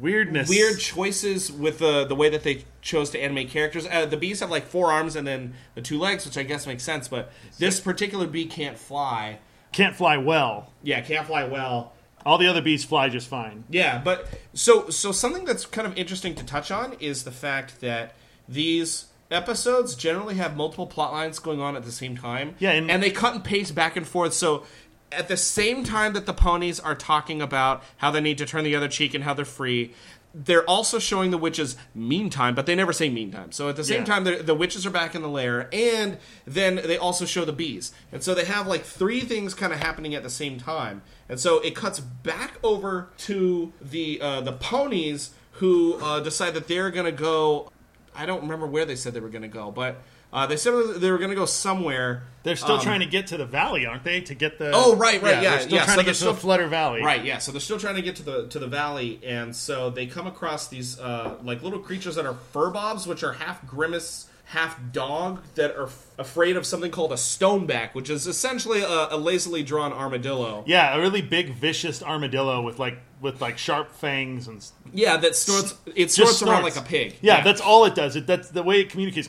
weirdness. 0.00 0.48
Weird 0.48 0.78
choices 0.78 1.52
with 1.52 1.78
the 1.78 2.04
the 2.04 2.14
way 2.14 2.28
that 2.30 2.42
they 2.42 2.64
chose 2.80 3.10
to 3.10 3.20
animate 3.20 3.50
characters. 3.50 3.86
Uh, 3.90 4.06
the 4.06 4.16
bees 4.16 4.40
have 4.40 4.50
like 4.50 4.66
four 4.66 4.92
arms 4.92 5.16
and 5.16 5.26
then 5.26 5.54
the 5.74 5.82
two 5.82 5.98
legs, 5.98 6.24
which 6.24 6.38
I 6.38 6.42
guess 6.42 6.66
makes 6.66 6.82
sense. 6.82 7.08
But 7.08 7.30
this 7.58 7.80
particular 7.80 8.26
bee 8.26 8.46
can't 8.46 8.78
fly. 8.78 9.38
Can't 9.72 9.94
fly 9.94 10.16
well. 10.16 10.72
Yeah, 10.82 11.00
can't 11.00 11.26
fly 11.26 11.44
well. 11.44 11.92
All 12.24 12.38
the 12.38 12.48
other 12.48 12.62
bees 12.62 12.84
fly 12.84 13.08
just 13.08 13.28
fine. 13.28 13.64
Yeah, 13.70 14.00
but 14.02 14.26
so 14.52 14.88
so 14.90 15.12
something 15.12 15.44
that's 15.44 15.66
kind 15.66 15.86
of 15.86 15.96
interesting 15.96 16.34
to 16.36 16.44
touch 16.44 16.70
on 16.70 16.94
is 16.94 17.24
the 17.24 17.30
fact 17.30 17.80
that 17.80 18.14
these 18.48 19.06
episodes 19.30 19.94
generally 19.94 20.34
have 20.36 20.56
multiple 20.56 20.86
plot 20.86 21.12
lines 21.12 21.38
going 21.38 21.60
on 21.60 21.76
at 21.76 21.84
the 21.84 21.92
same 21.92 22.16
time. 22.16 22.54
Yeah, 22.58 22.70
and- 22.72 22.90
and 22.90 23.02
they 23.02 23.10
cut 23.10 23.34
and 23.34 23.44
paste 23.44 23.74
back 23.74 23.96
and 23.96 24.06
forth. 24.06 24.32
So 24.34 24.64
at 25.12 25.28
the 25.28 25.36
same 25.36 25.84
time 25.84 26.12
that 26.14 26.26
the 26.26 26.34
ponies 26.34 26.80
are 26.80 26.94
talking 26.94 27.40
about 27.42 27.82
how 27.98 28.10
they 28.10 28.20
need 28.20 28.38
to 28.38 28.46
turn 28.46 28.64
the 28.64 28.74
other 28.76 28.88
cheek 28.88 29.14
and 29.14 29.24
how 29.24 29.34
they're 29.34 29.44
free, 29.44 29.92
they're 30.34 30.68
also 30.68 30.98
showing 30.98 31.30
the 31.30 31.38
witches 31.38 31.76
meantime, 31.94 32.54
but 32.54 32.66
they 32.66 32.74
never 32.74 32.92
say 32.92 33.08
meantime. 33.08 33.52
So 33.52 33.70
at 33.70 33.76
the 33.76 33.84
same 33.84 34.00
Yeah. 34.00 34.04
time, 34.04 34.24
the 34.24 34.36
the 34.42 34.54
witches 34.54 34.84
are 34.84 34.90
back 34.90 35.14
in 35.14 35.22
the 35.22 35.28
lair, 35.30 35.66
and 35.72 36.18
then 36.46 36.74
they 36.84 36.98
also 36.98 37.24
show 37.24 37.46
the 37.46 37.54
bees, 37.54 37.92
and 38.12 38.22
so 38.22 38.34
they 38.34 38.44
have 38.44 38.66
like 38.66 38.84
three 38.84 39.20
things 39.20 39.54
kind 39.54 39.72
of 39.72 39.78
happening 39.78 40.14
at 40.14 40.22
the 40.22 40.28
same 40.28 40.58
time, 40.58 41.00
and 41.28 41.40
so 41.40 41.60
it 41.60 41.74
cuts 41.74 42.00
back 42.00 42.58
over 42.62 43.08
to 43.18 43.72
the 43.80 44.20
uh, 44.20 44.42
the 44.42 44.52
ponies 44.52 45.30
who 45.52 45.94
uh, 46.02 46.20
decide 46.20 46.52
that 46.52 46.68
they're 46.68 46.90
gonna 46.90 47.10
go. 47.12 47.70
I 48.16 48.26
don't 48.26 48.42
remember 48.42 48.66
where 48.66 48.84
they 48.84 48.96
said 48.96 49.14
they 49.14 49.20
were 49.20 49.28
gonna 49.28 49.48
go, 49.48 49.70
but 49.70 50.02
uh, 50.32 50.46
they 50.46 50.56
said 50.56 50.72
they 50.96 51.10
were 51.10 51.18
gonna 51.18 51.34
go 51.34 51.46
somewhere. 51.46 52.24
They're 52.42 52.56
still 52.56 52.76
Um, 52.76 52.80
trying 52.82 53.00
to 53.00 53.06
get 53.06 53.28
to 53.28 53.36
the 53.36 53.46
valley, 53.46 53.86
aren't 53.86 54.04
they? 54.04 54.20
To 54.22 54.34
get 54.34 54.58
the 54.58 54.70
Oh, 54.74 54.96
right, 54.96 55.22
right, 55.22 55.42
yeah, 55.42 55.50
they're 55.50 55.60
still 55.60 55.74
yeah, 55.78 55.84
trying 55.84 55.94
so 55.96 56.00
to 56.02 56.02
get 56.02 56.04
they're 56.06 56.12
to 56.12 56.18
still- 56.18 56.32
the 56.32 56.40
Flutter 56.40 56.66
Valley, 56.68 57.02
Right, 57.02 57.24
yeah. 57.24 57.38
So 57.38 57.52
they're 57.52 57.60
still 57.60 57.78
trying 57.78 57.96
to 57.96 58.02
get 58.02 58.16
to 58.16 58.22
the 58.22 58.46
to 58.48 58.58
the 58.58 58.66
valley, 58.66 59.20
and 59.24 59.54
so 59.54 59.90
they 59.90 60.06
come 60.06 60.26
across 60.26 60.68
these 60.68 60.98
uh, 60.98 61.36
like 61.42 61.62
little 61.62 61.78
creatures 61.80 62.16
that 62.16 62.26
are 62.26 62.36
furbobs, 62.52 63.06
which 63.06 63.22
are 63.22 63.34
half 63.34 63.66
grimace, 63.66 64.26
half 64.50 64.78
dog, 64.92 65.42
that 65.56 65.76
are 65.76 65.86
f- 65.86 66.06
afraid 66.18 66.56
of 66.56 66.64
something 66.64 66.90
called 66.90 67.12
a 67.12 67.16
stoneback, 67.16 67.94
which 67.96 68.08
is 68.08 68.26
essentially 68.28 68.80
a, 68.80 69.08
a 69.10 69.16
lazily 69.16 69.64
drawn 69.64 69.92
armadillo. 69.92 70.62
Yeah, 70.66 70.94
a 70.94 71.00
really 71.00 71.20
big, 71.20 71.54
vicious 71.54 72.02
armadillo 72.02 72.62
with 72.62 72.78
like 72.78 72.98
with 73.20 73.40
like 73.40 73.58
sharp 73.58 73.92
fangs 73.92 74.46
and 74.46 74.64
Yeah, 74.92 75.16
that 75.16 75.34
snorts. 75.34 75.74
It 75.86 76.06
just 76.06 76.16
snorts 76.16 76.42
around 76.42 76.62
like 76.62 76.76
a 76.76 76.82
pig. 76.82 77.16
Yeah, 77.20 77.42
that's 77.42 77.60
all 77.60 77.84
it 77.86 77.94
does. 77.94 78.14
It, 78.14 78.26
that's 78.26 78.50
the 78.50 78.62
way 78.62 78.80
it 78.80 78.90
communicates. 78.90 79.28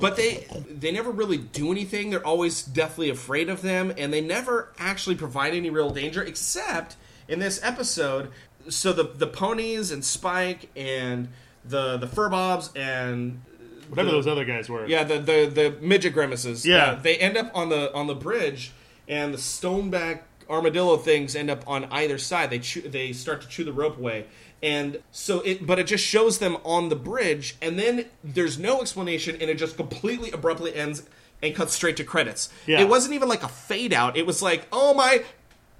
But 0.00 0.16
they 0.16 0.46
they 0.70 0.92
never 0.92 1.10
really 1.10 1.36
do 1.38 1.72
anything. 1.72 2.10
They're 2.10 2.24
always 2.24 2.62
deathly 2.62 3.10
afraid 3.10 3.48
of 3.48 3.60
them, 3.60 3.92
and 3.98 4.12
they 4.12 4.20
never 4.20 4.72
actually 4.78 5.16
provide 5.16 5.52
any 5.52 5.68
real 5.68 5.90
danger, 5.90 6.22
except 6.22 6.96
in 7.28 7.40
this 7.40 7.60
episode. 7.62 8.30
So 8.68 8.92
the 8.92 9.04
the 9.04 9.26
ponies 9.26 9.90
and 9.90 10.04
Spike 10.04 10.70
and 10.76 11.28
the 11.64 11.96
the 11.96 12.06
furbobs 12.06 12.74
and 12.76 13.42
Whatever 13.90 14.10
the- 14.10 14.16
those 14.16 14.26
other 14.26 14.44
guys 14.44 14.68
were. 14.68 14.86
yeah 14.86 15.04
the 15.04 15.18
the 15.18 15.46
the 15.52 15.76
midget 15.80 16.12
grimaces. 16.14 16.64
Yeah. 16.66 16.92
uh, 16.92 16.94
they 17.02 17.16
end 17.18 17.36
up 17.36 17.50
on 17.54 17.68
the 17.68 17.92
on 17.94 18.06
the 18.06 18.14
bridge, 18.14 18.72
and 19.08 19.34
the 19.34 19.38
stoneback 19.38 20.24
armadillo 20.48 20.96
things 20.96 21.36
end 21.36 21.50
up 21.50 21.62
on 21.68 21.84
either 21.92 22.18
side. 22.18 22.50
They 22.50 22.58
chew, 22.58 22.80
they 22.82 23.12
start 23.12 23.40
to 23.42 23.48
chew 23.48 23.64
the 23.64 23.72
rope 23.72 23.98
away. 23.98 24.26
And 24.62 25.00
so 25.10 25.40
it, 25.40 25.66
but 25.66 25.78
it 25.78 25.86
just 25.86 26.04
shows 26.04 26.38
them 26.38 26.56
on 26.64 26.88
the 26.90 26.96
bridge, 26.96 27.56
and 27.62 27.78
then 27.78 28.06
there's 28.22 28.58
no 28.58 28.80
explanation, 28.82 29.36
and 29.40 29.48
it 29.48 29.56
just 29.58 29.76
completely 29.76 30.30
abruptly 30.32 30.74
ends 30.74 31.02
and 31.42 31.54
cuts 31.54 31.72
straight 31.72 31.96
to 31.96 32.04
credits. 32.04 32.50
Yeah. 32.66 32.80
It 32.80 32.88
wasn't 32.88 33.14
even 33.14 33.28
like 33.28 33.42
a 33.42 33.48
fade 33.48 33.94
out. 33.94 34.16
It 34.18 34.26
was 34.26 34.42
like, 34.42 34.66
oh 34.72 34.92
my, 34.92 35.24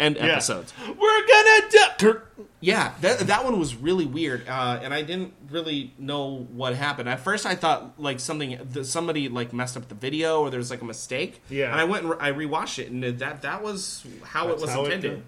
end 0.01 0.17
Yeah. 0.17 0.27
episodes. 0.27 0.73
We're 0.87 1.27
gonna 1.27 1.71
do. 1.99 2.21
Yeah, 2.63 2.93
that 3.01 3.21
that 3.21 3.45
one 3.45 3.59
was 3.59 3.75
really 3.75 4.05
weird, 4.05 4.47
uh, 4.49 4.81
and 4.83 4.93
I 4.93 5.01
didn't 5.03 5.33
really 5.51 5.95
know 5.99 6.47
what 6.53 6.75
happened. 6.75 7.09
At 7.09 7.21
first, 7.21 7.47
I 7.47 7.55
thought 7.55 7.95
like 7.99 8.21
something 8.21 8.59
somebody 8.85 9.29
like 9.31 9.53
messed 9.55 9.77
up 9.79 9.89
the 9.89 9.95
video, 9.95 10.41
or 10.43 10.51
there's 10.51 10.71
like 10.71 10.83
a 10.83 10.85
mistake. 10.85 11.41
Yeah. 11.49 11.71
and 11.73 11.81
I 11.81 11.85
went 11.85 12.03
and 12.05 12.11
re- 12.11 12.19
I 12.21 12.33
rewatched 12.33 12.79
it, 12.79 12.91
and 12.91 13.03
that 13.03 13.43
that 13.43 13.63
was 13.63 14.05
how 14.25 14.49
That's 14.49 14.61
it 14.61 14.63
was 14.67 14.71
how 14.75 14.85
intended. 14.85 15.11
did. 15.11 15.23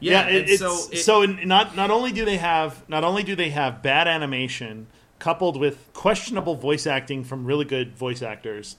yeah, 0.00 0.28
Yeah, 0.28 0.36
it, 0.36 0.50
it's 0.50 0.58
so 0.58 0.74
so, 0.74 1.22
it- 1.22 1.30
in- 1.38 1.48
not 1.48 1.76
not 1.76 1.92
only 1.92 2.10
do 2.10 2.24
they 2.24 2.38
have 2.38 2.82
not 2.88 3.04
only 3.04 3.22
do 3.22 3.36
they 3.36 3.50
have 3.50 3.80
bad 3.82 4.08
animation 4.08 4.88
coupled 5.20 5.56
with 5.56 5.78
questionable 5.92 6.56
voice 6.56 6.88
acting 6.88 7.22
from 7.22 7.44
really 7.44 7.64
good 7.64 7.94
voice 7.96 8.20
actors, 8.20 8.74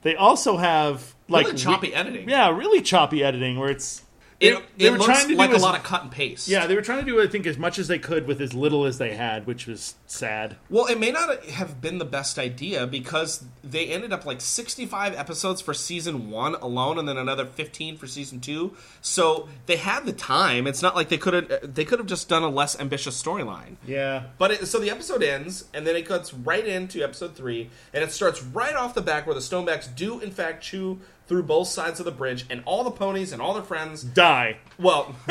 they 0.00 0.16
also 0.16 0.56
have 0.56 1.14
like 1.28 1.44
really 1.46 1.58
choppy 1.58 1.88
we- 1.88 1.94
editing. 1.94 2.26
Yeah, 2.28 2.48
really 2.56 2.80
choppy 2.80 3.22
editing 3.22 3.58
where 3.58 3.68
it's 3.70 4.00
it, 4.40 4.62
they 4.76 4.86
it 4.86 4.90
were 4.90 4.98
trying 4.98 5.28
to 5.28 5.36
like 5.36 5.52
a 5.52 5.58
lot 5.58 5.76
of 5.76 5.82
cut 5.82 6.02
and 6.02 6.10
paste. 6.10 6.48
yeah 6.48 6.66
they 6.66 6.74
were 6.74 6.82
trying 6.82 6.98
to 6.98 7.04
do 7.04 7.20
I 7.20 7.26
think 7.26 7.46
as 7.46 7.56
much 7.58 7.78
as 7.78 7.88
they 7.88 7.98
could 7.98 8.26
with 8.26 8.40
as 8.40 8.52
little 8.54 8.84
as 8.84 8.98
they 8.98 9.14
had, 9.14 9.46
which 9.46 9.66
was 9.66 9.94
sad. 10.06 10.56
Well, 10.70 10.86
it 10.86 10.98
may 10.98 11.10
not 11.10 11.44
have 11.46 11.80
been 11.80 11.98
the 11.98 12.04
best 12.04 12.38
idea 12.38 12.86
because 12.86 13.44
they 13.62 13.86
ended 13.86 14.12
up 14.12 14.24
like 14.26 14.40
65 14.40 15.14
episodes 15.14 15.60
for 15.60 15.74
season 15.74 16.30
one 16.30 16.54
alone, 16.56 16.98
and 16.98 17.08
then 17.08 17.16
another 17.16 17.46
15 17.46 17.96
for 17.96 18.06
season 18.06 18.40
two. 18.40 18.76
So 19.00 19.48
they 19.66 19.76
had 19.76 20.06
the 20.06 20.12
time. 20.12 20.66
It's 20.66 20.82
not 20.82 20.94
like 20.94 21.08
they 21.08 21.18
could 21.18 21.34
have 21.34 21.74
they 21.74 21.84
could 21.84 21.98
have 21.98 22.08
just 22.08 22.28
done 22.28 22.42
a 22.42 22.48
less 22.48 22.78
ambitious 22.78 23.20
storyline. 23.20 23.76
Yeah, 23.86 24.24
But 24.38 24.50
it, 24.50 24.66
so 24.68 24.78
the 24.78 24.90
episode 24.90 25.22
ends, 25.22 25.64
and 25.72 25.86
then 25.86 25.96
it 25.96 26.06
cuts 26.06 26.32
right 26.34 26.66
into 26.66 27.02
episode 27.02 27.34
three, 27.36 27.70
and 27.92 28.02
it 28.04 28.12
starts 28.12 28.42
right 28.42 28.74
off 28.74 28.94
the 28.94 29.02
back 29.02 29.26
where 29.26 29.34
the 29.34 29.40
Stonebacks 29.40 29.94
do 29.94 30.20
in 30.20 30.30
fact 30.30 30.62
chew 30.62 31.00
through 31.26 31.42
both 31.44 31.68
sides 31.68 31.98
of 32.00 32.04
the 32.06 32.12
bridge, 32.12 32.44
and 32.50 32.62
all 32.66 32.84
the 32.84 32.90
ponies 32.90 33.32
and 33.32 33.40
all 33.40 33.54
their 33.54 33.62
friends. 33.62 34.02
die. 34.02 34.58
Well, 34.78 35.14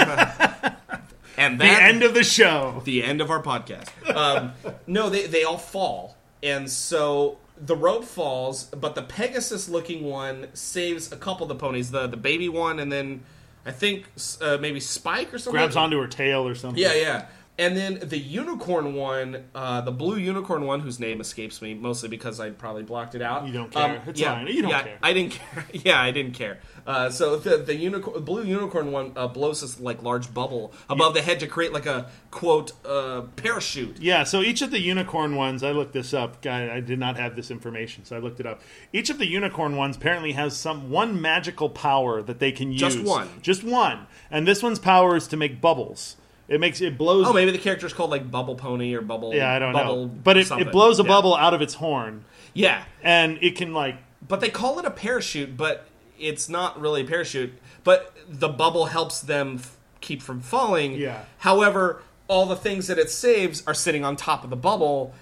and 1.37 1.59
The 1.59 1.63
that, 1.65 1.81
end 1.83 2.03
of 2.03 2.13
the 2.13 2.23
show. 2.23 2.81
the 2.85 3.03
end 3.03 3.21
of 3.21 3.29
our 3.31 3.41
podcast. 3.41 3.89
Um, 4.15 4.53
no, 4.87 5.09
they 5.09 5.27
they 5.27 5.43
all 5.43 5.57
fall, 5.57 6.15
and 6.41 6.69
so 6.69 7.37
the 7.57 7.75
rope 7.75 8.03
falls, 8.05 8.65
but 8.65 8.95
the 8.95 9.01
Pegasus 9.03 9.69
looking 9.69 10.03
one 10.05 10.47
saves 10.53 11.11
a 11.11 11.17
couple 11.17 11.43
of 11.43 11.49
the 11.49 11.55
ponies, 11.55 11.91
the 11.91 12.07
the 12.07 12.17
baby 12.17 12.49
one, 12.49 12.79
and 12.79 12.91
then 12.91 13.23
I 13.65 13.71
think 13.71 14.05
uh, 14.41 14.57
maybe 14.59 14.79
Spike 14.79 15.33
or 15.33 15.37
something 15.37 15.59
Grabs 15.59 15.75
onto 15.75 15.99
her 15.99 16.07
tail 16.07 16.47
or 16.47 16.55
something. 16.55 16.81
Yeah, 16.81 16.93
yeah. 16.93 17.25
And 17.55 17.77
then 17.77 17.99
the 18.01 18.17
unicorn 18.17 18.95
one, 18.95 19.45
uh, 19.53 19.81
the 19.81 19.91
blue 19.91 20.17
unicorn 20.17 20.65
one, 20.65 20.79
whose 20.79 20.99
name 20.99 21.21
escapes 21.21 21.61
me, 21.61 21.75
mostly 21.75 22.09
because 22.09 22.39
I 22.39 22.49
probably 22.49 22.81
blocked 22.81 23.13
it 23.13 23.21
out. 23.21 23.41
Um, 23.41 23.47
You 23.47 23.53
don't 23.53 23.71
care. 23.71 24.01
It's 24.07 24.19
yeah, 24.19 24.33
fine. 24.33 24.47
You 24.47 24.63
don't 24.63 24.71
yeah, 24.71 24.83
care. 24.83 24.97
I 25.03 25.13
didn't 25.13 25.31
care. 25.33 25.65
Yeah, 25.73 26.01
I 26.01 26.11
didn't 26.11 26.33
care. 26.33 26.59
Uh, 26.87 27.09
so 27.09 27.37
the 27.37 27.57
the 27.57 27.75
unicorn, 27.75 28.23
blue 28.23 28.43
unicorn 28.43 28.91
one 28.91 29.11
uh, 29.15 29.27
blows 29.27 29.61
this 29.61 29.79
like 29.79 30.01
large 30.01 30.33
bubble 30.33 30.73
above 30.89 31.13
the 31.13 31.21
head 31.21 31.39
to 31.41 31.47
create 31.47 31.73
like 31.73 31.85
a 31.85 32.09
quote 32.31 32.71
uh, 32.85 33.21
parachute. 33.35 33.99
Yeah, 33.99 34.23
so 34.23 34.41
each 34.41 34.61
of 34.61 34.71
the 34.71 34.79
unicorn 34.79 35.35
ones, 35.35 35.61
I 35.61 35.71
looked 35.71 35.93
this 35.93 36.13
up. 36.13 36.41
Guy, 36.41 36.73
I 36.73 36.79
did 36.79 36.97
not 36.97 37.17
have 37.17 37.35
this 37.35 37.51
information, 37.51 38.03
so 38.03 38.15
I 38.15 38.19
looked 38.19 38.39
it 38.39 38.47
up. 38.47 38.61
Each 38.91 39.09
of 39.11 39.19
the 39.19 39.27
unicorn 39.27 39.75
ones 39.75 39.95
apparently 39.97 40.31
has 40.31 40.57
some 40.57 40.89
one 40.89 41.21
magical 41.21 41.69
power 41.69 42.23
that 42.23 42.39
they 42.39 42.51
can 42.51 42.71
use. 42.71 42.81
Just 42.81 43.03
one. 43.03 43.29
Just 43.41 43.63
one. 43.63 44.07
And 44.31 44.47
this 44.47 44.63
one's 44.63 44.79
power 44.79 45.15
is 45.15 45.27
to 45.27 45.37
make 45.37 45.61
bubbles. 45.61 46.17
It 46.47 46.59
makes 46.59 46.81
it 46.81 46.97
blows. 46.97 47.25
Oh, 47.27 47.33
maybe 47.33 47.51
the 47.51 47.57
character's 47.57 47.93
called 47.93 48.11
like 48.11 48.29
Bubble 48.29 48.55
Pony 48.55 48.93
or 48.93 49.01
Bubble. 49.01 49.33
yeah, 49.33 49.51
I 49.53 49.59
don't 49.59 49.73
bubble 49.73 50.07
know. 50.07 50.11
But 50.23 50.37
it, 50.37 50.47
something. 50.47 50.67
it 50.67 50.71
blows 50.71 50.99
a 50.99 51.03
Yeah. 51.03 51.07
bubble 51.07 51.35
out 51.35 51.53
of 51.53 51.61
its 51.61 51.73
horn, 51.75 52.25
Yeah, 52.53 52.83
and 53.01 53.37
it 53.41 53.55
can 53.55 53.73
like 53.73 53.95
but 54.27 54.39
they 54.39 54.49
call 54.49 54.79
it 54.79 54.85
a 54.85 54.91
parachute, 54.91 55.55
but 55.57 55.85
it's 56.19 56.47
not 56.49 56.79
really 56.79 57.01
a 57.01 57.05
parachute. 57.05 57.53
But 57.83 58.13
the 58.29 58.47
bubble 58.49 58.85
helps 58.85 59.19
them 59.19 59.55
f- 59.59 59.75
keep 59.99 60.21
from 60.21 60.39
falling. 60.39 60.93
Yeah. 60.93 61.23
However, 61.39 62.01
all 62.29 62.45
the 62.45 62.55
things 62.55 62.87
that 62.87 62.97
it 62.97 63.09
saves 63.09 63.61
are 63.67 63.73
sitting 63.73 64.05
on 64.05 64.15
top 64.15 64.43
of 64.45 64.49
the 64.49 64.55
bubble. 64.55 65.13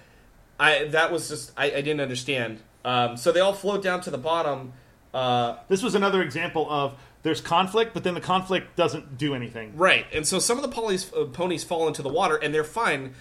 I 0.60 0.86
that 0.86 1.12
was 1.12 1.30
just 1.30 1.52
I, 1.58 1.66
I 1.66 1.82
didn't 1.82 2.02
understand. 2.02 2.60
Um, 2.86 3.16
so 3.18 3.32
they 3.32 3.40
all 3.40 3.54
float 3.54 3.82
down 3.84 4.02
to 4.02 4.12
the 4.12 4.18
bottom. 4.18 4.74
Uh, 5.14 5.58
this 5.68 5.82
was 5.84 5.94
another 5.96 6.22
example 6.22 6.68
of 6.70 6.94
there's 7.24 7.42
conflict, 7.42 7.94
but 7.94 8.04
then 8.04 8.14
the 8.14 8.22
conflict 8.22 8.76
doesn't 8.76 9.18
do 9.18 9.36
anything. 9.36 9.76
right, 9.76 10.06
and 10.14 10.26
so 10.28 10.40
some 10.40 10.58
of 10.58 10.64
the 10.64 10.70
ponies, 10.70 11.12
uh, 11.14 11.26
ponies 11.26 11.64
fall 11.64 11.88
into 11.88 12.02
the 12.02 12.10
water, 12.10 12.36
and 12.36 12.54
they're 12.54 12.64
fine. 12.64 13.14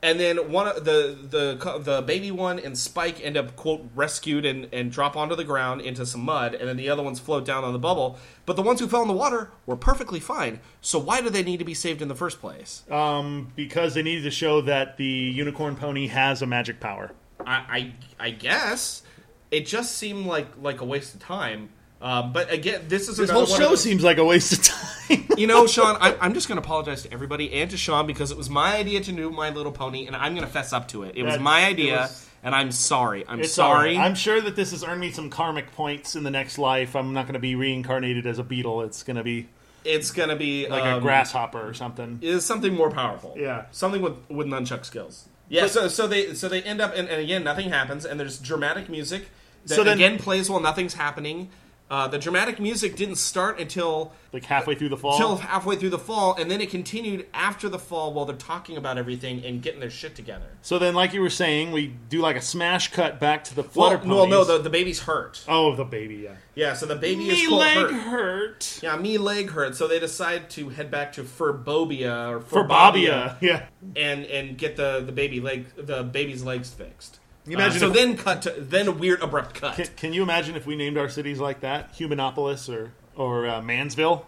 And 0.00 0.20
then 0.20 0.52
one 0.52 0.68
of 0.68 0.84
the 0.84 1.18
the 1.20 1.80
the 1.80 2.02
baby 2.02 2.30
one 2.30 2.60
and 2.60 2.78
Spike 2.78 3.20
end 3.20 3.36
up 3.36 3.56
quote 3.56 3.84
rescued 3.96 4.44
and, 4.44 4.68
and 4.72 4.92
drop 4.92 5.16
onto 5.16 5.34
the 5.34 5.42
ground 5.42 5.80
into 5.80 6.06
some 6.06 6.20
mud, 6.20 6.54
and 6.54 6.68
then 6.68 6.76
the 6.76 6.88
other 6.88 7.02
ones 7.02 7.18
float 7.18 7.44
down 7.44 7.64
on 7.64 7.72
the 7.72 7.80
bubble. 7.80 8.16
But 8.46 8.54
the 8.54 8.62
ones 8.62 8.78
who 8.78 8.86
fell 8.86 9.02
in 9.02 9.08
the 9.08 9.14
water 9.14 9.50
were 9.66 9.74
perfectly 9.74 10.20
fine. 10.20 10.60
So 10.80 11.00
why 11.00 11.20
do 11.20 11.30
they 11.30 11.42
need 11.42 11.56
to 11.56 11.64
be 11.64 11.74
saved 11.74 12.00
in 12.00 12.06
the 12.06 12.14
first 12.14 12.40
place? 12.40 12.84
Um, 12.88 13.52
because 13.56 13.94
they 13.94 14.02
needed 14.04 14.22
to 14.22 14.30
show 14.30 14.60
that 14.60 14.98
the 14.98 15.04
unicorn 15.04 15.74
pony 15.74 16.06
has 16.06 16.42
a 16.42 16.46
magic 16.46 16.78
power. 16.78 17.10
I, 17.44 17.92
I 18.20 18.26
I 18.26 18.30
guess 18.30 19.02
it 19.50 19.66
just 19.66 19.96
seemed 19.98 20.26
like 20.26 20.46
like 20.62 20.80
a 20.80 20.84
waste 20.84 21.14
of 21.14 21.20
time. 21.20 21.70
Um, 22.00 22.32
but 22.32 22.52
again, 22.52 22.82
this 22.88 23.08
is 23.08 23.16
This 23.16 23.28
whole 23.30 23.46
show 23.46 23.70
those- 23.70 23.82
seems 23.82 24.04
like 24.04 24.18
a 24.18 24.24
waste 24.24 24.52
of 24.52 24.62
time. 24.62 25.26
You 25.36 25.46
know, 25.48 25.66
Sean, 25.74 25.96
I, 26.00 26.16
I'm 26.20 26.32
just 26.34 26.46
going 26.48 26.60
to 26.60 26.64
apologize 26.64 27.02
to 27.02 27.12
everybody 27.12 27.52
and 27.54 27.70
to 27.72 27.76
Sean 27.76 28.06
because 28.06 28.30
it 28.30 28.36
was 28.36 28.48
my 28.48 28.76
idea 28.76 29.00
to 29.00 29.12
do 29.12 29.30
My 29.30 29.50
Little 29.50 29.72
Pony, 29.72 30.06
and 30.06 30.14
I'm 30.14 30.34
going 30.34 30.46
to 30.46 30.52
fess 30.52 30.72
up 30.72 30.88
to 30.88 31.02
it. 31.02 31.16
It 31.16 31.24
was 31.24 31.38
my 31.40 31.64
idea, 31.64 31.96
was- 32.02 32.26
and 32.44 32.54
I'm 32.54 32.70
sorry. 32.70 33.24
I'm 33.26 33.40
It's 33.40 33.52
sorry. 33.52 33.96
right. 33.96 34.04
I'm 34.06 34.14
sure 34.14 34.40
that 34.40 34.54
this 34.54 34.70
has 34.70 34.84
earned 34.84 35.00
me 35.00 35.10
some 35.10 35.28
karmic 35.28 35.72
points 35.72 36.14
in 36.14 36.22
the 36.22 36.30
next 36.30 36.56
life. 36.56 36.94
I'm 36.94 37.12
not 37.12 37.24
going 37.26 37.34
to 37.34 37.40
be 37.40 37.56
reincarnated 37.56 38.26
as 38.26 38.38
a 38.38 38.44
beetle. 38.44 38.82
It's 38.82 39.02
going 39.02 39.16
to 39.16 39.24
be 39.24 39.48
it's 39.84 40.10
going 40.12 40.28
to 40.28 40.36
be 40.36 40.68
like 40.68 40.82
um, 40.84 40.98
a 40.98 41.00
grasshopper 41.00 41.60
or 41.66 41.74
something. 41.74 42.18
Is 42.22 42.44
something 42.44 42.74
more 42.74 42.90
powerful. 42.92 43.34
Yeah. 43.36 43.64
something 43.72 44.02
with 44.02 44.14
with 44.28 44.46
nunchuck 44.46 44.84
skills. 44.84 45.28
Yeah. 45.48 45.66
so 45.66 45.88
so 45.88 46.06
they 46.06 46.34
so 46.34 46.48
they 46.48 46.62
end 46.62 46.80
up 46.80 46.92
and, 46.94 47.08
and 47.08 47.20
again 47.20 47.42
nothing 47.42 47.70
happens, 47.70 48.04
and 48.04 48.20
there's 48.20 48.38
dramatic 48.38 48.88
music 48.88 49.28
that 49.66 49.74
So 49.74 49.82
then- 49.82 49.96
again 49.96 50.18
plays 50.18 50.48
while 50.48 50.60
nothing's 50.60 50.94
happening. 50.94 51.48
Uh, 51.90 52.06
the 52.06 52.18
dramatic 52.18 52.60
music 52.60 52.96
didn't 52.96 53.14
start 53.16 53.58
until 53.58 54.12
Like 54.32 54.44
halfway 54.44 54.74
through 54.74 54.90
the 54.90 54.96
fall. 54.98 55.16
till 55.16 55.36
halfway 55.36 55.74
through 55.76 55.88
the 55.88 55.98
fall, 55.98 56.34
and 56.38 56.50
then 56.50 56.60
it 56.60 56.68
continued 56.68 57.26
after 57.32 57.68
the 57.70 57.78
fall 57.78 58.12
while 58.12 58.26
they're 58.26 58.36
talking 58.36 58.76
about 58.76 58.98
everything 58.98 59.42
and 59.42 59.62
getting 59.62 59.80
their 59.80 59.88
shit 59.88 60.14
together. 60.14 60.44
So 60.60 60.78
then, 60.78 60.94
like 60.94 61.14
you 61.14 61.22
were 61.22 61.30
saying, 61.30 61.72
we 61.72 61.94
do 62.10 62.20
like 62.20 62.36
a 62.36 62.42
smash 62.42 62.92
cut 62.92 63.18
back 63.18 63.42
to 63.44 63.54
the 63.54 63.62
Well, 63.62 63.70
flutter 63.70 64.04
no, 64.06 64.26
no, 64.26 64.44
the, 64.44 64.58
the 64.58 64.68
baby's 64.68 65.00
hurt. 65.00 65.42
oh, 65.48 65.74
the 65.74 65.84
baby, 65.84 66.16
yeah. 66.16 66.34
Yeah, 66.54 66.74
so 66.74 66.84
the 66.84 66.96
baby 66.96 67.24
Me 67.24 67.30
is 67.42 67.48
quote, 67.48 67.60
leg 67.60 67.76
hurt. 67.76 67.92
hurt. 67.94 68.80
Yeah, 68.82 68.96
me 68.96 69.16
leg 69.16 69.50
hurt. 69.50 69.74
So 69.76 69.88
they 69.88 69.98
decide 70.00 70.50
to 70.50 70.68
head 70.68 70.90
back 70.90 71.12
to 71.14 71.22
Furbobia 71.22 72.28
or 72.30 72.40
For 72.40 72.64
Furbobia 72.64 73.36
yeah. 73.40 73.66
and 73.96 74.24
and 74.26 74.58
get 74.58 74.76
the 74.76 75.02
the 75.06 75.12
baby 75.12 75.40
leg 75.40 75.66
the 75.76 76.02
baby's 76.02 76.42
legs 76.42 76.70
fixed. 76.70 77.20
You 77.48 77.56
imagine 77.56 77.80
so 77.80 77.88
if- 77.88 77.94
then 77.94 78.16
cut 78.16 78.42
to 78.42 78.50
then 78.58 78.88
a 78.88 78.92
weird 78.92 79.22
abrupt 79.22 79.54
cut. 79.54 79.76
Can, 79.76 79.86
can 79.96 80.12
you 80.12 80.22
imagine 80.22 80.54
if 80.56 80.66
we 80.66 80.76
named 80.76 80.96
our 80.98 81.08
cities 81.08 81.40
like 81.40 81.60
that, 81.60 81.94
Humanopolis 81.94 82.68
or 82.72 82.92
or 83.16 83.46
uh, 83.48 83.60
Mansville? 83.60 84.24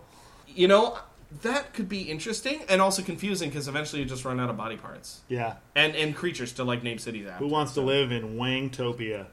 You 0.49 0.69
know 0.69 0.99
that 1.43 1.73
could 1.75 1.89
be 1.89 2.03
interesting 2.03 2.63
and 2.69 2.81
also 2.81 3.03
confusing 3.03 3.51
because 3.51 3.69
eventually 3.69 4.03
you 4.03 4.09
just 4.09 4.25
run 4.25 4.41
out 4.41 4.51
of 4.51 4.57
body 4.57 4.77
parts 4.77 5.21
Yeah. 5.29 5.55
and 5.77 5.95
and 5.95 6.15
creatures 6.17 6.53
to 6.55 6.65
like 6.65 6.83
name 6.83 6.99
cities 6.99 7.27
after. 7.29 7.45
Who 7.45 7.51
wants 7.51 7.75
to 7.75 7.81
live 7.83 8.11
in 8.11 8.37
Wangtopia? 8.37 9.27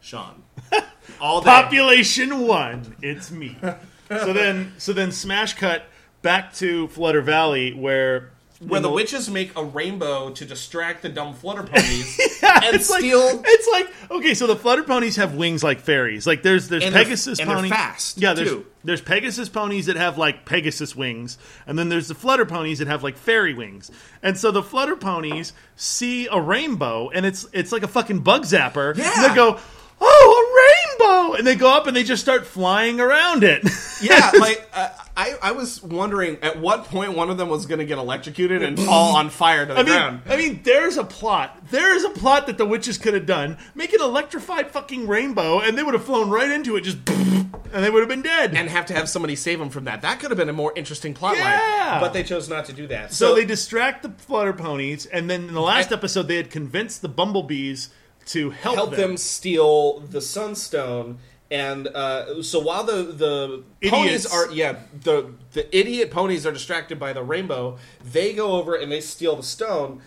Sean. 0.00 0.42
All 1.20 1.40
day. 1.40 1.46
Population 1.50 2.38
one. 2.40 2.96
It's 3.02 3.30
me. 3.30 3.56
so 4.08 4.32
then, 4.32 4.72
so 4.78 4.92
then, 4.92 5.10
smash 5.12 5.54
cut 5.54 5.84
back 6.22 6.54
to 6.54 6.86
Flutter 6.88 7.20
Valley, 7.20 7.72
where 7.74 8.30
where 8.60 8.80
the 8.80 8.90
witches 8.90 9.30
make 9.30 9.56
a 9.56 9.62
rainbow 9.64 10.30
to 10.30 10.44
distract 10.44 11.02
the 11.02 11.08
dumb 11.08 11.32
flutter 11.34 11.62
ponies 11.62 12.18
Yeah, 12.42 12.60
and 12.64 12.74
it's 12.74 12.90
like- 12.90 13.00
steal. 13.00 13.42
it's 13.44 13.68
like 13.70 14.10
okay, 14.10 14.34
so 14.34 14.46
the 14.46 14.56
flutter 14.56 14.82
ponies 14.82 15.16
have 15.16 15.34
wings 15.34 15.62
like 15.62 15.80
fairies. 15.80 16.26
Like 16.26 16.42
there's 16.42 16.68
there's 16.68 16.84
And 16.84 16.92
Pegasus 16.94 17.38
and 17.38 17.48
they're 17.48 17.56
ponies. 17.56 17.70
fast, 17.72 18.18
yeah, 18.18 18.32
there's 18.34 18.48
too. 18.50 18.66
there's 18.84 19.00
Pegasus 19.00 19.48
ponies 19.48 19.86
that 19.86 19.96
have 19.96 20.18
like 20.18 20.44
Pegasus 20.44 20.96
wings, 20.96 21.38
and 21.66 21.78
then 21.78 21.88
there's 21.88 22.08
the 22.08 22.14
flutter 22.16 22.44
ponies 22.46 22.78
that 22.80 22.88
have 22.88 23.02
like 23.04 23.16
fairy 23.16 23.54
wings. 23.54 23.90
And 24.22 24.36
so 24.36 24.50
the 24.50 24.62
flutter 24.62 24.96
ponies 24.96 25.52
see 25.76 26.26
a 26.26 26.40
rainbow, 26.40 27.10
and 27.10 27.24
it's 27.26 27.46
it's 27.52 27.70
like 27.70 27.82
a 27.84 27.88
fucking 27.88 28.20
bug 28.20 28.42
zapper. 28.42 28.96
Yeah. 28.96 29.12
and 29.24 29.30
they 29.30 29.34
go. 29.36 29.58
Oh, 30.00 30.06
a 30.06 30.42
rainbow! 30.56 30.67
And 31.00 31.46
they 31.46 31.54
go 31.54 31.72
up 31.72 31.86
and 31.86 31.96
they 31.96 32.02
just 32.02 32.22
start 32.22 32.46
flying 32.46 33.00
around 33.00 33.44
it. 33.44 33.62
Yeah, 34.00 34.30
like 34.38 34.64
uh, 34.72 34.90
I, 35.16 35.34
I 35.42 35.50
was 35.50 35.82
wondering 35.82 36.38
at 36.40 36.60
what 36.60 36.84
point 36.84 37.14
one 37.16 37.30
of 37.30 37.36
them 37.36 37.48
was 37.48 37.66
going 37.66 37.80
to 37.80 37.84
get 37.84 37.98
electrocuted 37.98 38.62
and 38.62 38.78
fall 38.78 39.16
on 39.16 39.28
fire 39.28 39.66
to 39.66 39.74
the 39.74 39.80
I 39.80 39.82
mean, 39.82 39.92
ground. 39.92 40.22
I 40.28 40.36
mean, 40.36 40.60
there's 40.62 40.96
a 40.96 41.02
plot. 41.02 41.58
There 41.72 41.92
is 41.96 42.04
a 42.04 42.10
plot 42.10 42.46
that 42.46 42.58
the 42.58 42.64
witches 42.64 42.96
could 42.96 43.14
have 43.14 43.26
done. 43.26 43.58
Make 43.74 43.92
an 43.92 44.00
electrified 44.00 44.70
fucking 44.70 45.08
rainbow, 45.08 45.58
and 45.58 45.76
they 45.76 45.82
would 45.82 45.94
have 45.94 46.04
flown 46.04 46.30
right 46.30 46.48
into 46.48 46.76
it, 46.76 46.82
just, 46.82 46.98
and 47.08 47.50
they 47.72 47.90
would 47.90 47.98
have 47.98 48.08
been 48.08 48.22
dead. 48.22 48.54
and 48.54 48.68
have 48.70 48.86
to 48.86 48.94
have 48.94 49.08
somebody 49.08 49.34
save 49.34 49.58
them 49.58 49.68
from 49.70 49.82
that. 49.86 50.02
That 50.02 50.20
could 50.20 50.30
have 50.30 50.38
been 50.38 50.48
a 50.48 50.52
more 50.52 50.72
interesting 50.76 51.12
plot 51.12 51.36
Yeah. 51.36 51.88
line. 51.94 52.00
But 52.00 52.12
they 52.12 52.22
chose 52.22 52.48
not 52.48 52.66
to 52.66 52.72
do 52.72 52.86
that. 52.86 53.12
so 53.12 53.34
they 53.34 53.44
distract 53.44 54.04
the 54.04 54.10
flutter 54.10 54.52
ponies, 54.52 55.06
and 55.06 55.28
then 55.28 55.48
in 55.48 55.54
the 55.54 55.60
last 55.60 55.90
episode, 55.90 56.28
they 56.28 56.36
had 56.36 56.50
convinced 56.52 57.02
the 57.02 57.08
bumblebees 57.08 57.88
to 58.28 58.50
help, 58.50 58.76
help 58.76 58.90
them 58.94 59.16
steal 59.16 60.00
the 60.00 60.20
sunstone. 60.20 61.18
And 61.50 61.88
uh, 61.88 62.42
so 62.42 62.60
while 62.60 62.84
the 62.84 63.04
the 63.04 63.64
ponies 63.88 64.26
are 64.26 64.50
yeah 64.52 64.80
the 64.92 65.32
the 65.52 65.76
idiot 65.76 66.10
ponies 66.10 66.44
are 66.44 66.52
distracted 66.52 66.98
by 66.98 67.14
the 67.14 67.22
rainbow 67.22 67.78
they 68.04 68.34
go 68.34 68.52
over 68.52 68.74
and 68.74 68.92
they 68.92 69.00
steal 69.00 69.36
the 69.36 69.42
stone. 69.42 70.02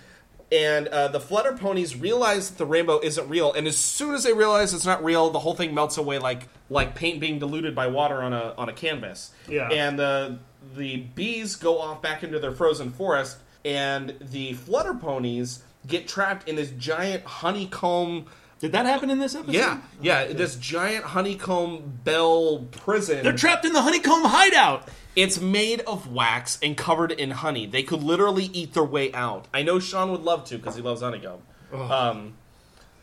And 0.52 0.90
uh, 0.90 1.08
the 1.08 1.20
flutter 1.22 1.54
ponies 1.54 1.96
realize 1.96 2.50
that 2.50 2.58
the 2.58 2.66
rainbow 2.66 3.00
isn't 3.00 3.28
real. 3.30 3.54
And 3.54 3.68
as 3.68 3.78
soon 3.78 4.14
as 4.14 4.24
they 4.24 4.34
realize 4.34 4.74
it's 4.74 4.86
not 4.86 5.04
real 5.04 5.32
the 5.32 5.40
whole 5.40 5.56
thing 5.56 5.74
melts 5.74 5.98
away 5.98 6.20
like 6.20 6.48
like 6.70 6.94
paint 6.94 7.20
being 7.20 7.40
diluted 7.40 7.74
by 7.74 7.88
water 7.88 8.22
on 8.22 8.34
a 8.34 8.54
on 8.56 8.70
a 8.70 8.74
canvas. 8.74 9.32
Yeah. 9.48 9.70
and 9.70 10.00
uh, 10.00 10.32
the 10.76 10.98
bees 10.98 11.56
go 11.56 11.80
off 11.80 12.04
back 12.04 12.22
into 12.22 12.38
their 12.38 12.52
frozen 12.52 12.92
forest. 12.92 13.38
And 13.66 14.16
the 14.20 14.54
flutter 14.54 14.94
ponies 14.94 15.64
get 15.88 16.08
trapped 16.08 16.48
in 16.48 16.56
this 16.56 16.70
giant 16.72 17.24
honeycomb 17.26 18.26
Did 18.60 18.72
that 18.74 18.86
happen 18.86 19.10
in 19.10 19.20
this 19.20 19.34
episode? 19.36 19.54
yeah, 19.54 19.82
yeah. 20.02 20.26
This 20.34 20.56
giant 20.56 21.04
honeycomb 21.06 22.00
bell 22.04 22.60
prison. 22.72 23.24
They're 23.24 23.34
trapped 23.36 23.66
in 23.66 23.74
the 23.74 23.82
honeycomb 23.82 24.24
hideout. 24.26 24.88
it's 25.16 25.40
made 25.42 25.82
of 25.82 26.12
wax 26.12 26.58
and 26.64 26.78
covered 26.78 27.12
in 27.12 27.32
honey. 27.32 27.66
They 27.66 27.84
could 27.84 28.04
literally 28.04 28.46
eat 28.54 28.74
their 28.74 28.84
way 28.84 29.12
out. 29.14 29.48
I 29.54 29.64
know 29.64 29.80
Sean 29.80 30.12
would 30.12 30.22
love 30.22 30.46
to 30.46 30.58
because 30.58 30.76
he 30.76 30.82
loves 30.82 31.02
honeycomb. 31.02 31.42
Um, 31.74 32.34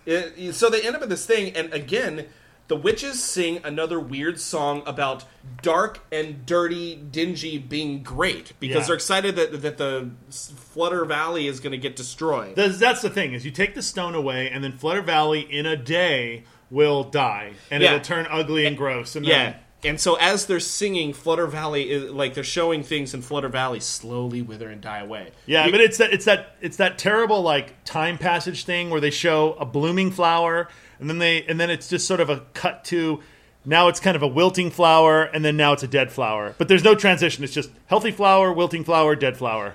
it- 0.07 0.55
so 0.55 0.71
they 0.71 0.83
end 0.83 0.97
up 0.97 1.03
in 1.03 1.09
this 1.09 1.27
thing, 1.27 1.55
and 1.57 1.73
again, 1.75 2.27
the 2.69 2.77
witches 2.77 3.23
sing 3.23 3.61
another 3.65 3.99
weird 3.99 4.39
song 4.39 4.83
about 4.87 5.25
dark 5.63 6.01
and 6.13 6.45
dirty, 6.47 6.95
dingy 6.97 7.59
being 7.59 8.03
great 8.03 8.53
because 8.61 8.77
Yeah. 8.83 8.87
they're 8.87 8.95
excited 8.97 9.37
that 9.37 9.63
that 9.63 9.79
the 9.79 10.11
Flutter 10.31 11.05
Valley 11.05 11.47
is 11.47 11.61
going 11.61 11.73
to 11.73 11.79
get 11.79 11.97
destroyed. 11.97 12.55
That's, 12.57 12.79
that's 12.79 13.03
the 13.03 13.11
thing 13.11 13.33
is 13.33 13.45
you 13.45 13.51
take 13.51 13.75
the 13.75 13.83
stone 13.83 14.15
away, 14.15 14.51
and 14.51 14.63
then 14.63 14.73
Flutter 14.73 15.03
Valley 15.03 15.41
in 15.41 15.67
a 15.67 15.77
day 15.77 16.45
will 16.71 17.05
die, 17.05 17.53
and 17.71 17.83
Yeah. 17.83 17.95
it'll 17.95 18.05
turn 18.05 18.27
ugly 18.31 18.67
and 18.67 18.77
gross. 18.77 19.17
And 19.17 19.25
Yeah. 19.27 19.45
then, 19.45 19.55
And 19.85 20.01
so 20.01 20.17
as 20.17 20.47
they're 20.47 20.59
singing, 20.59 21.13
Flutter 21.13 21.47
Valley 21.47 21.89
is 21.89 22.11
like 22.11 22.35
they're 22.35 22.43
showing 22.43 22.83
things 22.83 23.15
in 23.15 23.23
Flutter 23.23 23.49
Valley 23.49 23.79
slowly 23.79 24.43
wither 24.43 24.69
and 24.69 24.81
die 24.81 24.99
away. 24.99 25.29
yeah. 25.47 25.67
You- 25.67 25.71
But 25.73 25.81
it's 25.81 25.99
that 25.99 26.13
it's 26.13 26.25
that 26.25 26.57
it's 26.61 26.77
that 26.79 26.99
terrible 26.99 27.43
like 27.43 27.85
time 27.85 28.19
passage 28.19 28.65
thing 28.65 28.91
where 28.91 29.01
they 29.01 29.11
show 29.11 29.53
a 29.61 29.65
blooming 29.65 30.11
flower, 30.11 30.69
and 31.01 31.09
then 31.09 31.19
they 31.19 31.43
and 31.45 31.59
then 31.61 31.71
it's 31.71 31.89
just 31.89 32.07
sort 32.07 32.21
of 32.21 32.31
a 32.31 32.41
cut 32.55 32.85
to. 32.87 33.21
Now 33.65 33.89
it's 33.89 34.01
kind 34.01 34.17
of 34.17 34.23
a 34.23 34.27
wilting 34.29 34.71
flower, 34.71 35.25
and 35.25 35.45
then 35.45 35.57
now 35.57 35.73
it's 35.75 35.83
a 35.83 35.89
dead 35.89 36.11
flower. 36.11 36.55
But 36.57 36.69
there's 36.69 36.85
no 36.85 36.95
transition. 36.95 37.45
It's 37.45 37.53
just 37.53 37.71
healthy 37.87 38.13
flower, 38.13 38.53
wilting 38.53 38.85
flower, 38.85 39.15
dead 39.17 39.37
flower. 39.37 39.75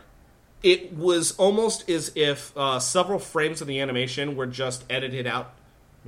it 0.63 0.93
was 0.93 1.33
almost 1.37 1.89
as 1.89 2.11
if 2.15 2.55
uh, 2.57 2.79
several 2.79 3.19
frames 3.19 3.59
of 3.61 3.67
the 3.67 3.79
animation 3.81 4.35
were 4.35 4.47
just 4.47 4.83
edited 4.89 5.27
out 5.27 5.53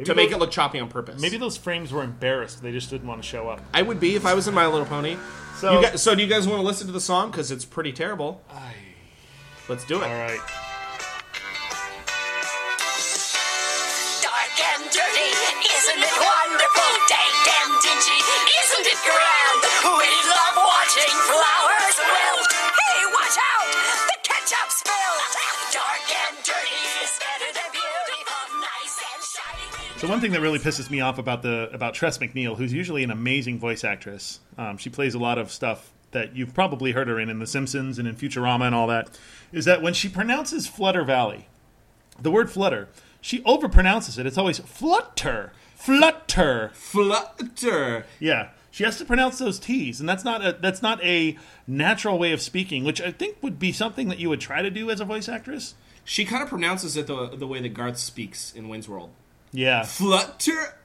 to 0.03 0.15
make 0.15 0.29
those- 0.29 0.37
it 0.37 0.39
look 0.39 0.51
choppy 0.51 0.79
on 0.79 0.87
purpose. 0.89 1.21
Maybe 1.21 1.37
those 1.37 1.57
frames 1.57 1.91
were 1.91 2.03
embarrassed; 2.03 2.63
they 2.63 2.71
just 2.71 2.89
didn't 2.89 3.07
want 3.07 3.21
to 3.21 3.27
show 3.27 3.49
up. 3.49 3.61
I 3.73 3.81
would 3.81 3.99
be 3.99 4.15
if 4.15 4.25
I 4.25 4.33
was 4.33 4.47
in 4.47 4.53
My 4.53 4.65
Little 4.67 4.85
Pony. 4.85 5.17
So- 5.57 5.81
guys, 5.81 6.01
so 6.01 6.15
do 6.15 6.23
you 6.23 6.27
guys 6.29 6.47
want 6.47 6.59
to 6.61 6.65
listen 6.65 6.87
to 6.87 6.93
the 6.93 7.01
song 7.01 7.29
because 7.31 7.51
it's 7.51 7.65
pretty 7.65 7.91
terrible? 7.91 8.41
Let's 9.69 9.83
do 9.85 10.01
it. 10.01 10.03
All 10.05 10.19
right. 10.19 10.39
Wonderful? 16.45 16.91
Dank 17.09 17.45
and 17.57 17.73
dingy, 17.81 18.21
isn't 18.21 18.85
it 18.85 18.99
grand? 19.01 19.59
We 19.81 20.11
love 20.29 20.57
watching 20.61 21.15
flowers 21.25 21.97
wilt. 21.97 22.51
Hey, 22.53 23.01
watch 23.09 23.33
out! 23.33 23.69
The 24.13 24.17
ketchup 24.21 24.69
spill. 24.69 25.15
Dark 25.73 26.05
and 26.05 26.37
dirty 26.45 26.81
is 27.01 27.17
better 27.17 27.49
than. 27.53 27.65
So 29.97 30.07
one 30.07 30.21
thing 30.21 30.33
that 30.33 30.41
really 30.41 30.59
pisses 30.59 30.91
me 30.91 31.01
off 31.01 31.17
about 31.17 31.41
the 31.41 31.69
about 31.73 31.95
Tress 31.95 32.19
MacNeille, 32.19 32.55
who's 32.57 32.71
usually 32.71 33.03
an 33.03 33.09
amazing 33.09 33.57
voice 33.57 33.83
actress, 33.83 34.39
um, 34.57 34.77
she 34.77 34.91
plays 34.91 35.15
a 35.15 35.19
lot 35.19 35.39
of 35.39 35.51
stuff 35.51 35.91
that 36.11 36.35
you've 36.35 36.53
probably 36.53 36.91
heard 36.91 37.07
her 37.07 37.19
in 37.19 37.29
in 37.29 37.39
The 37.39 37.47
Simpsons 37.47 37.97
and 37.97 38.07
in 38.07 38.15
Futurama 38.15 38.67
and 38.67 38.75
all 38.75 38.85
that, 38.87 39.17
is 39.51 39.65
that 39.65 39.81
when 39.81 39.95
she 39.95 40.09
pronounces 40.09 40.67
Flutter 40.67 41.03
Valley, 41.03 41.47
the 42.21 42.29
word 42.29 42.51
flutter, 42.51 42.87
she 43.19 43.41
overpronounces 43.43 44.19
it. 44.19 44.27
It's 44.27 44.37
always 44.37 44.59
flutter, 44.59 45.53
flutter. 45.85 46.71
Flutter. 46.73 48.05
Yeah, 48.19 48.49
she 48.71 48.83
has 48.83 48.97
to 48.97 49.05
pronounce 49.05 49.37
those 49.37 49.59
T's, 49.59 49.99
and 49.99 50.09
that's 50.09 50.23
not 50.23 50.45
a 50.45 50.57
that's 50.59 50.81
not 50.81 51.03
a 51.03 51.37
natural 51.67 52.17
way 52.17 52.31
of 52.31 52.41
speaking, 52.41 52.83
which 52.83 53.01
I 53.01 53.11
think 53.11 53.37
would 53.41 53.59
be 53.59 53.71
something 53.71 54.07
that 54.09 54.19
you 54.19 54.29
would 54.29 54.41
try 54.41 54.61
to 54.61 54.69
do 54.69 54.89
as 54.89 54.99
a 54.99 55.05
voice 55.05 55.29
actress. 55.29 55.75
She 56.03 56.25
kind 56.25 56.43
of 56.43 56.49
pronounces 56.49 56.97
it 56.97 57.07
the, 57.07 57.27
the 57.35 57.47
way 57.47 57.61
that 57.61 57.69
Garth 57.73 57.97
speaks 57.97 58.53
in 58.53 58.67
Wayne's 58.69 58.87
World. 58.87 59.09
Yeah. 59.51 59.83
Flutter. 59.83 60.75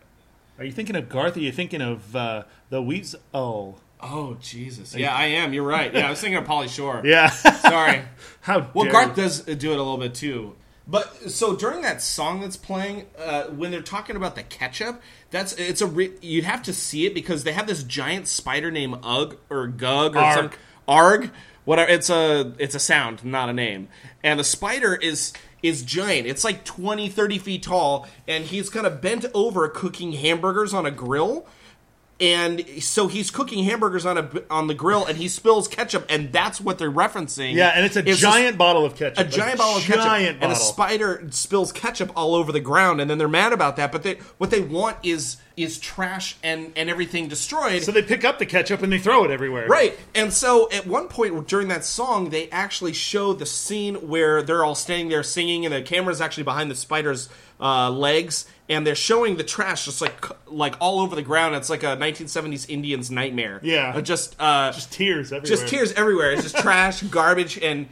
Are 0.59 0.65
you 0.65 0.73
thinking 0.73 0.97
of 0.97 1.09
Garth? 1.11 1.37
Or 1.37 1.41
are 1.41 1.43
you 1.43 1.53
thinking 1.53 1.83
of 1.83 2.15
uh, 2.17 2.45
the 2.71 2.81
Weasel? 2.83 3.21
Oh 3.35 3.77
oh 4.03 4.37
Jesus! 4.41 4.95
Yeah, 4.95 5.15
I 5.15 5.27
am. 5.27 5.53
You're 5.53 5.65
right. 5.65 5.93
Yeah, 5.93 6.07
I 6.07 6.11
was 6.11 6.21
thinking 6.21 6.39
of 6.39 6.45
Pauly 6.45 6.69
Shore. 6.69 7.03
Yeah. 7.05 7.29
Sorry. 7.31 8.03
How 8.43 8.71
Well, 8.75 8.91
Garth 8.91 9.17
you. 9.17 9.23
does 9.25 9.41
do 9.41 9.53
it 9.73 9.79
a 9.79 9.83
little 9.83 9.99
bit 9.99 10.15
too. 10.15 10.55
But 10.87 11.31
so 11.31 11.55
during 11.55 11.83
that 11.83 12.03
song 12.03 12.41
that's 12.41 12.57
playing, 12.57 13.07
uh, 13.19 13.45
when 13.45 13.71
they're 13.71 13.83
talking 13.83 14.17
about 14.17 14.35
the 14.35 14.43
ketchup, 14.43 15.01
that's 15.31 15.53
it's 15.53 15.81
a 15.81 15.87
re- 15.87 16.13
you'd 16.21 16.45
have 16.45 16.63
to 16.65 16.73
see 16.73 17.07
it 17.07 17.15
because 17.15 17.45
they 17.45 17.53
have 17.53 17.67
this 17.67 17.83
giant 17.83 18.27
spider 18.27 18.71
named 18.71 18.97
Ugg 19.03 19.37
or 19.49 19.69
Gug 19.69 20.17
or 20.17 20.21
Arg. 20.21 20.37
some 20.37 20.61
Arg. 20.89 21.31
Whatever. 21.65 21.91
It's 21.91 22.11
a 22.11 22.55
it's 22.59 22.75
a 22.75 22.81
sound, 22.81 23.25
not 23.25 23.49
a 23.49 23.53
name. 23.53 23.89
And 24.25 24.41
the 24.41 24.45
spider 24.45 24.95
is 24.95 25.33
is 25.63 25.83
giant. 25.83 26.27
It's 26.27 26.43
like 26.43 26.65
20, 26.65 27.09
30 27.09 27.39
feet 27.39 27.63
tall, 27.63 28.09
and 28.27 28.45
he's 28.45 28.71
kind 28.71 28.87
of 28.87 29.01
bent 29.01 29.27
over 29.35 29.69
cooking 29.69 30.13
hamburgers 30.13 30.73
on 30.73 30.87
a 30.87 30.91
grill 30.91 31.47
and 32.21 32.65
so 32.81 33.07
he's 33.09 33.31
cooking 33.31 33.65
hamburgers 33.65 34.05
on 34.05 34.19
a 34.19 34.31
on 34.51 34.67
the 34.67 34.75
grill 34.75 35.07
and 35.07 35.17
he 35.17 35.27
spills 35.29 35.67
ketchup 35.69 36.05
and 36.09 36.33
that's 36.33 36.61
what 36.61 36.79
they're 36.79 36.91
referencing 36.91 37.55
Yeah, 37.55 37.73
and 37.75 37.85
it's 37.87 37.97
a 37.97 38.03
this- 38.03 38.19
giant 38.19 38.59
bottle 38.59 38.85
of 38.85 38.95
ketchup. 38.97 39.27
a 39.27 39.29
giant 39.31 39.59
bottle 39.59 39.77
of 39.79 39.83
ketchup 39.85 40.37
and 40.43 40.53
a 40.53 40.57
spider 40.57 41.27
spills 41.31 41.73
ketchup 41.73 42.13
all 42.17 42.35
over 42.35 42.53
the 42.53 42.61
ground 42.61 43.01
and 43.01 43.11
then 43.11 43.19
they're 43.19 43.29
mad 43.29 43.53
about 43.53 43.77
that 43.77 43.91
but 43.93 44.03
they 44.03 44.15
what 44.39 44.51
they 44.51 44.61
want 44.61 44.97
is 45.03 45.39
is 45.63 45.79
trash 45.79 46.37
and 46.43 46.73
and 46.77 46.89
everything 46.91 47.29
destroyed 47.29 47.83
So 47.83 47.93
they 47.93 48.03
pick 48.03 48.25
up 48.25 48.39
the 48.39 48.47
ketchup 48.47 48.83
and 48.83 48.93
they 48.93 48.99
throw 48.99 49.25
it 49.25 49.31
everywhere. 49.31 49.67
Right. 49.67 49.99
And 50.15 50.33
so 50.33 50.71
at 50.73 50.87
one 50.87 51.09
point 51.09 51.47
during 51.49 51.69
that 51.69 51.85
song, 51.85 52.31
they 52.31 52.49
actually 52.51 52.93
show 52.93 53.33
the 53.33 53.47
scene 53.47 53.95
where 54.09 54.43
they're 54.43 54.65
all 54.65 54.75
standing 54.75 55.09
there 55.09 55.23
singing, 55.23 55.65
and 55.67 55.75
the 55.75 55.83
camera's 55.83 56.21
actually 56.21 56.45
behind 56.45 56.71
the 56.71 56.75
spider's 56.75 57.29
uh, 57.61 57.91
legs, 57.91 58.47
and 58.69 58.87
they're 58.87 58.95
showing 58.95 59.37
the 59.37 59.45
trash 59.45 59.85
just 59.85 60.01
like 60.01 60.25
like 60.51 60.75
all 60.81 61.01
over 61.01 61.15
the 61.15 61.23
ground. 61.23 61.55
It's 61.55 61.69
like 61.71 61.83
a 61.83 61.97
1970s 61.97 62.69
Indian's 62.69 63.11
nightmare. 63.11 63.61
Yeah. 63.63 63.93
Uh, 63.95 64.01
just 64.01 64.37
uh, 64.41 64.73
Just 64.73 64.93
tears 64.93 65.33
everywhere. 65.33 65.57
just 65.57 65.69
tears 65.69 65.93
everywhere. 65.93 66.33
It's 66.33 66.43
just 66.43 66.59
trash, 66.59 67.03
garbage, 67.11 67.59
and 67.59 67.89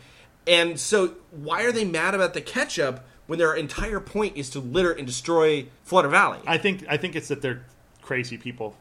and 0.46 0.80
so 0.80 1.14
why 1.30 1.64
are 1.64 1.72
they 1.72 1.84
mad 1.84 2.14
about 2.14 2.32
the 2.34 2.40
ketchup 2.40 3.04
when 3.29 3.39
their 3.39 3.55
entire 3.55 4.01
point 4.01 4.37
is 4.37 4.51
to 4.51 4.59
litter 4.59 4.91
and 4.91 5.07
destroy 5.07 5.66
Flutter 5.85 6.09
Valley? 6.09 6.41
I 6.47 6.59
think 6.59 6.85
I 6.89 6.97
think 6.97 7.14
it's 7.14 7.29
that 7.29 7.41
they're 7.41 7.64
crazy 8.03 8.37
people. 8.37 8.74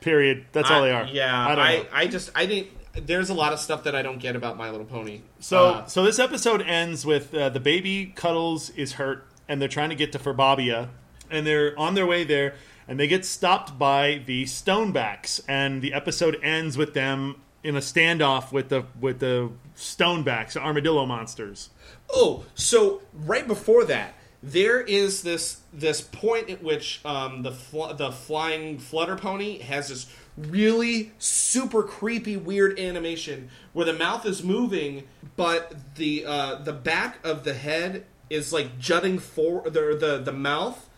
Period. 0.00 0.46
That's 0.52 0.70
all 0.70 0.80
they 0.80 0.92
are. 0.92 1.04
Yeah, 1.04 1.46
I 1.46 1.54
don't 1.54 1.58
I, 1.58 1.76
know. 1.76 1.84
I 1.92 2.06
just 2.06 2.30
I 2.34 2.46
didn't. 2.46 2.68
There's 3.06 3.28
a 3.28 3.34
lot 3.34 3.52
of 3.52 3.60
stuff 3.60 3.84
that 3.84 3.94
I 3.94 4.02
don't 4.02 4.18
get 4.18 4.34
about 4.34 4.56
My 4.56 4.70
Little 4.70 4.86
Pony. 4.86 5.20
So 5.40 5.66
Uh, 5.66 5.86
so 5.86 6.02
this 6.02 6.18
episode 6.18 6.62
ends 6.62 7.04
with 7.04 7.34
uh, 7.34 7.50
the 7.50 7.60
baby 7.60 8.12
Cuddles 8.16 8.70
is 8.70 8.94
hurt 8.94 9.26
and 9.46 9.60
they're 9.60 9.68
trying 9.68 9.90
to 9.90 9.94
get 9.94 10.10
to 10.12 10.18
Furbabia 10.18 10.88
and 11.30 11.46
they're 11.46 11.78
on 11.78 11.94
their 11.94 12.06
way 12.06 12.24
there 12.24 12.54
and 12.88 12.98
they 12.98 13.06
get 13.06 13.24
stopped 13.24 13.78
by 13.78 14.22
the 14.26 14.44
Stonebacks 14.44 15.40
and 15.46 15.82
the 15.82 15.92
episode 15.92 16.38
ends 16.42 16.76
with 16.76 16.94
them 16.94 17.36
in 17.62 17.76
a 17.76 17.80
standoff 17.80 18.52
with 18.52 18.68
the 18.68 18.84
with 19.00 19.20
the 19.20 19.50
Stonebacks, 19.76 20.56
armadillo 20.56 21.06
monsters. 21.06 21.70
Oh, 22.10 22.44
so 22.54 23.02
right 23.14 23.46
before 23.46 23.84
that, 23.84 24.14
there 24.42 24.80
is 24.80 25.22
this 25.22 25.60
this 25.72 26.00
point 26.00 26.50
at 26.50 26.62
which 26.62 27.00
um, 27.04 27.42
the 27.42 27.52
fl- 27.52 27.92
the 27.92 28.12
flying 28.12 28.78
flutter 28.78 29.16
pony 29.16 29.58
has 29.58 29.88
this 29.88 30.06
really 30.36 31.12
super 31.18 31.82
creepy 31.82 32.36
weird 32.36 32.78
animation 32.78 33.50
where 33.72 33.86
the 33.86 33.92
mouth 33.92 34.24
is 34.24 34.42
moving, 34.42 35.04
but 35.36 35.94
the 35.96 36.24
uh, 36.26 36.56
the 36.56 36.72
back 36.72 37.24
of 37.24 37.44
the 37.44 37.54
head 37.54 38.06
is 38.30 38.52
like 38.52 38.78
jutting 38.78 39.18
forward. 39.18 39.72
The 39.74 39.96
the 39.98 40.18
the 40.18 40.32
mouth 40.32 40.88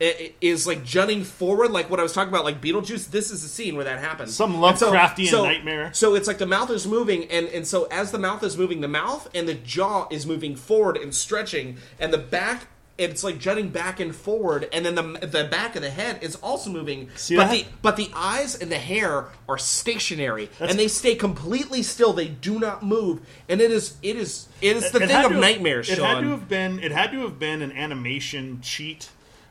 is 0.00 0.66
like 0.66 0.82
jutting 0.84 1.24
forward, 1.24 1.70
like 1.70 1.90
what 1.90 2.00
I 2.00 2.02
was 2.02 2.12
talking 2.12 2.32
about, 2.32 2.44
like 2.44 2.60
Beetlejuice. 2.60 3.10
This 3.10 3.30
is 3.30 3.42
the 3.42 3.48
scene 3.48 3.76
where 3.76 3.84
that 3.84 3.98
happens. 4.00 4.34
Some 4.34 4.62
And 4.62 4.78
so- 4.78 4.90
Lovecraftian 4.92 5.28
so- 5.28 5.44
nightmare. 5.44 5.90
So 5.92 6.14
it's 6.14 6.26
like 6.26 6.38
the 6.38 6.46
mouth 6.46 6.70
is 6.70 6.86
moving, 6.86 7.24
and 7.26 7.46
and 7.48 7.66
so 7.66 7.84
as 7.90 8.10
the 8.10 8.18
mouth 8.18 8.42
is 8.42 8.56
moving, 8.56 8.80
the 8.80 8.88
mouth 8.88 9.28
and 9.34 9.46
the 9.48 9.54
jaw 9.54 10.06
is 10.10 10.26
moving 10.26 10.56
forward 10.56 10.96
and 10.96 11.14
stretching, 11.14 11.76
and 11.98 12.12
the 12.12 12.18
back. 12.18 12.68
It's 12.98 13.24
like 13.24 13.38
jutting 13.38 13.70
back 13.70 13.98
and 13.98 14.14
forward, 14.14 14.68
and 14.74 14.84
then 14.84 14.94
the 14.94 15.26
the 15.26 15.44
back 15.44 15.74
of 15.74 15.80
the 15.80 15.88
head 15.88 16.18
is 16.22 16.36
also 16.36 16.68
moving. 16.68 17.08
See 17.16 17.34
but 17.34 17.44
that? 17.46 17.50
the 17.52 17.64
but 17.80 17.96
the 17.96 18.10
eyes 18.14 18.54
and 18.60 18.70
the 18.70 18.76
hair 18.76 19.24
are 19.48 19.56
stationary, 19.56 20.50
and 20.60 20.78
they 20.78 20.86
stay 20.88 21.14
completely 21.14 21.82
still. 21.82 22.12
They 22.12 22.28
do 22.28 22.58
not 22.58 22.82
move, 22.82 23.20
and 23.48 23.62
it 23.62 23.70
is 23.70 23.96
it 24.02 24.16
is 24.16 24.48
it 24.60 24.76
is 24.76 24.90
the 24.90 25.02
It 25.02 25.08
thing 25.08 25.24
of 25.24 25.32
nightmares. 25.32 25.88
It 25.88 25.96
Sean. 25.96 26.14
had 26.16 26.20
to 26.24 26.28
have 26.30 26.46
been. 26.46 26.78
It 26.80 26.92
had 26.92 27.10
to 27.12 27.20
have 27.22 27.38
been 27.38 27.62
an 27.62 27.72
animation 27.72 28.60
cheat 28.60 29.08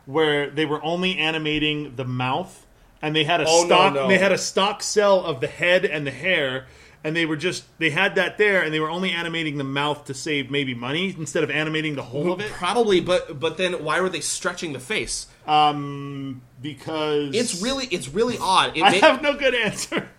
where 0.09 0.49
they 0.49 0.65
were 0.65 0.83
only 0.83 1.17
animating 1.17 1.95
the 1.95 2.05
mouth, 2.05 2.65
and 3.01 3.15
they 3.15 3.23
had 3.23 3.41
a 3.41 3.45
Oh, 3.47 3.65
stock. 3.65 3.93
no. 3.93 4.07
They 4.07 4.17
had 4.17 4.31
a 4.31 4.37
stock 4.37 4.81
cell 4.81 5.23
of 5.23 5.39
the 5.39 5.47
head 5.47 5.85
and 5.85 6.05
the 6.07 6.11
hair, 6.11 6.65
and 7.03 7.15
they 7.15 7.25
were 7.27 7.35
just 7.37 7.63
they 7.79 7.91
had 7.91 8.15
that 8.15 8.37
there, 8.39 8.61
and 8.63 8.73
they 8.73 8.79
were 8.79 8.89
only 8.89 9.11
animating 9.11 9.57
the 9.57 9.63
mouth 9.63 10.05
to 10.05 10.13
save 10.13 10.49
maybe 10.49 10.73
money 10.73 11.15
instead 11.17 11.43
of 11.43 11.51
animating 11.51 11.95
the 11.95 12.01
whole 12.03 12.31
of 12.31 12.39
it. 12.41 12.51
Probably, 12.51 12.99
but 13.01 13.39
but 13.39 13.57
then 13.57 13.83
why 13.83 14.01
were 14.01 14.09
they 14.09 14.19
stretching 14.21 14.73
the 14.73 14.79
face? 14.79 15.27
Um, 15.47 16.41
because 16.61 17.35
It's 17.35 17.61
really 17.61 17.85
it's 17.91 18.09
really 18.09 18.37
odd. 18.39 18.75
It 18.75 18.83
I 18.83 18.91
ma- 18.99 19.07
have 19.07 19.21
no 19.21 19.33
good 19.35 19.53
answer. 19.55 20.09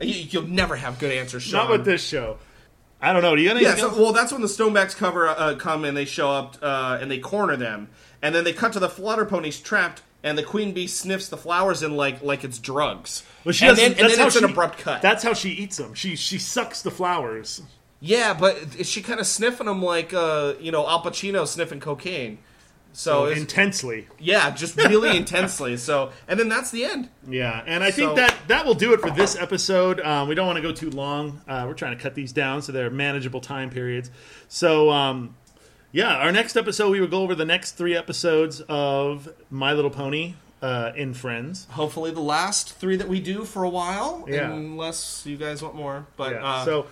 you, 0.00 0.14
you'll 0.30 0.46
never 0.48 0.76
have 0.76 0.98
good 0.98 1.12
answers, 1.12 1.42
Sean. 1.42 1.62
Not 1.64 1.70
with 1.70 1.84
this 1.84 2.04
show. 2.06 2.38
I 3.00 3.12
don't 3.12 3.22
know. 3.22 3.36
Do 3.36 3.42
you 3.42 3.54
Yeah, 3.58 3.76
so, 3.76 3.94
well, 3.94 4.12
that's 4.12 4.32
when 4.32 4.40
the 4.42 4.48
Stonebacks 4.48 4.96
cover 4.96 5.28
uh, 5.28 5.54
come 5.54 5.84
and 5.84 5.96
they 5.96 6.04
show 6.04 6.30
up 6.30 6.56
uh, 6.60 6.98
and 7.00 7.08
they 7.08 7.18
corner 7.20 7.54
them, 7.56 7.88
and 8.22 8.34
then 8.34 8.44
they 8.44 8.52
cut 8.52 8.72
to 8.74 8.80
the 8.80 8.88
flutter 8.88 9.24
ponies 9.24 9.60
trapped, 9.60 10.02
and 10.22 10.36
the 10.36 10.42
queen 10.42 10.72
bee 10.72 10.86
sniffs 10.86 11.28
the 11.28 11.36
flowers 11.36 11.82
in 11.82 11.96
like 11.96 12.22
like 12.22 12.44
it's 12.44 12.58
drugs. 12.58 13.22
Well, 13.44 13.52
she 13.52 13.66
and 13.66 13.76
then, 13.76 13.90
and 13.92 14.00
that's 14.00 14.12
then 14.12 14.20
how 14.20 14.26
it's 14.26 14.36
an 14.36 14.46
she- 14.46 14.52
abrupt 14.52 14.78
cut. 14.78 15.02
That's 15.02 15.22
how 15.22 15.34
she 15.34 15.50
eats 15.50 15.76
them. 15.76 15.94
She 15.94 16.16
she 16.16 16.38
sucks 16.38 16.82
the 16.82 16.90
flowers. 16.90 17.62
yeah, 18.00 18.34
but 18.34 18.56
is 18.78 18.88
she 18.88 19.02
kind 19.02 19.20
of 19.20 19.26
sniffing 19.26 19.66
them 19.66 19.82
like 19.82 20.12
uh, 20.14 20.54
you 20.60 20.70
know 20.72 20.86
Al 20.88 21.02
Pacino 21.02 21.46
sniffing 21.46 21.80
cocaine? 21.80 22.38
So 22.94 23.26
it's, 23.26 23.38
intensely. 23.38 24.08
yeah, 24.18 24.50
just 24.50 24.76
really 24.76 25.16
intensely. 25.16 25.76
So 25.76 26.10
and 26.26 26.40
then 26.40 26.48
that's 26.48 26.70
the 26.72 26.84
end. 26.84 27.10
Yeah, 27.28 27.62
and 27.66 27.84
I 27.84 27.90
So- 27.90 27.96
think 27.96 28.16
that 28.16 28.34
that 28.48 28.66
will 28.66 28.74
do 28.74 28.92
it 28.94 29.00
for 29.00 29.10
this 29.10 29.36
episode. 29.36 30.00
Um, 30.00 30.26
we 30.28 30.34
don't 30.34 30.46
want 30.46 30.56
to 30.56 30.62
go 30.62 30.72
too 30.72 30.90
long. 30.90 31.40
Uh, 31.46 31.64
we're 31.68 31.74
trying 31.74 31.96
to 31.96 32.02
cut 32.02 32.14
these 32.16 32.32
down 32.32 32.62
so 32.62 32.72
they're 32.72 32.90
manageable 32.90 33.40
time 33.40 33.70
periods. 33.70 34.10
So, 34.48 34.90
um, 34.90 35.36
yeah, 35.92 36.16
our 36.16 36.32
next 36.32 36.56
episode 36.56 36.90
we 36.90 37.00
will 37.00 37.08
go 37.08 37.22
over 37.22 37.34
the 37.34 37.44
next 37.44 37.72
three 37.72 37.96
episodes 37.96 38.60
of 38.68 39.28
My 39.50 39.72
Little 39.72 39.90
Pony 39.90 40.34
uh, 40.60 40.92
in 40.96 41.14
Friends. 41.14 41.66
Hopefully, 41.70 42.10
the 42.10 42.20
last 42.20 42.74
three 42.74 42.96
that 42.96 43.08
we 43.08 43.20
do 43.20 43.44
for 43.44 43.64
a 43.64 43.68
while, 43.70 44.24
Yeah. 44.28 44.52
unless 44.52 45.24
you 45.24 45.36
guys 45.36 45.62
want 45.62 45.74
more. 45.74 46.06
But 46.16 46.32
Yeah. 46.32 46.44
uh, 46.44 46.64
so, 46.64 46.86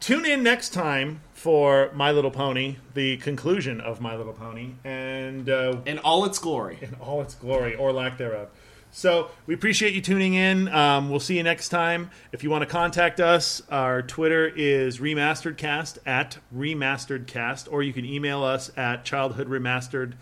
tune 0.00 0.24
in 0.24 0.42
next 0.42 0.70
time 0.72 1.20
for 1.34 1.90
My 1.94 2.12
Little 2.12 2.30
Pony, 2.30 2.76
the 2.94 3.16
conclusion 3.18 3.80
of 3.80 4.00
My 4.00 4.14
Little 4.16 4.32
Pony, 4.34 4.72
and 4.84 5.48
uh, 5.48 5.76
in 5.86 5.98
all 5.98 6.24
its 6.24 6.38
glory. 6.38 6.78
in 6.82 6.94
all 7.00 7.20
its 7.22 7.34
glory 7.34 7.74
or 7.74 7.92
lack 7.92 8.18
thereof. 8.18 8.48
So 8.90 9.30
we 9.46 9.54
appreciate 9.54 9.94
you 9.94 10.00
tuning 10.00 10.34
in. 10.34 10.68
Um, 10.68 11.10
we'll 11.10 11.20
see 11.20 11.36
you 11.36 11.42
next 11.42 11.68
time. 11.68 12.10
If 12.32 12.42
you 12.42 12.50
want 12.50 12.62
to 12.62 12.66
contact 12.66 13.20
us, 13.20 13.62
our 13.70 14.02
Twitter 14.02 14.46
is 14.48 14.98
remasteredcast 14.98 15.98
at 16.06 16.38
remasteredcast, 16.56 17.68
or 17.70 17.82
you 17.82 17.92
can 17.92 18.04
email 18.04 18.42
us 18.42 18.70
at 18.76 19.04
childhoodremastered 19.04 20.14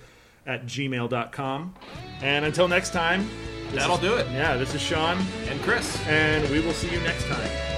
at 0.46 0.66
gmail.com. 0.66 1.74
And 2.22 2.44
until 2.44 2.68
next 2.68 2.90
time, 2.92 3.28
That'll 3.72 3.96
is- 3.96 4.00
do 4.00 4.14
it. 4.16 4.26
Yeah, 4.32 4.56
this 4.56 4.74
is 4.74 4.80
Sean, 4.80 5.18
And 5.48 5.60
Chris. 5.62 5.98
and 6.06 6.48
we 6.50 6.60
will 6.60 6.72
see 6.74 6.90
you 6.90 7.00
next 7.00 7.26
time. 7.26 7.75